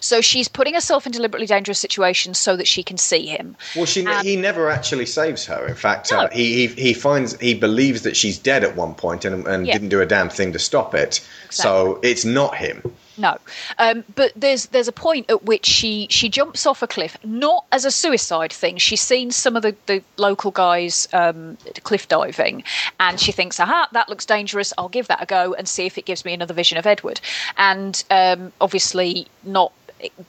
[0.00, 3.56] So she's putting herself in deliberately dangerous situations so that she can see him.
[3.76, 5.66] Well, she Um, he never actually saves her.
[5.66, 6.18] In fact, No.
[6.20, 9.66] uh, he, he he finds he believes that she's dead at one point and and
[9.66, 9.72] Yeah.
[9.74, 11.20] didn't do a damn thing to stop it.
[11.50, 12.82] So it's not him.
[13.20, 13.36] No,
[13.80, 17.64] um, but there's there's a point at which she she jumps off a cliff, not
[17.72, 18.76] as a suicide thing.
[18.76, 22.62] She's seen some of the, the local guys um, cliff diving,
[23.00, 24.72] and she thinks, "Aha, that looks dangerous.
[24.78, 27.20] I'll give that a go and see if it gives me another vision of Edward."
[27.56, 29.72] And um, obviously, not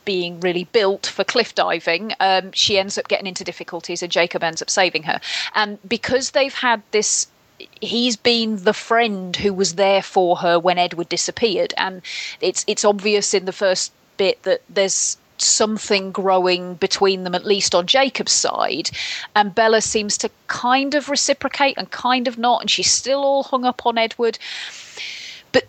[0.05, 4.43] being really built for cliff diving, um, she ends up getting into difficulties, and Jacob
[4.43, 5.19] ends up saving her.
[5.55, 7.27] And because they've had this
[7.81, 12.01] he's been the friend who was there for her when Edward disappeared, and
[12.41, 17.73] it's it's obvious in the first bit that there's something growing between them, at least
[17.73, 18.89] on Jacob's side,
[19.35, 23.43] and Bella seems to kind of reciprocate and kind of not, and she's still all
[23.43, 24.37] hung up on Edward.
[25.51, 25.65] But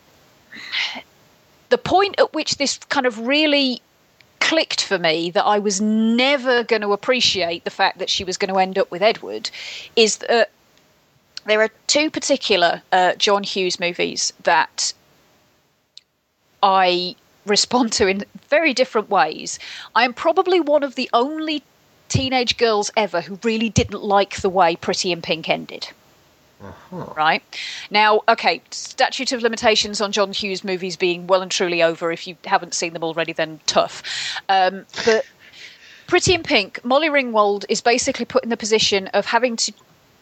[1.69, 3.83] the point at which this kind of really
[4.41, 8.37] clicked for me that I was never going to appreciate the fact that she was
[8.37, 9.51] going to end up with Edward
[9.97, 10.51] is that
[11.47, 14.93] there are two particular uh, John Hughes movies that
[16.63, 17.17] I
[17.47, 19.59] respond to in very different ways.
[19.95, 21.63] I am probably one of the only
[22.09, 25.89] teenage girls ever who really didn't like the way Pretty in Pink ended.
[26.91, 27.43] Right
[27.91, 32.13] now, okay, statute of limitations on John Hughes movies being well and truly over.
[32.13, 34.03] If you haven't seen them already, then tough.
[34.49, 35.25] Um, but
[36.11, 39.73] Pretty in Pink, Molly Ringwald is basically put in the position of having to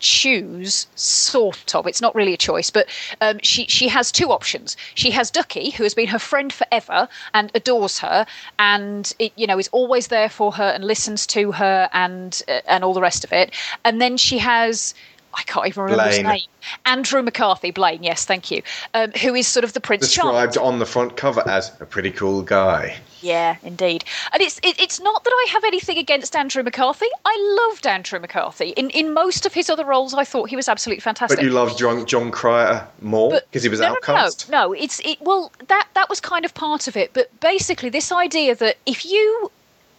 [0.00, 2.86] choose sort of it's not really a choice but
[3.20, 7.08] um, she she has two options she has ducky who has been her friend forever
[7.34, 8.24] and adores her
[8.60, 12.60] and it, you know is always there for her and listens to her and uh,
[12.68, 13.52] and all the rest of it
[13.84, 14.94] and then she has
[15.34, 16.42] I can't even remember his name.
[16.84, 18.62] Andrew McCarthy, Blaine, yes, thank you.
[18.94, 20.06] Um, who is sort of the Prince.
[20.06, 22.98] Described on the front cover as a pretty cool guy.
[23.20, 24.04] Yeah, indeed.
[24.32, 27.06] And it's it, it's not that I have anything against Andrew McCarthy.
[27.24, 28.70] I loved Andrew McCarthy.
[28.70, 31.38] In in most of his other roles, I thought he was absolutely fantastic.
[31.38, 34.48] But you loved John, Jon Cryer more because he was no, outcast.
[34.48, 35.20] No, no, no, it's it.
[35.20, 37.12] Well, that that was kind of part of it.
[37.12, 39.50] But basically, this idea that if you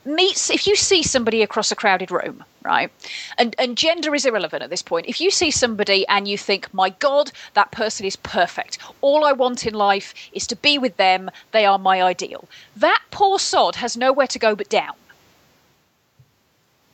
[0.05, 2.91] meet, if you see somebody across a crowded room, right,
[3.37, 5.07] and and gender is irrelevant at this point.
[5.07, 8.77] If you see somebody and you think, my God, that person is perfect.
[9.01, 11.29] All I want in life is to be with them.
[11.51, 12.47] They are my ideal.
[12.75, 14.95] That poor sod has nowhere to go but down.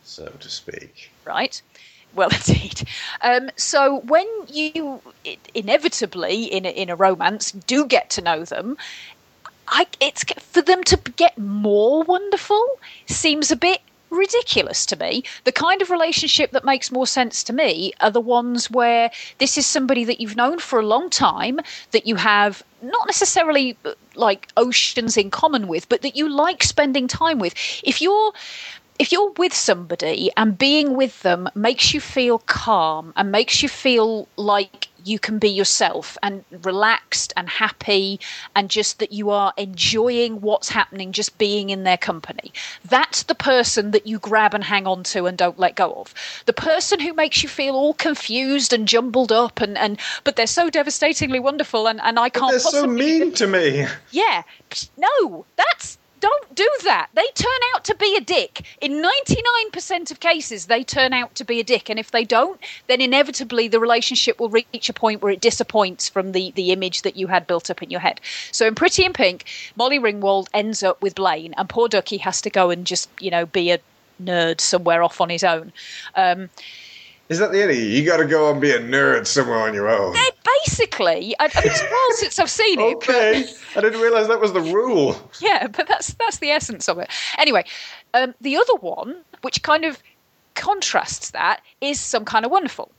[0.04, 1.12] so to speak.
[1.26, 1.62] right?
[2.14, 2.88] Well, indeed.
[3.22, 5.02] Um, so when you
[5.54, 8.78] inevitably in a, in a romance do get to know them,
[9.68, 15.24] I it's for them to get more wonderful seems a bit ridiculous to me.
[15.44, 19.58] The kind of relationship that makes more sense to me are the ones where this
[19.58, 21.60] is somebody that you've known for a long time,
[21.92, 26.64] that you have not necessarily uh, like oceans in common with, but that you like
[26.64, 27.54] spending time with.
[27.84, 28.34] If you're
[28.98, 33.68] if you're with somebody and being with them makes you feel calm and makes you
[33.68, 38.20] feel like you can be yourself and relaxed and happy
[38.56, 42.52] and just that you are enjoying what's happening just being in their company
[42.86, 46.14] that's the person that you grab and hang on to and don't let go of
[46.46, 50.48] the person who makes you feel all confused and jumbled up and, and but they're
[50.48, 53.86] so devastatingly wonderful and, and i can't They're so mean to me.
[54.12, 54.44] yeah.
[54.98, 57.10] No, that's don't do that.
[57.14, 58.66] They turn out to be a dick.
[58.82, 59.04] In
[59.74, 61.88] 99% of cases, they turn out to be a dick.
[61.88, 66.10] And if they don't, then inevitably the relationship will reach a point where it disappoints
[66.10, 68.20] from the, the image that you had built up in your head.
[68.52, 69.46] So in Pretty in Pink,
[69.76, 73.30] Molly Ringwald ends up with Blaine, and poor Ducky has to go and just, you
[73.30, 73.80] know, be a
[74.20, 75.74] nerd somewhere off on his own.
[76.16, 76.50] Um,
[77.28, 78.06] Is that the end you?
[78.06, 80.16] Got to go and be a nerd somewhere on your own.
[80.64, 83.00] basically, I, I mean, it's a while since I've seen it.
[83.00, 83.46] but- Okay,
[83.76, 85.32] I didn't realize that was the rule.
[85.40, 87.10] yeah, but that's that's the essence of it.
[87.38, 87.66] Anyway,
[88.14, 90.02] um, the other one, which kind of
[90.54, 92.92] contrasts that, is some kind of wonderful,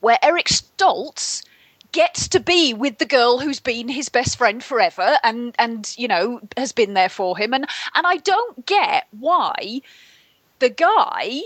[0.00, 1.44] where Eric Stoltz
[1.92, 6.06] gets to be with the girl who's been his best friend forever and and you
[6.06, 7.64] know has been there for him and
[7.94, 9.80] and I don't get why
[10.58, 11.40] the guy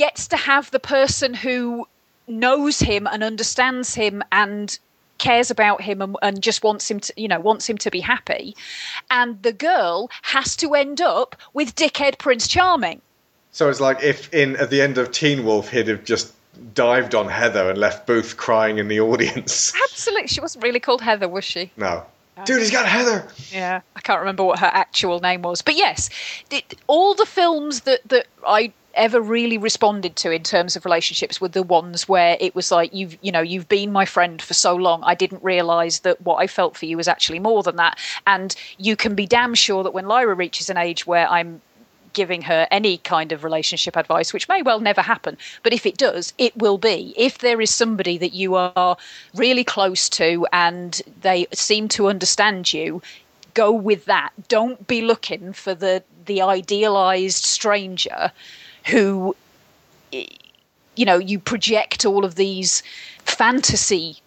[0.00, 1.86] gets to have the person who
[2.26, 4.78] knows him and understands him and
[5.18, 8.00] cares about him and, and just wants him to you know wants him to be
[8.00, 8.56] happy.
[9.10, 13.02] And the girl has to end up with dickhead prince charming.
[13.52, 16.32] So it's like if in at the end of Teen Wolf he'd have just
[16.72, 19.74] dived on Heather and left Boof crying in the audience.
[19.90, 20.28] absolutely.
[20.28, 21.70] She wasn't really called heather was she?
[21.76, 22.06] No.
[22.46, 23.28] Dude, he's got Heather.
[23.52, 26.08] Yeah, I can't remember what her actual name was, but yes,
[26.48, 31.40] th- all the films that that I ever really responded to in terms of relationships
[31.40, 34.54] were the ones where it was like you've you know you've been my friend for
[34.54, 37.76] so long I didn't realize that what I felt for you was actually more than
[37.76, 41.62] that and you can be damn sure that when Lyra reaches an age where I'm
[42.12, 45.38] giving her any kind of relationship advice, which may well never happen.
[45.62, 47.14] But if it does, it will be.
[47.16, 48.96] If there is somebody that you are
[49.34, 53.00] really close to and they seem to understand you,
[53.54, 54.32] go with that.
[54.48, 58.32] Don't be looking for the the idealized stranger
[58.86, 59.36] who
[60.12, 62.82] you know you project all of these
[63.24, 64.18] fantasy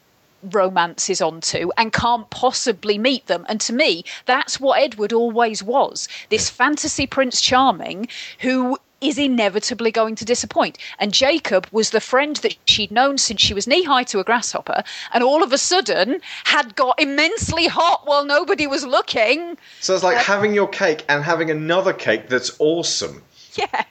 [0.52, 3.46] romances onto and can't possibly meet them.
[3.48, 8.08] And to me, that's what Edward always was this fantasy Prince Charming
[8.40, 10.78] who is inevitably going to disappoint.
[10.98, 14.24] And Jacob was the friend that she'd known since she was knee high to a
[14.24, 14.82] grasshopper,
[15.14, 19.58] and all of a sudden had got immensely hot while nobody was looking.
[19.82, 23.22] So it's like having your cake and having another cake that's awesome.
[23.60, 23.84] Yeah,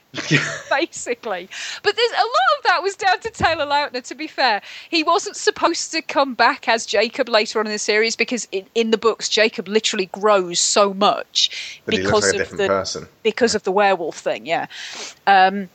[0.69, 1.49] basically.
[1.83, 4.03] But there's a lot of that was down to Taylor Lautner.
[4.09, 4.61] To be fair,
[4.91, 8.67] he wasn't supposed to come back as Jacob later on in the series because in,
[8.75, 13.09] in the books, Jacob literally grows so much But because like of different the person.
[13.23, 14.45] because of the werewolf thing.
[14.45, 14.67] Yeah.
[15.27, 15.71] Um,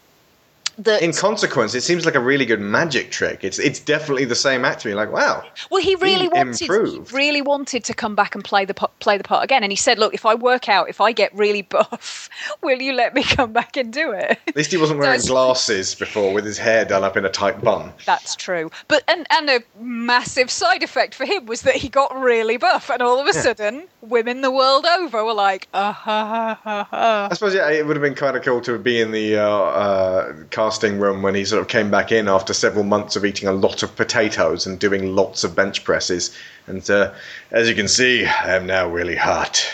[0.79, 3.43] that In consequence, it seems like a really good magic trick.
[3.43, 4.89] It's it's definitely the same actor.
[4.89, 5.43] You're like, wow.
[5.71, 9.17] Well, he really He wanted, he really wanted to come back and play the play
[9.17, 9.63] the part again.
[9.63, 12.29] And he said, "Look, if I work out, if I get really buff,
[12.61, 15.95] will you let me come back and do it?" At least he wasn't wearing glasses
[15.95, 17.91] before with his hair done up in a tight bun.
[18.05, 18.69] That's true.
[18.87, 22.89] But and and a massive side effect for him was that he got really buff,
[22.89, 26.87] and all of a sudden, women the world over were like, "Ah ha ha ha
[26.89, 29.37] ha." I suppose yeah, it would have been kind of cool to be in the
[29.37, 30.33] uh, uh,
[30.67, 33.53] casting room when he sort of came back in after several months of eating a
[33.53, 36.35] lot of potatoes and doing lots of bench presses.
[36.67, 37.13] And uh,
[37.51, 39.65] as you can see, I am now really hot.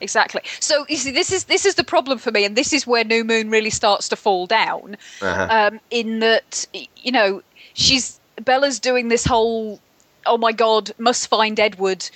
[0.00, 0.42] Exactly.
[0.60, 3.02] So you see, this is this is the problem for me, and this is where
[3.02, 4.96] New Moon really starts to fall down.
[5.20, 5.48] Uh-huh.
[5.50, 6.64] Um, in that,
[6.96, 7.42] you know,
[7.74, 9.80] she's Bella's doing this whole,
[10.26, 12.08] oh my god, must find Edward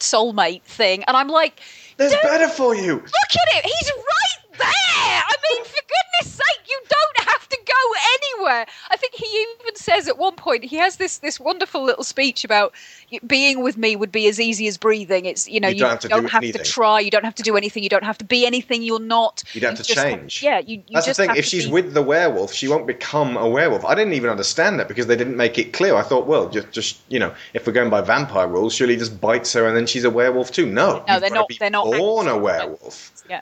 [0.00, 1.60] soulmate thing, and I'm like,
[1.96, 2.94] There's better for you.
[2.94, 3.64] Look at it.
[3.64, 5.22] He's right there.
[5.28, 5.80] I mean, for
[6.20, 8.66] goodness sake, you don't have to go anywhere.
[8.90, 12.44] I think he even says at one point he has this this wonderful little speech
[12.44, 12.72] about
[13.26, 15.26] being with me would be as easy as breathing.
[15.26, 17.34] It's you know You you, don't have to do have to try, you don't have
[17.36, 19.42] to do anything, you don't have to be anything you're not.
[19.52, 20.42] You don't have to change.
[20.42, 20.82] yeah, you.
[20.86, 21.30] you That's the thing.
[21.36, 23.84] If she's be- with the werewolf, she won't become a werewolf.
[23.84, 25.94] I didn't even understand that because they didn't make it clear.
[25.94, 28.98] I thought, well, just, just you know, if we're going by vampire rules, surely he
[28.98, 30.66] just bites her and then she's a werewolf too.
[30.66, 33.12] No, No, they're not- they're not born a werewolf.
[33.28, 33.40] Yeah.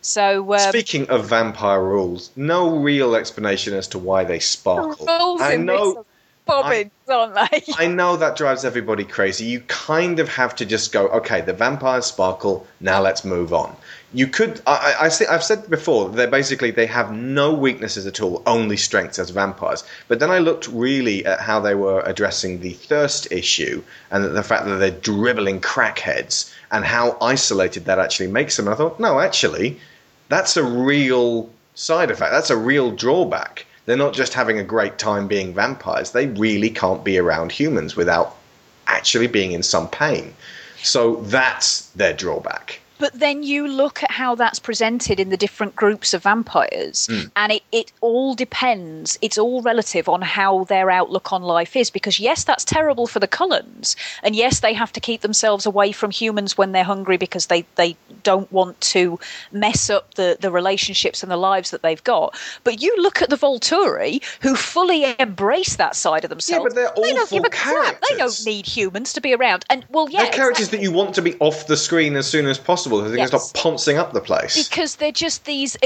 [0.00, 5.06] So um, Speaking of vampire rules, no real explanation as to why they sparkle.
[5.06, 6.04] rules I know.
[6.46, 7.62] bobbins, aren't they?
[7.76, 9.44] I know that drives everybody crazy.
[9.46, 12.66] You kind of have to just go, okay, the vampires sparkle.
[12.80, 13.76] Now let's move on.
[14.14, 18.06] You could, I, I, I see, I've said before, they're basically they have no weaknesses
[18.06, 19.84] at all, only strengths as vampires.
[20.06, 24.42] But then I looked really at how they were addressing the thirst issue and the
[24.42, 28.66] fact that they're dribbling crackheads and how isolated that actually makes them.
[28.66, 29.78] And I thought, no, actually,
[30.28, 32.32] that's a real side effect.
[32.32, 33.66] That's a real drawback.
[33.86, 36.10] They're not just having a great time being vampires.
[36.10, 38.36] They really can't be around humans without
[38.86, 40.34] actually being in some pain.
[40.82, 42.80] So that's their drawback.
[42.98, 47.28] But then you look at how that's presented in the different groups of vampires, Hmm.
[47.36, 49.18] and it, it all depends.
[49.22, 51.90] It's all relative on how their outlook on life is.
[51.90, 53.96] Because, yes, that's terrible for the Cullens.
[54.22, 57.64] And yes, they have to keep themselves away from humans when they're hungry because they,
[57.76, 59.18] they don't want to
[59.52, 62.36] mess up the, the relationships and the lives that they've got.
[62.64, 66.62] But you look at the Volturi, who fully embrace that side of themselves.
[66.62, 68.00] Yeah, but they're they don't awful give a crap.
[68.08, 69.64] They don't need humans to be around.
[69.70, 70.22] And, well, yeah.
[70.24, 70.78] They're characters exactly.
[70.78, 73.30] that you want to be off the screen as soon as possible so they Yes.
[73.30, 74.68] can stop poncing up the place.
[74.68, 75.76] because they're just these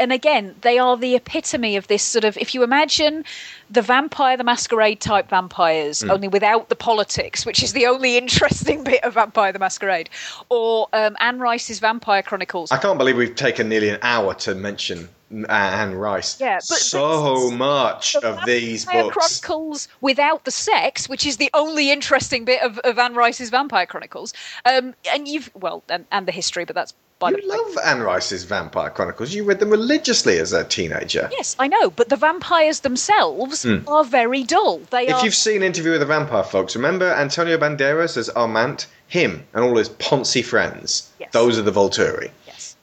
[0.00, 3.24] and again they are the epitome of this sort of if you imagine
[3.70, 6.10] the vampire the masquerade type vampires Hmm.
[6.10, 10.08] only without the politics which is the only interesting bit of vampire the masquerade
[10.48, 14.54] or um, anne rice's vampire chronicles I can't believe we've taken nearly an hour to
[14.54, 16.40] mention uh, Anne Rice.
[16.40, 19.40] Yeah, but- so much the of these books.
[19.40, 23.86] Chronicles without the sex, which is the only interesting bit of, of Anne Rice's Vampire
[23.86, 24.32] Chronicles.
[24.64, 27.56] Um, and you've well, and, and the history, but that's by You the way.
[27.56, 29.34] love Anne Rice's Vampire Chronicles.
[29.34, 31.28] You read them religiously as a teenager.
[31.32, 33.78] Yes, I know, but the vampires themselves hmm.
[33.88, 34.80] are very dull.
[34.90, 35.08] They.
[35.08, 35.24] If are.
[35.24, 38.86] you've seen Interview with the Vampire, folks, remember Antonio Banderas as Armand?
[39.08, 41.12] Him and all his Ponzi friends.
[41.20, 41.30] Yes.
[41.30, 42.30] Those are the Volturi.
[42.44, 42.74] Yes,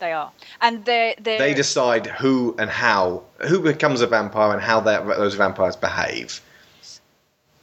[0.00, 1.38] they are, and they're they're.
[1.38, 6.40] They decide who and how, who becomes a vampire and how that, those vampires behave.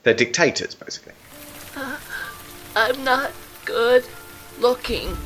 [0.04, 1.12] They're dictators, basically.
[1.76, 1.98] Uh,
[2.78, 3.32] I'm not
[3.66, 4.06] good
[4.60, 5.18] looking.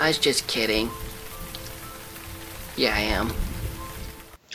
[0.00, 0.90] I was just kidding.
[2.76, 3.30] Yeah, I am.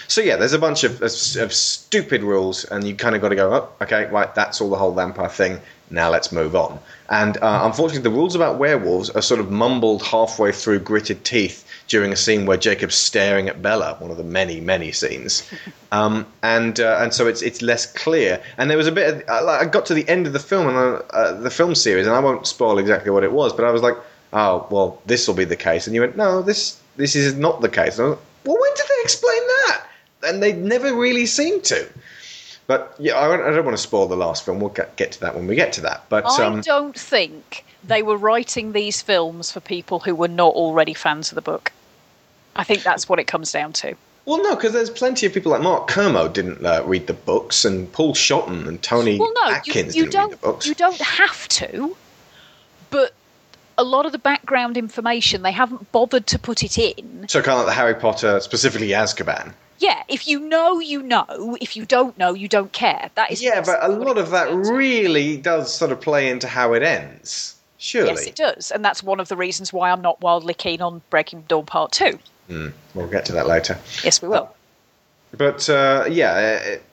[0.07, 3.29] So yeah, there's a bunch of, of, of stupid rules, and you kind of got
[3.29, 5.59] to go, oh, okay, right, that's all the whole vampire thing.
[5.91, 6.79] Now let's move on.
[7.09, 11.63] And uh, unfortunately, the rules about werewolves are sort of mumbled halfway through gritted teeth
[11.87, 15.47] during a scene where Jacob's staring at Bella, one of the many, many scenes.
[15.91, 18.43] Um, and uh, and so it's it's less clear.
[18.57, 19.13] And there was a bit.
[19.13, 21.73] Of, I I got to the end of the film and uh, uh, the film
[21.73, 23.95] series, and I won't spoil exactly what it was, but I was like,
[24.35, 25.87] oh well, this will be the case.
[25.87, 27.97] And you went, no, this this is not the case.
[27.97, 29.83] And I was, well, when did they explain that?
[30.27, 31.87] And they never really seem to.
[32.67, 34.59] But yeah, I, don't- I don't want to spoil the last film.
[34.59, 36.05] We'll get, get to that when we get to that.
[36.09, 40.53] But I um, don't think they were writing these films for people who were not
[40.55, 41.71] already fans of the book.
[42.55, 43.93] I think that's what it comes down to.
[44.25, 47.65] well, no, because there's plenty of people like Mark Kermode didn't uh, read the books,
[47.65, 50.29] and Paul Shotton and Tony Well, no, Atkins you didn't don't.
[50.31, 50.65] read the books.
[50.65, 51.95] You don't have to,
[53.77, 57.27] a lot of the background information they haven't bothered to put it in.
[57.27, 59.53] So kind of like the Harry Potter, specifically Azkaban.
[59.79, 61.57] Yeah, if you know, you know.
[61.59, 63.09] If you don't know, you don't care.
[63.15, 64.79] That is Yeah, but a lot of that comes down to.
[64.79, 67.55] really does sort of play into how it ends.
[67.77, 68.09] Surely.
[68.09, 71.01] Yes, it does, and that's one of the reasons why I'm not wildly keen on
[71.09, 72.17] Breaking Dawn Part Two.
[72.47, 73.77] We'll get to that later.
[74.03, 74.55] Yes, we will.
[75.37, 76.83] But uh, yeah, it,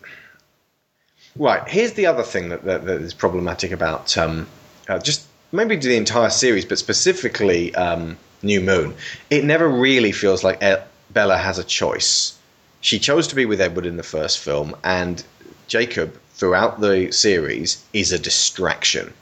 [1.37, 1.67] right.
[1.69, 4.49] Here's the other thing that, that, that is problematic about um,
[4.89, 8.95] uh, just maybe do the entire series, but specifically um, New Moon.
[9.31, 10.63] It never really feels like
[11.11, 12.37] Bella has a choice.
[12.81, 15.23] She chose to be with Edward in the first film, and
[15.69, 19.13] Jacob throughout the series is a distraction.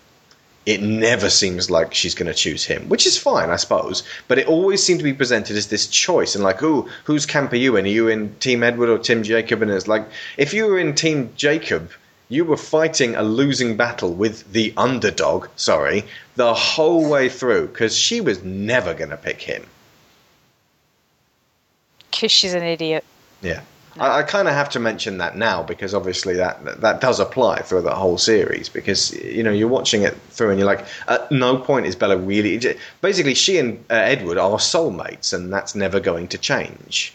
[0.66, 4.02] It never seems like she's going to choose him, which is fine, I suppose.
[4.28, 7.52] But it always seemed to be presented as this choice, and like, ooh, whose camp
[7.52, 7.86] are you in?
[7.86, 9.62] Are you in Team Edward or Team Jacob?
[9.62, 10.06] And it's like,
[10.36, 11.90] if you were in Team Jacob,
[12.30, 16.04] you were fighting a losing battle with the underdog, sorry,
[16.36, 19.66] the whole way through, because she was never going to pick him.
[22.10, 23.04] Because she's an idiot.
[23.42, 23.62] Yeah.
[23.98, 27.18] I, I kind of have to mention that now because obviously that, that that does
[27.18, 30.86] apply through the whole series because you know you're watching it through and you're like
[31.08, 32.60] at no point is Bella really
[33.00, 37.12] basically she and uh, Edward are soulmates and that's never going to change.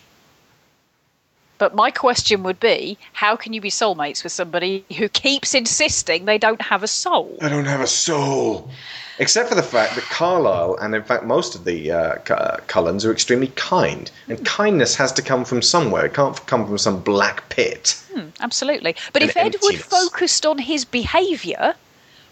[1.58, 6.26] But my question would be how can you be soulmates with somebody who keeps insisting
[6.26, 7.38] they don't have a soul?
[7.41, 8.70] I don't have a soul.
[9.18, 12.58] Except for the fact that Carlisle, and in fact most of the uh, Cu- uh,
[12.68, 16.06] Cullens are extremely kind, and kindness has to come from somewhere.
[16.06, 18.01] It can't come from some black pit.
[18.41, 18.95] Absolutely.
[19.14, 21.76] But if Edward focused on his behaviour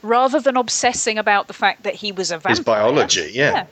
[0.02, 2.52] rather than obsessing about the fact that he was a vampire.
[2.52, 3.52] His biology, yeah.
[3.52, 3.70] Don't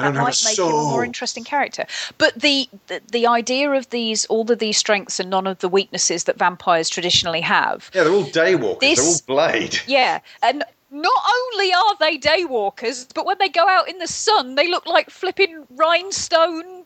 [0.00, 1.86] that might make him a more interesting character.
[2.18, 5.68] But the, the the idea of these all of these strengths and none of the
[5.68, 7.90] weaknesses that vampires traditionally have.
[7.94, 8.80] Yeah, they're all daywalkers.
[8.80, 9.78] They're all blade.
[9.86, 14.56] Yeah, and not only are they daywalkers, but when they go out in the sun,
[14.56, 16.84] they look like flipping rhinestone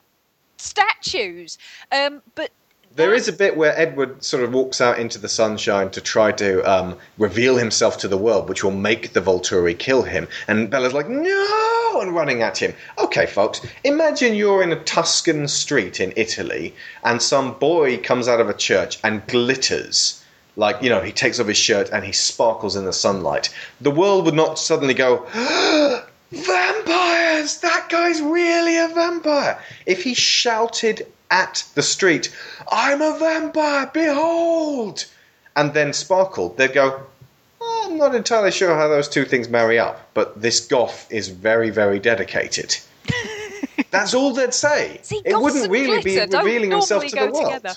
[0.59, 1.59] statues.
[1.91, 2.51] Um, but
[2.97, 6.31] There is a bit where Edward sort of walks out into the sunshine to try
[6.31, 10.29] to um, reveal himself to the world, which will make the Volturi kill him.
[10.47, 11.99] And Bella's like, no!
[12.01, 12.73] And running at him.
[12.97, 16.73] Okay, folks, imagine you're in a Tuscan street in Italy
[17.03, 20.23] and some boy comes out of a church and glitters.
[20.55, 23.53] Like, you know, he takes off his shirt and he sparkles in the sunlight.
[23.81, 25.27] The world would not suddenly go,
[26.31, 27.59] Vampires!
[27.59, 29.61] That guy's really a vampire!
[29.85, 32.35] If he shouted at the street,
[32.71, 35.07] I'm a vampire, behold!
[35.57, 37.03] And then sparkled, they'd go,
[37.61, 41.29] "Oh, I'm not entirely sure how those two things marry up, but this goth is
[41.29, 42.77] very, very dedicated.
[43.91, 45.01] That's all they'd say.
[45.03, 47.45] See, it wouldn't really glitter be revealing himself to the world.
[47.45, 47.75] together.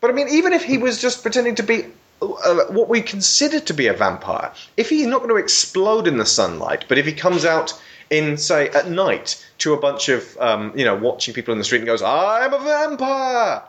[0.00, 1.86] But I mean, even if he was just pretending to be
[2.22, 6.16] uh, what we consider to be a vampire, if he's not going to explode in
[6.16, 7.78] the sunlight, but if he comes out
[8.10, 11.64] in, say, at night to a bunch of, um, you know, watching people in the
[11.64, 13.62] street and goes, I'm a vampire,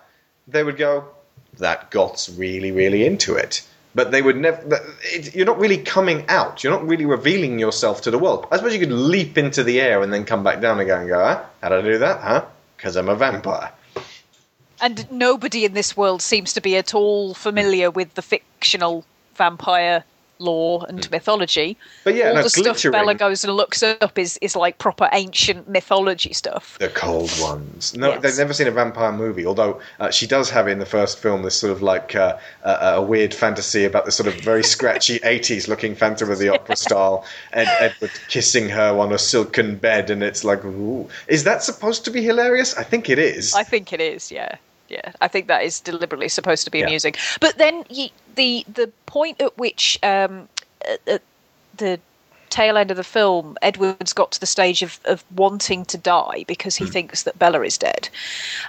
[0.48, 1.06] they would go,
[1.58, 3.68] that goth's really, really into it.
[3.96, 4.80] But they would never.
[5.34, 6.64] You're not really coming out.
[6.64, 8.46] You're not really revealing yourself to the world.
[8.52, 11.10] I suppose you could leap into the air and then come back down again and
[11.10, 11.44] go, huh?
[11.64, 12.22] How did I do that?
[12.22, 12.46] Huh?
[12.76, 13.72] Because I'm a vampire.
[14.80, 19.04] and nobody in this world seems to be at all familiar with the fictional
[19.36, 20.04] vampire
[20.40, 21.78] lore and mythology.
[22.04, 25.10] But yeah, all no, the stuff Bella goes and looks up is, is like proper
[25.14, 26.78] ancient mythology stuff.
[26.80, 27.96] The cold ones.
[27.96, 28.22] No, Yes.
[28.22, 29.46] they've never seen a vampire movie.
[29.46, 32.72] Although uh, she does have in the first film this sort of like uh, a,
[32.96, 36.76] a weird fantasy about this sort of very scratchy '80s looking Phantom of the Opera
[36.76, 41.64] style, and Edward kissing her on a silken bed, and it's like, ooh, is that
[41.64, 42.76] supposed to be hilarious?
[42.78, 43.54] I think it is.
[43.54, 44.56] I think it is, yeah.
[44.90, 46.86] Yeah, I think that is deliberately supposed to be Yeah.
[46.86, 47.16] amusing.
[47.40, 47.84] But then
[48.36, 50.48] the the point at which um,
[51.08, 51.22] at,
[51.76, 52.00] the
[52.50, 56.46] tail end of the film, Edward's got to the stage of, of wanting to die
[56.48, 58.10] because he thinks that Bella is dead.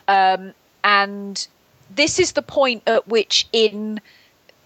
[0.08, 0.52] Um,
[0.84, 1.46] and
[1.88, 4.00] this is the point at which, in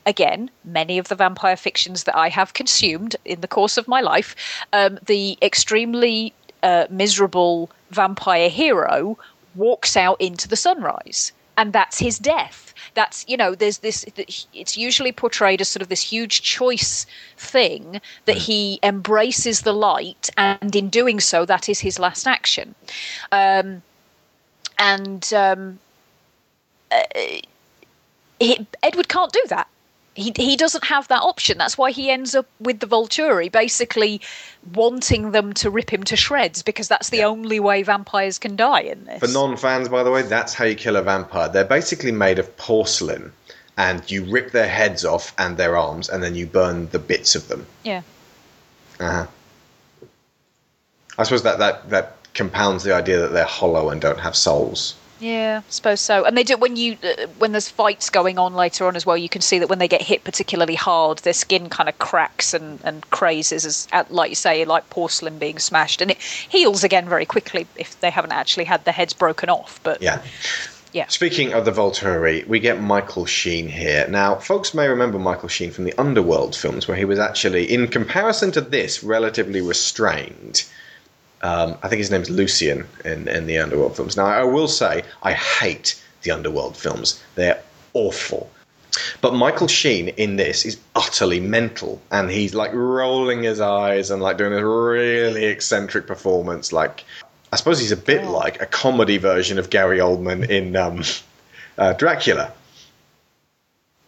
[0.06, 4.00] again, many of the vampire fictions that I have consumed in the course of my
[4.00, 4.34] life,
[4.72, 6.32] um, the extremely
[6.62, 9.18] uh, miserable vampire hero
[9.54, 11.32] walks out into the sunrise.
[11.56, 12.72] And that's his death.
[12.94, 18.00] That's, you know, there's this, it's usually portrayed as sort of this huge choice thing
[18.24, 22.74] that he embraces the light, and in doing so, that is his last action.
[23.30, 23.82] Um,
[24.78, 25.78] and um,
[26.90, 27.02] uh,
[28.40, 29.68] he, Edward can't do that.
[30.14, 31.56] He he doesn't have that option.
[31.58, 34.20] That's why he ends up with the Volturi, basically
[34.74, 38.82] wanting them to rip him to shreds because that's the only way vampires can die
[38.82, 39.20] in this.
[39.20, 41.48] For non-fans, by the way, that's how you kill a vampire.
[41.48, 43.32] They're basically made of porcelain,
[43.78, 47.34] and you rip their heads off and their arms, and then you burn the bits
[47.34, 47.66] of them.
[47.84, 48.02] yeah.
[49.00, 49.26] Uh-huh.
[51.18, 54.94] I suppose that, that, that compounds the idea that they're hollow and don't have souls.
[55.22, 56.24] Yeah, I suppose so.
[56.24, 59.16] And they do when you uh, when there's fights going on later on as well.
[59.16, 62.52] You can see that when they get hit particularly hard, their skin kind of cracks
[62.52, 67.08] and and crazes as like you say, like porcelain being smashed, and it heals again
[67.08, 69.78] very quickly if they haven't actually had their heads broken off.
[69.84, 70.22] But Yeah.
[70.92, 74.08] yeah, Speaking of the Volturi, we get Michael Sheen here.
[74.08, 77.86] Now, folks may remember Michael Sheen from the Underworld films, where he was actually, in
[77.86, 80.64] comparison to this, relatively restrained.
[81.42, 84.16] Um, I think his name's Lucian in, in the Underworld films.
[84.16, 87.22] Now, I will say, I hate the Underworld films.
[87.34, 87.60] They're
[87.94, 88.48] awful.
[89.20, 94.22] But Michael Sheen in this is utterly mental, and he's like rolling his eyes and
[94.22, 96.72] like doing a really eccentric performance.
[96.72, 97.04] Like,
[97.52, 101.02] I suppose he's a bit like a comedy version of Gary Oldman in um,
[101.78, 102.52] uh, Dracula.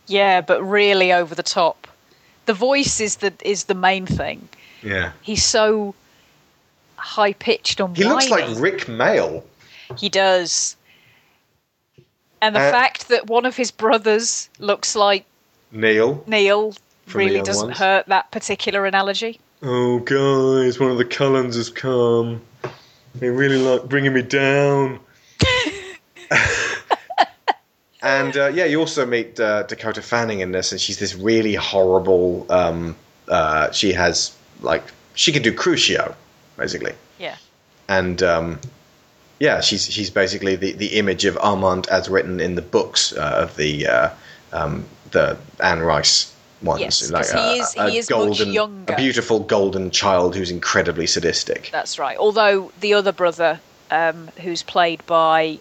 [0.06, 1.88] yeah, but really over the top.
[2.46, 4.48] The voice is the is the main thing.
[4.82, 5.94] Yeah, He's so
[7.04, 7.94] high pitched on.
[7.94, 8.44] he looks like.
[8.58, 9.42] Rik Mayall.
[9.98, 10.76] He does.
[12.42, 15.24] And the Uh, fact that one of his brothers looks like
[15.72, 16.22] Neil.
[16.26, 16.74] Neil
[17.12, 17.78] really doesn't Ones.
[17.78, 19.38] hurt that particular analogy.
[19.62, 22.40] Oh, guys, one of the Cullens has come.
[23.14, 24.98] They really like bringing me down.
[28.02, 31.54] and uh, yeah, you also meet uh, Dakota Fanning in this, and she's this really
[31.54, 32.46] horrible.
[32.50, 32.96] Um,
[33.28, 34.82] uh, she has like
[35.14, 36.14] she can do Crucio,
[36.56, 37.36] basically, Yeah.
[37.88, 38.60] and um,
[39.40, 43.40] yeah, she's she's basically the, the image of Armand as written in the books uh,
[43.42, 44.10] of the uh,
[44.52, 46.32] um, the Anne Rice
[46.62, 46.80] ones.
[46.80, 48.92] Yes, like 'cause he a, is- a he is much younger.
[48.92, 51.68] a beautiful golden child who's incredibly sadistic.
[51.72, 52.16] That's right.
[52.16, 53.60] Although the other brother,
[53.90, 55.58] um, who's played by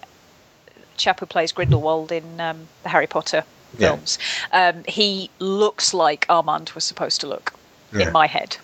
[0.96, 3.44] chap who plays Grindelwald in um, the Harry Potter
[3.80, 3.88] Yeah.
[3.90, 4.20] films,
[4.52, 7.54] um, he looks like Armand was supposed to look
[7.92, 8.08] Yeah.
[8.08, 8.58] in my head.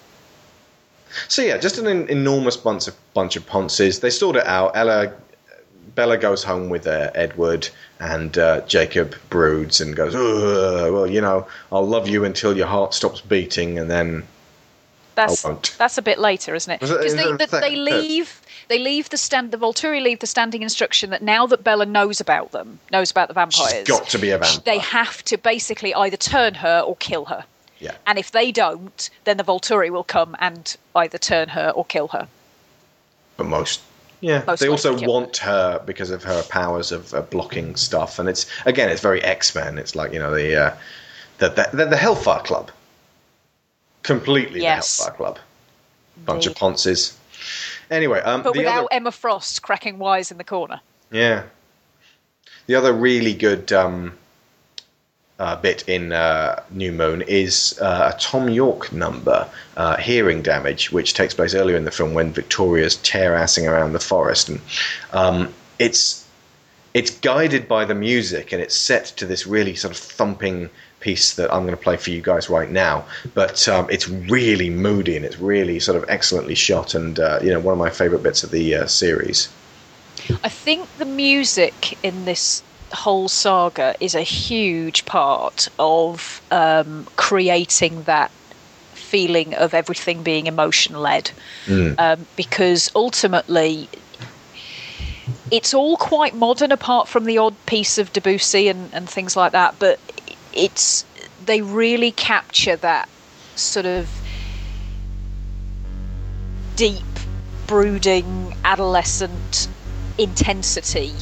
[1.27, 3.99] So yeah, just an enormous bunch of bunch of ponces.
[3.99, 4.75] They sort it out.
[4.75, 5.13] Ella,
[5.95, 7.67] Bella goes home with uh, Edward,
[7.99, 12.93] and uh, Jacob broods and goes, "Well, you know, I'll love you until your heart
[12.93, 14.23] stops beating, and then
[15.15, 15.75] That's won't.
[15.77, 16.79] that's a bit later, isn't it?
[16.79, 21.09] Because they, the they leave they leave the stand the Volturi leave the standing instruction
[21.09, 24.29] that now that Bella knows about them, knows about the vampires, she's got to be
[24.29, 27.43] a vampire." they have to basically either turn her or kill her.
[27.79, 27.95] Yeah.
[28.05, 32.09] And if they don't, then the Volturi will come and either turn her or kill
[32.09, 32.27] her.
[33.37, 33.81] but most.
[34.21, 38.27] Yeah, Most they also want her because of her powers of uh, blocking stuff, and
[38.27, 39.77] it's again, it's very X Men.
[39.77, 40.75] It's like you know the uh,
[41.37, 42.69] the, the the the Hellfire Club,
[44.03, 44.97] completely Yes.
[44.97, 45.39] the Hellfire Club,
[46.25, 46.59] bunch of Indeed.
[46.59, 47.17] ponces.
[47.89, 50.81] Anyway, um, But the without other, Emma Frost cracking wise in the corner.
[51.11, 51.43] Yeah.
[52.67, 54.17] The other really good um,
[55.39, 60.91] uh, bit in uh, New Moon is uh, a Thom Yorke number, uh, Hearing Damage,
[60.91, 64.49] which takes place earlier in the film when Victoria's tear assing around the forest.
[64.49, 64.61] And
[65.13, 66.27] um, it's,
[66.93, 71.35] it's guided by the music and it's set to this really sort of thumping piece
[71.35, 73.05] that I'm going to play for you guys right now.
[73.33, 77.51] But um, it's really moody and it's really sort of excellently shot and, uh, you
[77.51, 79.47] know, one of my favorite bits of the uh, series.
[80.43, 82.61] I think the music in this
[82.91, 88.31] whole saga is a huge part of um, creating that
[88.93, 91.31] feeling of everything being emotion led.
[91.97, 93.89] Um, because ultimately,
[95.51, 99.51] it's all quite modern apart from the odd piece of Debussy and, and things like
[99.51, 99.99] that, but
[100.53, 101.05] it's
[101.45, 103.09] they really capture that
[103.55, 104.09] sort of
[106.75, 107.03] deep,
[107.65, 109.67] brooding, adolescent
[110.17, 111.13] intensity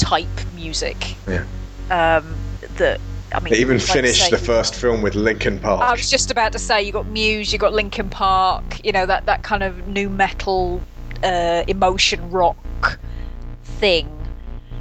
[0.00, 1.14] type music.
[1.28, 1.44] Yeah.
[1.90, 2.34] Um,
[2.76, 3.00] that
[3.32, 5.82] I mean, They even like finished the first film with Linkin Park.
[5.82, 9.06] I was just about to say you got Muse, you got Linkin Park, you know
[9.06, 10.80] that that kind of new metal,
[11.22, 12.98] uh, emotion rock
[13.62, 14.08] thing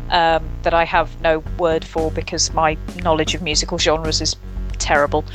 [0.10, 4.36] um, that I have no word for because my knowledge of musical genres is
[4.80, 5.26] terrible.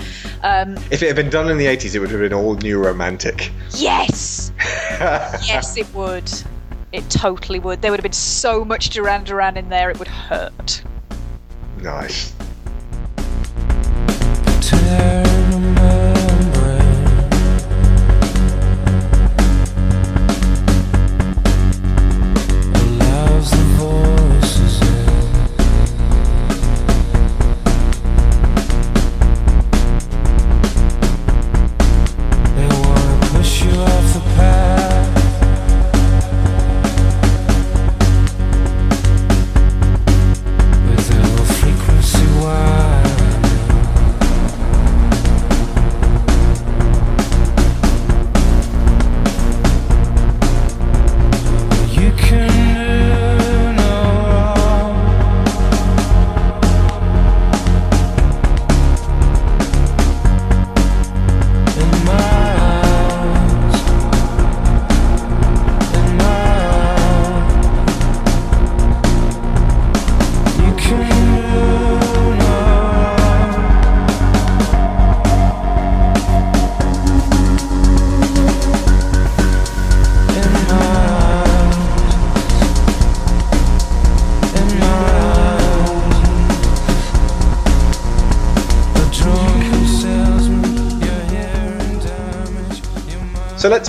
[0.42, 2.82] Um, if it had been done in the 80s, it would have been all new
[2.82, 3.52] romantic.
[3.76, 6.30] yes, yes, it would.
[6.94, 7.82] It totally would.
[7.82, 10.80] There would have been so much Duran Duran in there, it would hurt.
[11.82, 12.32] Nice.
[14.60, 15.43] So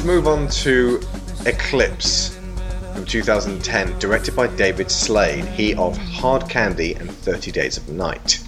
[0.05, 1.01] move on to
[1.47, 2.37] Eclipse
[2.93, 8.39] from 2010, directed by David Slade, he of Hard Candy and 30 Days of Night.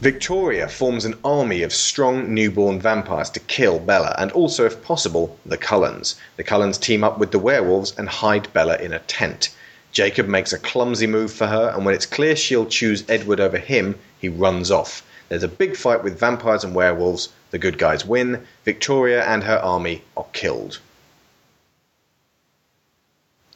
[0.00, 5.36] Victoria forms an army of strong newborn vampires to kill Bella and also, if possible,
[5.44, 6.14] the Cullens.
[6.36, 9.52] The Cullens team up with the werewolves and hide Bella in a tent.
[9.90, 13.58] Jacob makes a clumsy move for her, and when it's clear she'll choose Edward over
[13.58, 15.02] him, he runs off.
[15.28, 17.30] There's a big fight with vampires and werewolves.
[17.54, 18.44] The good guys win.
[18.64, 20.80] Victoria and her army are killed.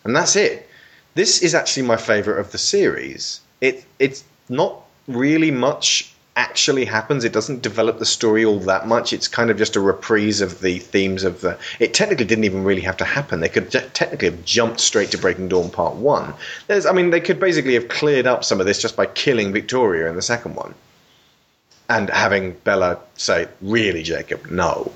[0.05, 0.69] And that's it.
[1.17, 3.41] This is actually my favourite of the series.
[3.61, 7.25] It it's not really much actually happens.
[7.25, 9.13] It doesn't develop the story all that much.
[9.13, 11.59] It's kind of just a reprise of the themes of the.
[11.81, 13.41] It technically didn't even really have to happen.
[13.41, 16.35] They could technically have jumped straight to Breaking Dawn Part One.
[16.69, 19.53] There's, I mean, they could basically have cleared up some of this just by killing
[19.53, 20.77] Victoria in the second one.
[21.89, 24.51] And having Bella say, "Really, Jacob?
[24.51, 24.93] No."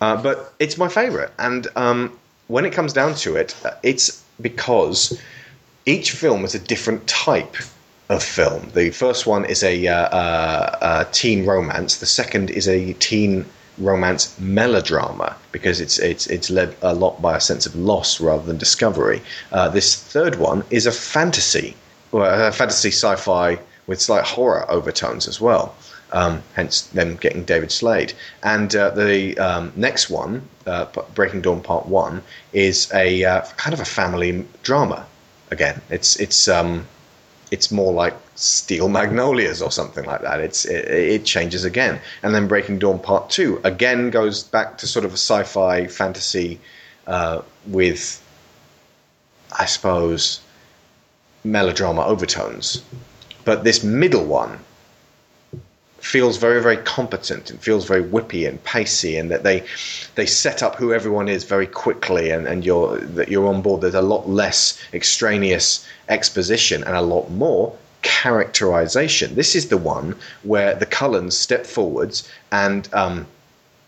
[0.00, 2.18] Uh, but it's my favorite, and um,
[2.48, 5.18] when it comes down to it, uh, it's because
[5.86, 7.56] each film is a different type
[8.08, 8.70] of film.
[8.74, 11.96] The first one is a, uh, uh, a teen romance.
[11.96, 13.44] The second is a teen
[13.78, 18.42] romance melodrama because it's it's it's led a lot by a sense of loss rather
[18.44, 19.20] than discovery.
[19.52, 21.76] Uh, this third one is a fantasy,
[22.12, 25.74] well, a fantasy sci-fi with slight horror overtones as well.
[26.12, 28.12] Um, hence them getting David Slade.
[28.42, 32.22] And uh, the um, next one, uh, Breaking Dawn Part One,
[32.52, 35.06] is a uh, kind of a family drama.
[35.50, 36.86] Again, it's it's um,
[37.50, 40.40] it's more like Steel Magnolias or something like that.
[40.40, 44.86] It's it, it, changes again, and then Breaking Dawn Part Two again goes back to
[44.86, 46.60] sort of a sci-fi fantasy
[47.06, 48.22] uh, with,
[49.56, 50.40] I suppose,
[51.44, 52.82] melodrama overtones.
[53.46, 54.58] But this middle one
[56.00, 59.64] feels very very competent and feels very whippy and pacey and that they
[60.14, 63.80] they set up who everyone is very quickly and, and you're that you're on board.
[63.80, 69.34] There's a lot less extraneous exposition and a lot more characterization.
[69.34, 73.26] This is the one where the Cullens step forwards and um,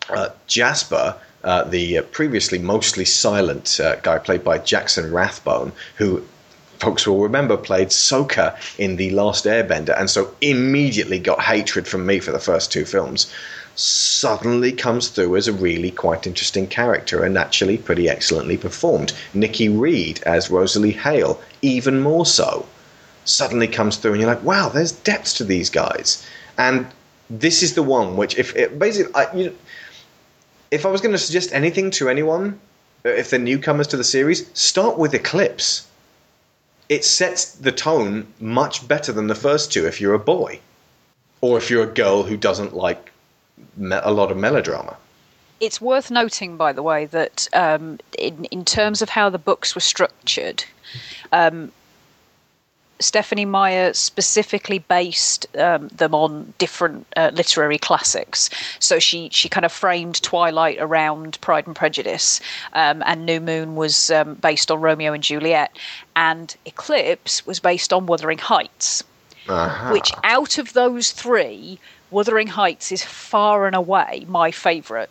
[0.09, 1.14] uh, Jasper
[1.44, 6.24] uh, the previously mostly silent uh, guy played by Jackson Rathbone, who
[6.80, 12.06] folks will remember played Sokka in The Last Airbender, and so immediately got hatred from
[12.06, 13.32] me for the first two films,
[13.74, 19.12] suddenly comes through as a really quite interesting character and actually pretty excellently performed.
[19.34, 22.66] Nikki Reed as Rosalie Hale, even more so,
[23.24, 26.26] suddenly comes through, and you're like, wow, there's depth to these guys.
[26.56, 26.86] And
[27.30, 29.56] this is the one which, if it, basically, I, you,
[30.70, 32.59] if I was going to suggest anything to anyone,
[33.05, 35.86] uh, if they're newcomers to the series, start with Eclipse
[36.89, 40.60] it sets the tone much better than the first two if you're a boy
[41.40, 43.10] or if you're a girl who doesn't like
[43.77, 44.97] me- a lot of melodrama.
[45.60, 49.74] It's worth noting, by the way, that um, in, in terms of how the books
[49.74, 50.65] were structured,
[51.32, 51.73] um,
[53.01, 58.51] Stephenie Meyer specifically based um, them on different uh, literary classics.
[58.81, 62.41] So she she kind of framed Twilight around Pride and Prejudice,
[62.73, 65.77] um, and New Moon was um, based on Romeo and Juliet,
[66.16, 69.05] and Eclipse was based on Wuthering Heights.
[69.49, 69.93] Uh-huh.
[69.93, 71.79] Which out of those three,
[72.11, 75.09] Wuthering Heights is far and away my favourite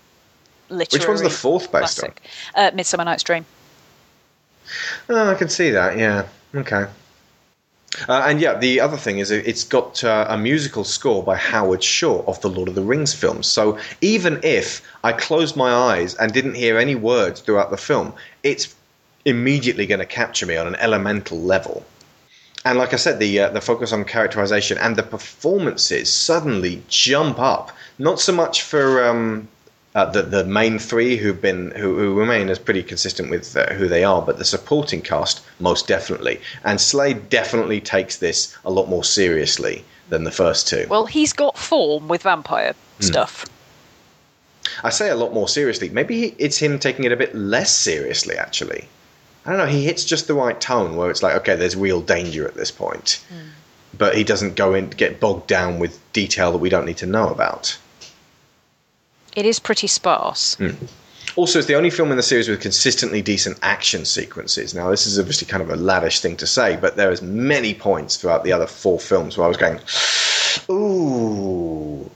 [0.69, 1.01] literary.
[1.01, 2.21] Which one's the fourth based classic.
[2.55, 2.65] on?
[2.65, 3.45] Uh, Midsummer Night's Dream.
[5.09, 5.97] Oh, I can see that.
[5.97, 6.27] Yeah.
[6.53, 6.85] Okay.
[8.07, 11.83] Uh, and yeah, the other thing is it's got uh, a musical score by Howard
[11.83, 13.47] Shore of the Lord of the Rings films.
[13.47, 18.13] So even if I closed my eyes and didn't hear any words throughout the film,
[18.43, 18.75] it's
[19.25, 21.85] immediately going to capture me on an elemental level.
[22.65, 27.39] And like I said, the uh, the focus on characterization and the performances suddenly jump
[27.39, 27.71] up.
[27.97, 29.47] Not so much for um,
[29.97, 33.73] uh, the the main three who've been who, who remain as pretty consistent with uh,
[33.73, 36.39] who they are, but the supporting cast most definitely.
[36.63, 40.85] And Slade definitely takes this a lot more seriously than the first two.
[40.87, 43.03] Well, he's got form with vampire mm.
[43.03, 43.47] stuff.
[44.83, 45.89] I say a lot more seriously.
[45.89, 48.87] Maybe it's him taking it a bit less seriously, actually.
[49.47, 49.65] I don't know.
[49.65, 52.69] He hits just the right tone where it's like, okay, there's real danger at this
[52.69, 53.49] point, mm.
[53.97, 57.07] but he doesn't go in get bogged down with detail that we don't need to
[57.07, 57.79] know about.
[59.37, 60.55] It is pretty sparse.
[60.55, 60.75] Mm.
[61.35, 64.73] Also, it's the only film in the series with consistently decent action sequences.
[64.73, 67.75] Now, this is obviously kind of a lavish thing to say, but there is many
[67.75, 69.79] points throughout the other four films where I was going,
[70.71, 71.66] ooh,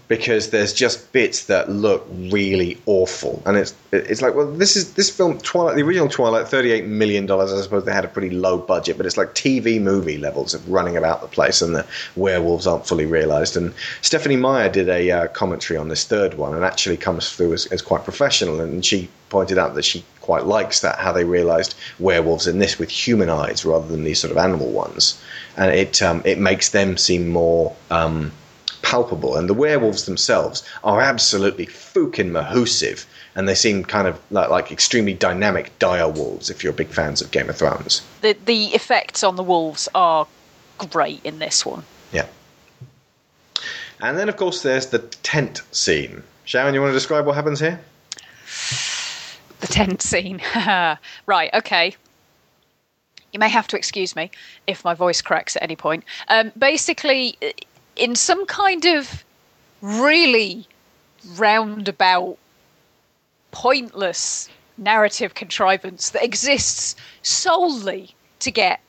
[0.07, 4.93] because there's just bits that look really awful, and it's it's like, well, this is
[4.93, 7.53] this film Twilight, the original Twilight, thirty eight million dollars.
[7.53, 10.67] I suppose they had a pretty low budget, but it's like TV movie levels of
[10.69, 11.85] running about the place, and the
[12.15, 13.57] werewolves aren't fully realized.
[13.57, 17.53] And Stephenie Meyer did a uh, commentary on this third one, and actually comes through
[17.53, 21.23] as, as quite professional, and she pointed out that she quite likes that how they
[21.23, 25.21] realized werewolves in this with human eyes rather than these sort of animal ones,
[25.57, 28.31] and it um, it makes them seem more um,
[28.81, 29.35] palpable.
[29.35, 33.05] And the werewolves themselves are absolutely fucking mahoosive,
[33.35, 36.49] and they seem kind of like, like extremely dynamic dire wolves.
[36.49, 40.27] If you're big fans of Game of Thrones, the the effects on the wolves are
[40.77, 41.83] great in this one.
[42.11, 42.27] Yeah.
[43.99, 46.23] And then, of course, there's the tent scene.
[46.45, 47.79] Sharon, you want to describe what happens here?
[49.61, 50.41] the tent scene.
[51.25, 51.95] right, okay.
[53.31, 54.29] You may have to excuse me
[54.67, 56.03] if my voice cracks at any point.
[56.27, 57.37] Um, basically,
[57.95, 59.23] in some kind of
[59.81, 60.67] really
[61.35, 62.37] roundabout,
[63.51, 68.79] pointless narrative contrivance that exists solely to get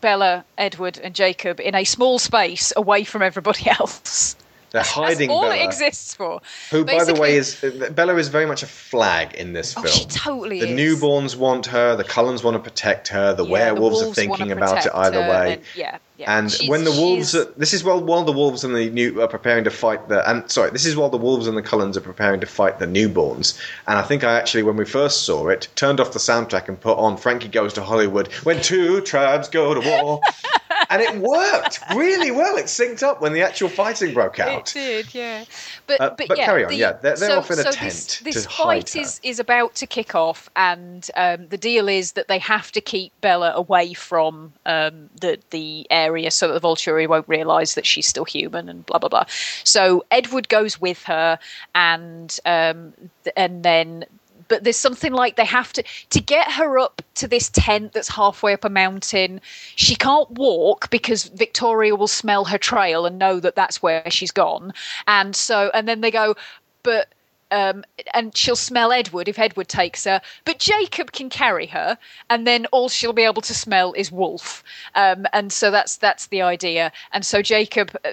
[0.00, 4.36] Bella, Edward, and Jacob in a small space away from everybody else.
[4.70, 6.40] They're hiding That's all Bella, it exists for.
[6.70, 7.56] who, by the way, is
[7.92, 9.94] Bella is very much a flag in this Oh, film.
[9.94, 11.00] she totally the is.
[11.02, 14.52] newborns want her, the Cullens want to protect her, the Yeah, werewolves are wolves thinking
[14.52, 15.52] about it either her, way.
[15.54, 16.36] and- yeah, yeah.
[16.38, 19.22] And She's- when the wolves, are, this is while while the wolves and the new
[19.22, 21.96] are preparing to fight the, and sorry, this is while the wolves and the Cullens
[21.96, 23.58] are preparing to fight the newborns.
[23.86, 26.78] And I think I actually, when we first saw it, turned off the soundtrack and
[26.78, 30.20] put on "Frankie Goes to Hollywood" when two tribes go to war,
[30.90, 32.56] and it worked really well.
[32.56, 34.74] It synced up when the actual fighting broke out.
[34.74, 35.44] It did, yeah.
[35.86, 37.62] But Uh, but, but yeah, carry on, the- yeah, they're- they're so, off in a
[37.62, 41.88] so tent This, this fight is is about to kick off, and um, the deal
[41.88, 46.54] is that they have to keep Bella away from um, the the area so that
[46.60, 49.24] the Volturi won't realise that she's still human and blah blah blah.
[49.64, 51.38] So Edward goes with her,
[51.74, 52.92] and um,
[53.36, 54.04] and then
[54.48, 58.08] but there's something like they have to to get her up to this tent that's
[58.08, 59.40] halfway up a mountain
[59.76, 64.32] she can't walk because victoria will smell her trail and know that that's where she's
[64.32, 64.72] gone
[65.06, 66.34] and so and then they go
[66.82, 67.08] but
[67.50, 67.84] um,
[68.14, 71.98] and she'll smell Edward if Edward takes her, but Jacob can carry her,
[72.28, 74.62] and then all she'll be able to smell is Wolf,
[74.94, 76.92] um, and so that's that's the idea.
[77.12, 78.12] And so Jacob, uh,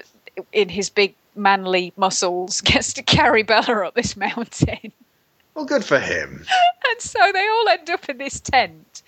[0.52, 4.92] in his big manly muscles, gets to carry Bella up this mountain.
[5.56, 6.44] Well, good for him.
[6.90, 9.02] and so they all end up in this tent.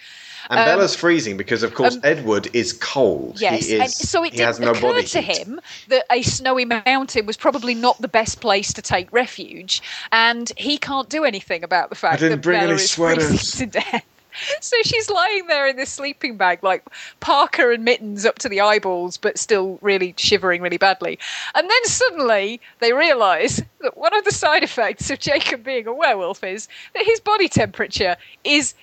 [0.51, 3.39] And Um, Bella's freezing because, of course, um, Edward is cold.
[3.39, 3.81] Yes, he is.
[3.83, 5.39] and so it didn't no occur to heat.
[5.47, 10.51] him that a snowy mountain was probably not the best place to take refuge, and
[10.57, 13.81] he can't do anything about the fact didn't that bring Bella any is freezing to
[13.81, 14.05] death.
[14.61, 16.85] So she's lying there in this sleeping bag, like
[17.21, 21.19] Parker and mittens up to the eyeballs, but still really shivering really badly.
[21.55, 25.93] And then suddenly they realise that one of the side effects of Jacob being a
[25.93, 28.75] werewolf is that his body temperature is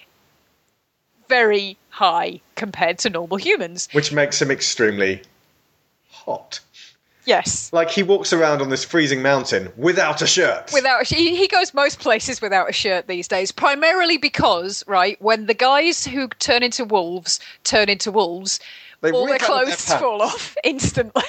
[1.28, 3.88] very high compared to normal humans.
[3.92, 5.22] Which makes him extremely
[6.10, 6.60] hot.
[7.26, 7.72] Yes.
[7.74, 10.72] Like he walks around on this freezing mountain without a shirt.
[10.74, 15.20] Without a he, he goes most places without a shirt these days, primarily because right
[15.22, 18.60] when the guys who turn into wolves turn into wolves,
[19.02, 21.24] They all their out their clothes fall off instantly.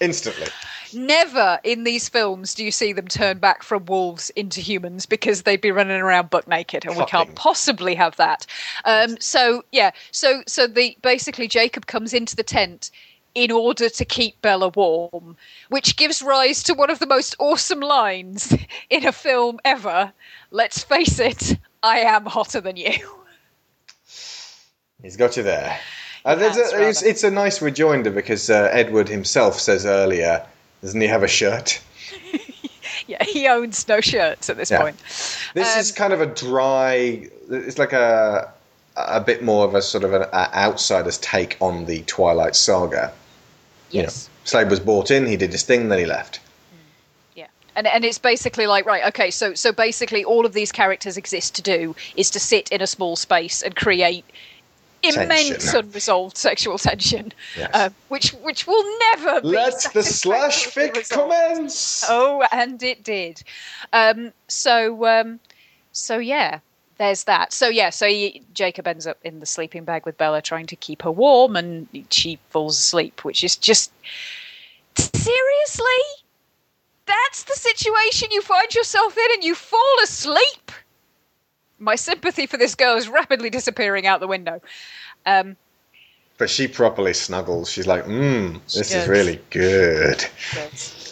[0.00, 0.48] Instantly.
[0.92, 5.42] Never in these films do you see them turn back from wolves into humans because
[5.42, 8.46] they'd be running around buck naked, and we can't possibly have that.
[8.84, 12.90] Um, so yeah, so so the basically Jacob comes into the tent
[13.36, 15.36] in order to keep Bella warm,
[15.68, 18.56] which gives rise to one of the most awesome lines
[18.90, 20.10] in a film ever.
[20.50, 22.92] Let's face it, I am hotter than you.
[25.02, 25.78] He's got you there.
[26.24, 30.44] Uh, a, it's, it's a nice rejoinder because uh, Edward himself says earlier,
[30.80, 31.80] doesn't he have a shirt?
[33.08, 34.80] Yeah, he owns no shirts at this Yeah.
[34.80, 34.96] point.
[35.54, 37.28] This Um, is kind of a dry.
[37.50, 38.52] It's like a
[38.96, 43.12] a bit more of a sort of an outsider's take on the Twilight Saga.
[43.90, 44.28] You know, Yes.
[44.44, 46.40] Slade was brought in, he did his thing, then he left.
[47.34, 47.46] Yeah.
[47.74, 51.54] And, and it's basically like right okay so so basically all of these characters exist
[51.56, 54.24] to do is to sit in a small space and create
[55.02, 55.78] immense Tension.
[55.80, 57.70] unresolved sexual tension Yes.
[57.74, 61.30] uh, which which will never be Let the slash fic resolved.
[61.30, 62.04] commence.
[62.08, 63.42] oh and it did
[63.92, 65.38] um so um
[65.92, 66.60] so yeah
[66.98, 67.52] there's that.
[67.52, 70.76] So yeah so he, jacob ends up in the sleeping bag with bella trying to
[70.76, 73.92] keep her warm and she falls asleep which is just
[74.96, 76.02] seriously?
[77.06, 80.72] That's the situation you find yourself in and you fall asleep?
[81.78, 84.60] My sympathy for this girl is rapidly disappearing out the window.
[85.24, 85.56] Um
[86.38, 87.70] But she properly snuggles.
[87.70, 90.24] She's like, mmm, this is really good.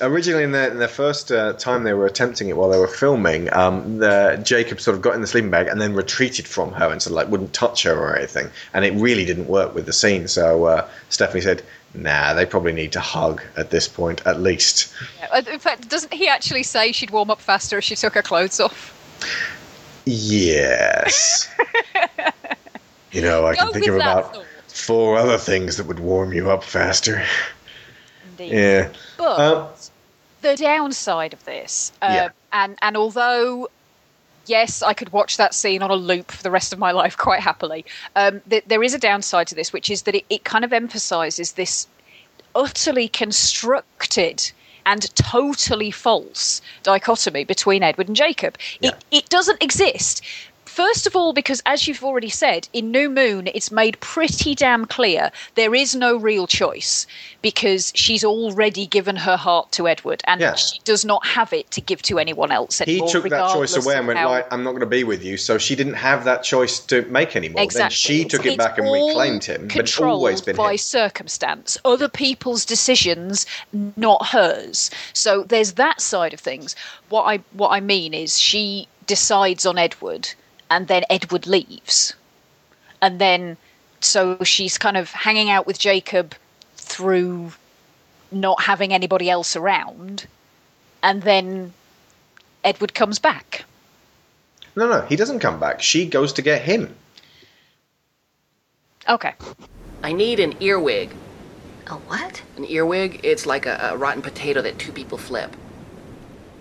[0.01, 2.89] Originally, in the, in their first uh, time they were attempting it while they were
[2.89, 6.73] filming, um, the, Jacob sort of got in the sleeping bag and then retreated from
[6.73, 8.51] her and sort of like wouldn't touch her or anything.
[8.73, 10.29] And it really didn't work with the scene.
[10.29, 11.63] So uh, Stephenie said,
[11.95, 14.93] nah, they probably need to hug at this point, at least.
[15.21, 15.53] yeah.
[15.53, 18.61] in fact doesn't he actually say she'd warm up faster if she took her clothes
[18.61, 18.93] off
[20.07, 21.49] Yes.
[23.13, 24.47] you know, I Go can think of about thought.
[24.69, 27.25] four other things that would warm you up faster.
[28.39, 28.53] Indeed.
[28.53, 28.89] Yeah.
[29.17, 29.69] But Um,
[30.43, 32.29] the downside of this, uh, Yeah.
[32.53, 33.69] and and although
[34.47, 37.17] yes, I could watch that scene on a loop for the rest of my life
[37.17, 37.85] quite happily,
[38.15, 40.73] um, th- there is a downside to this, which is that it, it kind of
[40.73, 41.87] emphasises this
[42.55, 44.53] utterly constructed
[44.87, 48.59] and totally false dichotomy between Edward and Jacob.
[48.83, 50.23] It, it doesn't exist.
[50.75, 54.87] First of all, because as you've already said, in New Moon, it's made pretty damn
[54.87, 57.07] clear there is no real choice
[57.43, 60.57] because she's already given her heart to Edward and Yeah.
[60.57, 63.07] she does not have it to give to anyone else anymore.
[63.07, 65.23] He took that choice away and went, how- like, I'm not going to be with
[65.23, 65.37] you.
[65.37, 67.59] So she didn't have that choice to make anymore.
[67.59, 67.95] Then Exactly.
[67.95, 69.69] she took it back and reclaimed him.
[69.69, 70.79] But it's always been by him.
[70.79, 73.47] circumstance, other people's decisions,
[73.97, 74.91] not hers.
[75.13, 76.75] So there's that side of things.
[77.11, 80.31] What I what I mean is she decides on Edward,
[80.71, 82.15] and then Edward leaves,
[83.03, 83.57] and then
[84.01, 86.35] so she's kind of hanging out with Jacob
[86.77, 87.53] through
[88.31, 90.27] not having anybody else around,
[91.03, 91.73] and then
[92.63, 93.65] Edward comes back.
[94.77, 95.81] No, no, he doesn't come back.
[95.81, 96.95] She goes to get him.
[99.09, 99.35] Okay.
[100.03, 101.15] I need an earwig.
[101.87, 102.43] A what?
[102.57, 103.21] An earwig?
[103.23, 105.55] It's like a, a rotten potato that two people flip.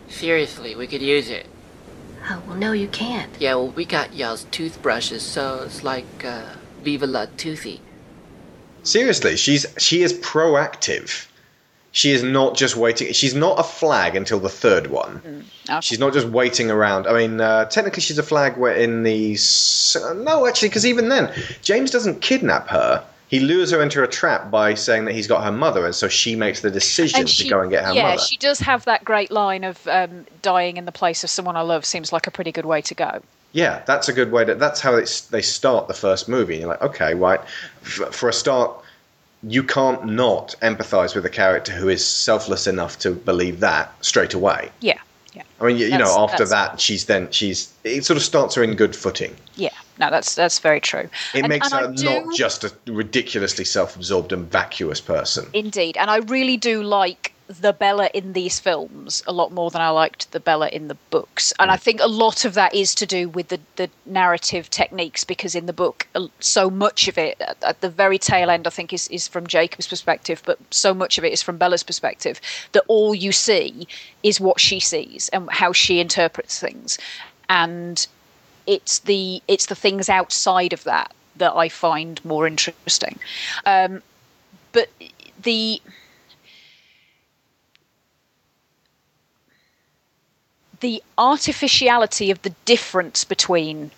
[0.09, 1.47] Seriously, we could use it.
[2.29, 3.29] Oh, well, no, you can't.
[3.39, 6.43] Yeah, well, we got y'all's toothbrushes, so it's like uh,
[6.81, 7.81] Viva la Toothy.
[8.83, 11.27] Seriously, she's she is proactive.
[11.91, 13.13] She is not just waiting.
[13.13, 15.21] She's not a flag until the third one.
[15.69, 15.79] Okay.
[15.81, 17.05] She's not just waiting around.
[17.05, 21.09] I mean, uh, technically, she's a flag where in the s- no, actually, because even
[21.09, 21.31] then,
[21.61, 23.05] James doesn't kidnap her.
[23.33, 26.07] He lures her into a trap by saying that he's got her mother, and so
[26.07, 28.13] she makes the decision to go and get her yeah, mother.
[28.17, 31.55] Yeah, she does have that great line of um, dying in the place of someone
[31.55, 33.23] I love seems like a pretty good way to go.
[33.51, 34.53] Yeah, that's a good way to.
[34.53, 36.53] That's how it's, they start the first movie.
[36.53, 37.41] And you're like, okay, right.
[37.81, 38.71] For, for a start,
[39.41, 44.35] you can't not empathise with a character who is selfless enough to believe that straight
[44.35, 44.69] away.
[44.79, 44.99] Yeah,
[45.63, 48.63] I mean, you, you know, after that, she's then she's it sort of starts her
[48.63, 49.35] in good footing.
[49.55, 49.69] yeah.
[49.99, 51.07] No, that's that's very true.
[51.35, 55.47] It And- makes and her do- not just a ridiculously self-absorbed and vacuous person.
[55.53, 59.81] Indeed, and I really do like the Bella in these films a lot more than
[59.81, 62.95] I liked the Bella in the books, and I think a lot of that is
[62.95, 66.07] to do with the the narrative techniques because in the book,
[66.39, 69.45] so much of it at- at the very tail end, I think, is is from
[69.47, 72.39] Jacob's perspective, but so much of it is from Bella's perspective
[72.71, 73.87] that all you see
[74.23, 76.97] is what she sees and how she interprets things,
[77.49, 78.07] and
[78.65, 83.19] it's the it's the things outside of that that I find more interesting.
[83.65, 84.01] Um,
[84.71, 84.89] but
[85.41, 85.81] the
[90.83, 93.89] the artificiality of the difference between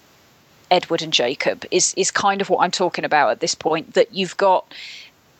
[0.69, 3.95] Edward and Jacob is is kind of what I'm talking about at this point.
[3.95, 4.71] That you've got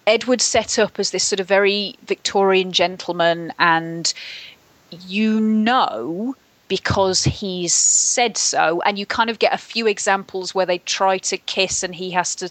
[0.08, 4.12] Edward set up as this sort of very Victorian gentleman, and
[5.08, 6.36] you know
[6.68, 11.20] because he's said so, and you kind of get a few examples where they try
[11.20, 12.50] to kiss and he has to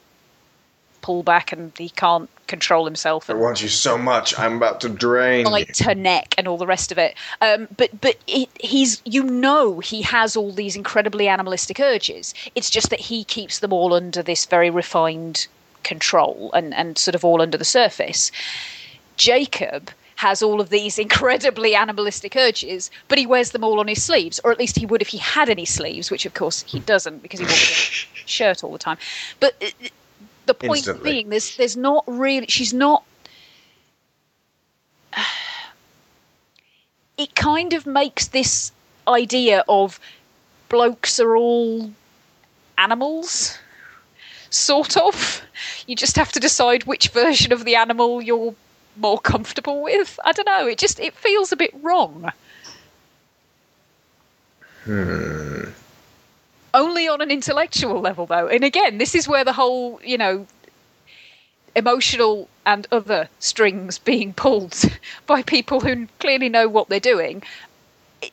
[1.02, 3.28] pull back and he can't control himself.
[3.28, 4.38] I And want you so much.
[4.38, 7.14] I'm about to drain like her neck and all the rest of it.
[7.40, 12.34] Um, but but it, he's you know he has all these incredibly animalistic urges.
[12.54, 15.46] It's just that he keeps them all under this very refined
[15.82, 18.30] control and and sort of all under the surface.
[19.16, 24.02] Jacob has all of these incredibly animalistic urges, but he wears them all on his
[24.02, 26.80] sleeves, or at least he would if he had any sleeves, which of course he
[26.80, 27.62] doesn't because he wears a
[28.26, 28.98] shirt all the time.
[29.40, 29.88] But uh,
[30.46, 31.12] the point Instantly.
[31.12, 33.04] being, there's there's not really she's not
[37.18, 38.72] it kind of makes this
[39.06, 40.00] idea of
[40.68, 41.90] blokes are all
[42.78, 43.58] animals
[44.50, 45.42] sort of.
[45.86, 48.54] You just have to decide which version of the animal you're
[48.96, 50.18] more comfortable with.
[50.24, 52.32] I don't know it just it feels a bit wrong
[54.84, 55.53] hmm.
[56.74, 58.48] Only on an intellectual level though.
[58.48, 60.46] And again this is where the whole you know
[61.74, 64.76] emotional and other strings being pulled
[65.26, 67.42] by people who clearly know what they're doing.
[68.20, 68.32] It,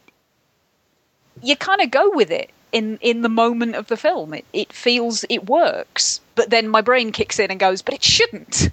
[1.42, 4.34] you kind of go with it in in the moment of the film.
[4.34, 6.20] It, it feels it works.
[6.36, 8.70] But then my brain kicks in and goes but it shouldn't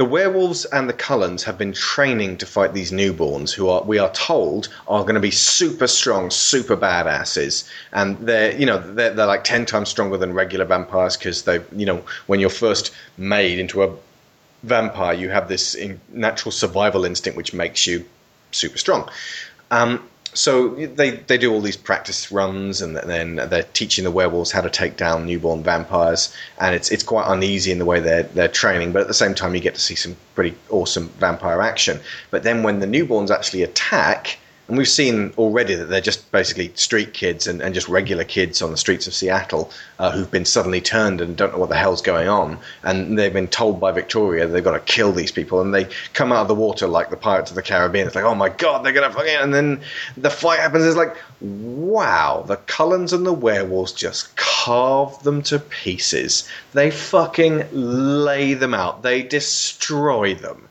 [0.00, 3.98] The werewolves and the Cullens have been training to fight these newborns, who are we
[3.98, 9.12] are told are going to be super strong, super badasses, and they're you know they're,
[9.12, 12.94] they're like ten times stronger than regular vampires because they you know when you're first
[13.18, 13.94] made into a
[14.62, 15.76] vampire, you have this
[16.08, 18.02] natural survival instinct which makes you
[18.52, 19.06] super strong.
[19.70, 24.52] Um, so they they do all these practice runs, and then they're teaching the werewolves
[24.52, 28.22] how to take down newborn vampires, and it's it's quite uneasy in the way they're
[28.22, 31.60] they're training, but at the same time you get to see some pretty awesome vampire
[31.60, 32.00] action.
[32.30, 34.38] But then when the newborns actually attack,
[34.70, 38.62] And we've seen already that they're just basically street kids and, and just regular kids
[38.62, 39.68] on the streets of Seattle
[39.98, 42.56] uh, who've been suddenly turned and don't know what the hell's going on.
[42.84, 45.60] And they've been told by Victoria they've got to kill these people.
[45.60, 48.06] And they come out of the water like the Pirates of the Caribbean.
[48.06, 49.34] It's like, oh my god, they're going to fucking.
[49.34, 49.80] And then
[50.16, 50.84] the fight happens.
[50.84, 56.48] It's like, wow, the Cullens and the werewolves just carve them to pieces.
[56.74, 60.68] They fucking lay them out, they destroy them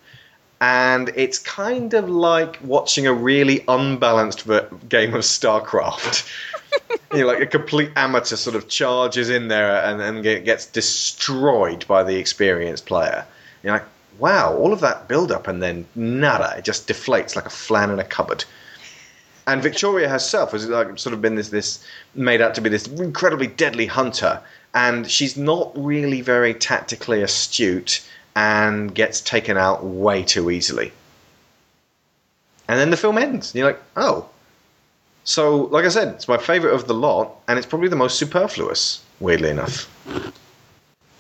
[0.61, 4.45] and it's kind of like watching a really unbalanced
[4.89, 6.29] game of StarCraft.
[7.13, 11.85] you know, like a complete amateur sort of charges in there and then gets destroyed
[11.87, 13.25] by the experienced player.
[13.63, 13.85] You're like,
[14.19, 17.89] wow, all of that build up and then nada, it just deflates like a flan
[17.89, 18.43] in a cupboard.
[19.47, 21.83] And Victoria herself has like sort of been this this
[22.13, 24.41] made out to be this incredibly deadly hunter,
[24.75, 28.07] and she's not really very tactically astute
[28.39, 30.93] and gets taken out way too easily.
[32.69, 33.53] And then the film ends.
[33.53, 34.29] You're like, oh.
[35.25, 38.17] So, like I said, it's my favourite of the lot, and it's probably the most
[38.17, 39.89] superfluous, weirdly enough.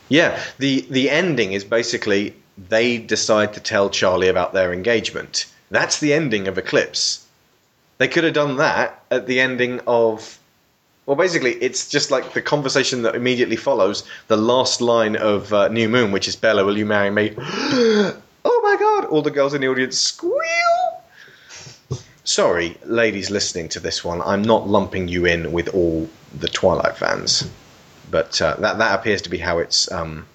[0.07, 2.35] Yeah, the, the ending is basically
[2.69, 5.45] they decide to tell Charlie about their engagement.
[5.69, 7.27] That's the ending of Eclipse.
[7.97, 10.38] They could have done that at the ending of
[11.09, 15.67] well, basically, it's just like the conversation that immediately follows the last line of uh,
[15.69, 17.33] New Moon, which is Bella, will you marry me?
[17.39, 19.05] oh my god!
[19.05, 21.01] All the girls in the audience squeal.
[22.23, 26.95] Sorry, ladies listening to this one, I'm not lumping you in with all the Twilight
[26.95, 27.49] fans,
[28.11, 30.27] but uh, that that appears to be how it's um,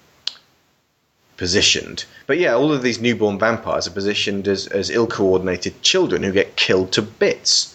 [1.37, 2.03] positioned.
[2.27, 6.33] But yeah, all of these newborn vampires are positioned as, as ill coordinated children who
[6.33, 7.74] get killed to bits.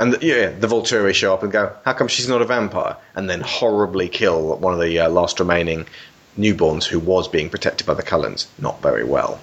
[0.00, 2.96] And the, yeah, the Volturi show up and go, "How come she's not a vampire?"
[3.14, 5.84] And then horribly kill one of the uh, last remaining
[6.38, 8.46] newborns who was being protected by the Cullens.
[8.58, 9.38] Not very well.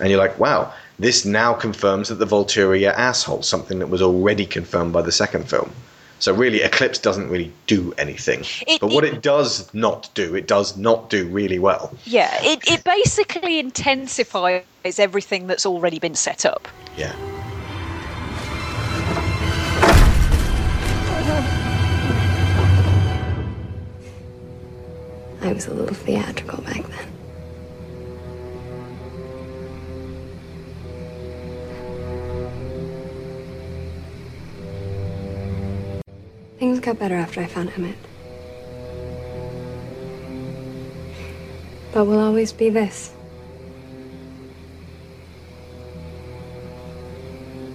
[0.00, 4.02] And you're like, "Wow, this now confirms that the Volturi are assholes." Something that was
[4.02, 5.70] already confirmed by the second film.
[6.18, 8.44] So really, Eclipse doesn't really do anything.
[8.66, 11.92] It, but what it, it, does not do, it does not do really well.
[12.06, 14.64] Yeah, it, it basically intensifies
[14.98, 16.66] everything that's already been set up.
[16.96, 17.14] Yeah.
[25.52, 27.12] I was a little theatrical back then.
[36.58, 37.98] Things got better after I found Emmett.
[41.92, 43.12] But we'll always be this.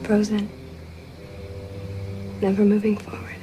[0.02, 0.50] Frozen.
[2.42, 3.36] Never moving forward.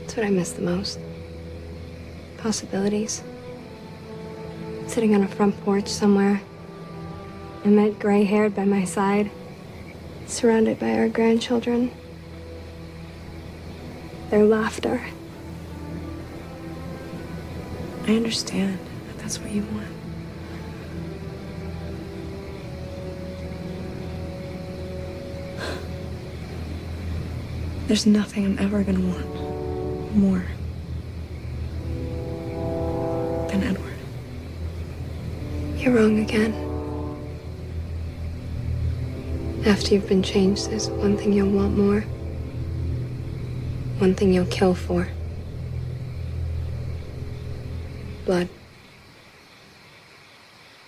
[0.00, 0.98] That's what I miss the most
[2.42, 3.22] possibilities.
[4.88, 6.42] Sitting on a front porch somewhere,
[7.64, 9.30] Emmett gray haired by my side,
[10.26, 11.92] surrounded by our grandchildren,
[14.30, 15.00] their laughter.
[18.08, 19.86] I understand that that's what you want.
[27.86, 30.44] There's nothing I'm ever gonna want more.
[33.60, 33.98] Edward.
[35.76, 36.54] You're wrong again.
[39.66, 42.00] After you've been changed, there's one thing you'll want more.
[43.98, 45.08] One thing you'll kill for.
[48.24, 48.48] Blood.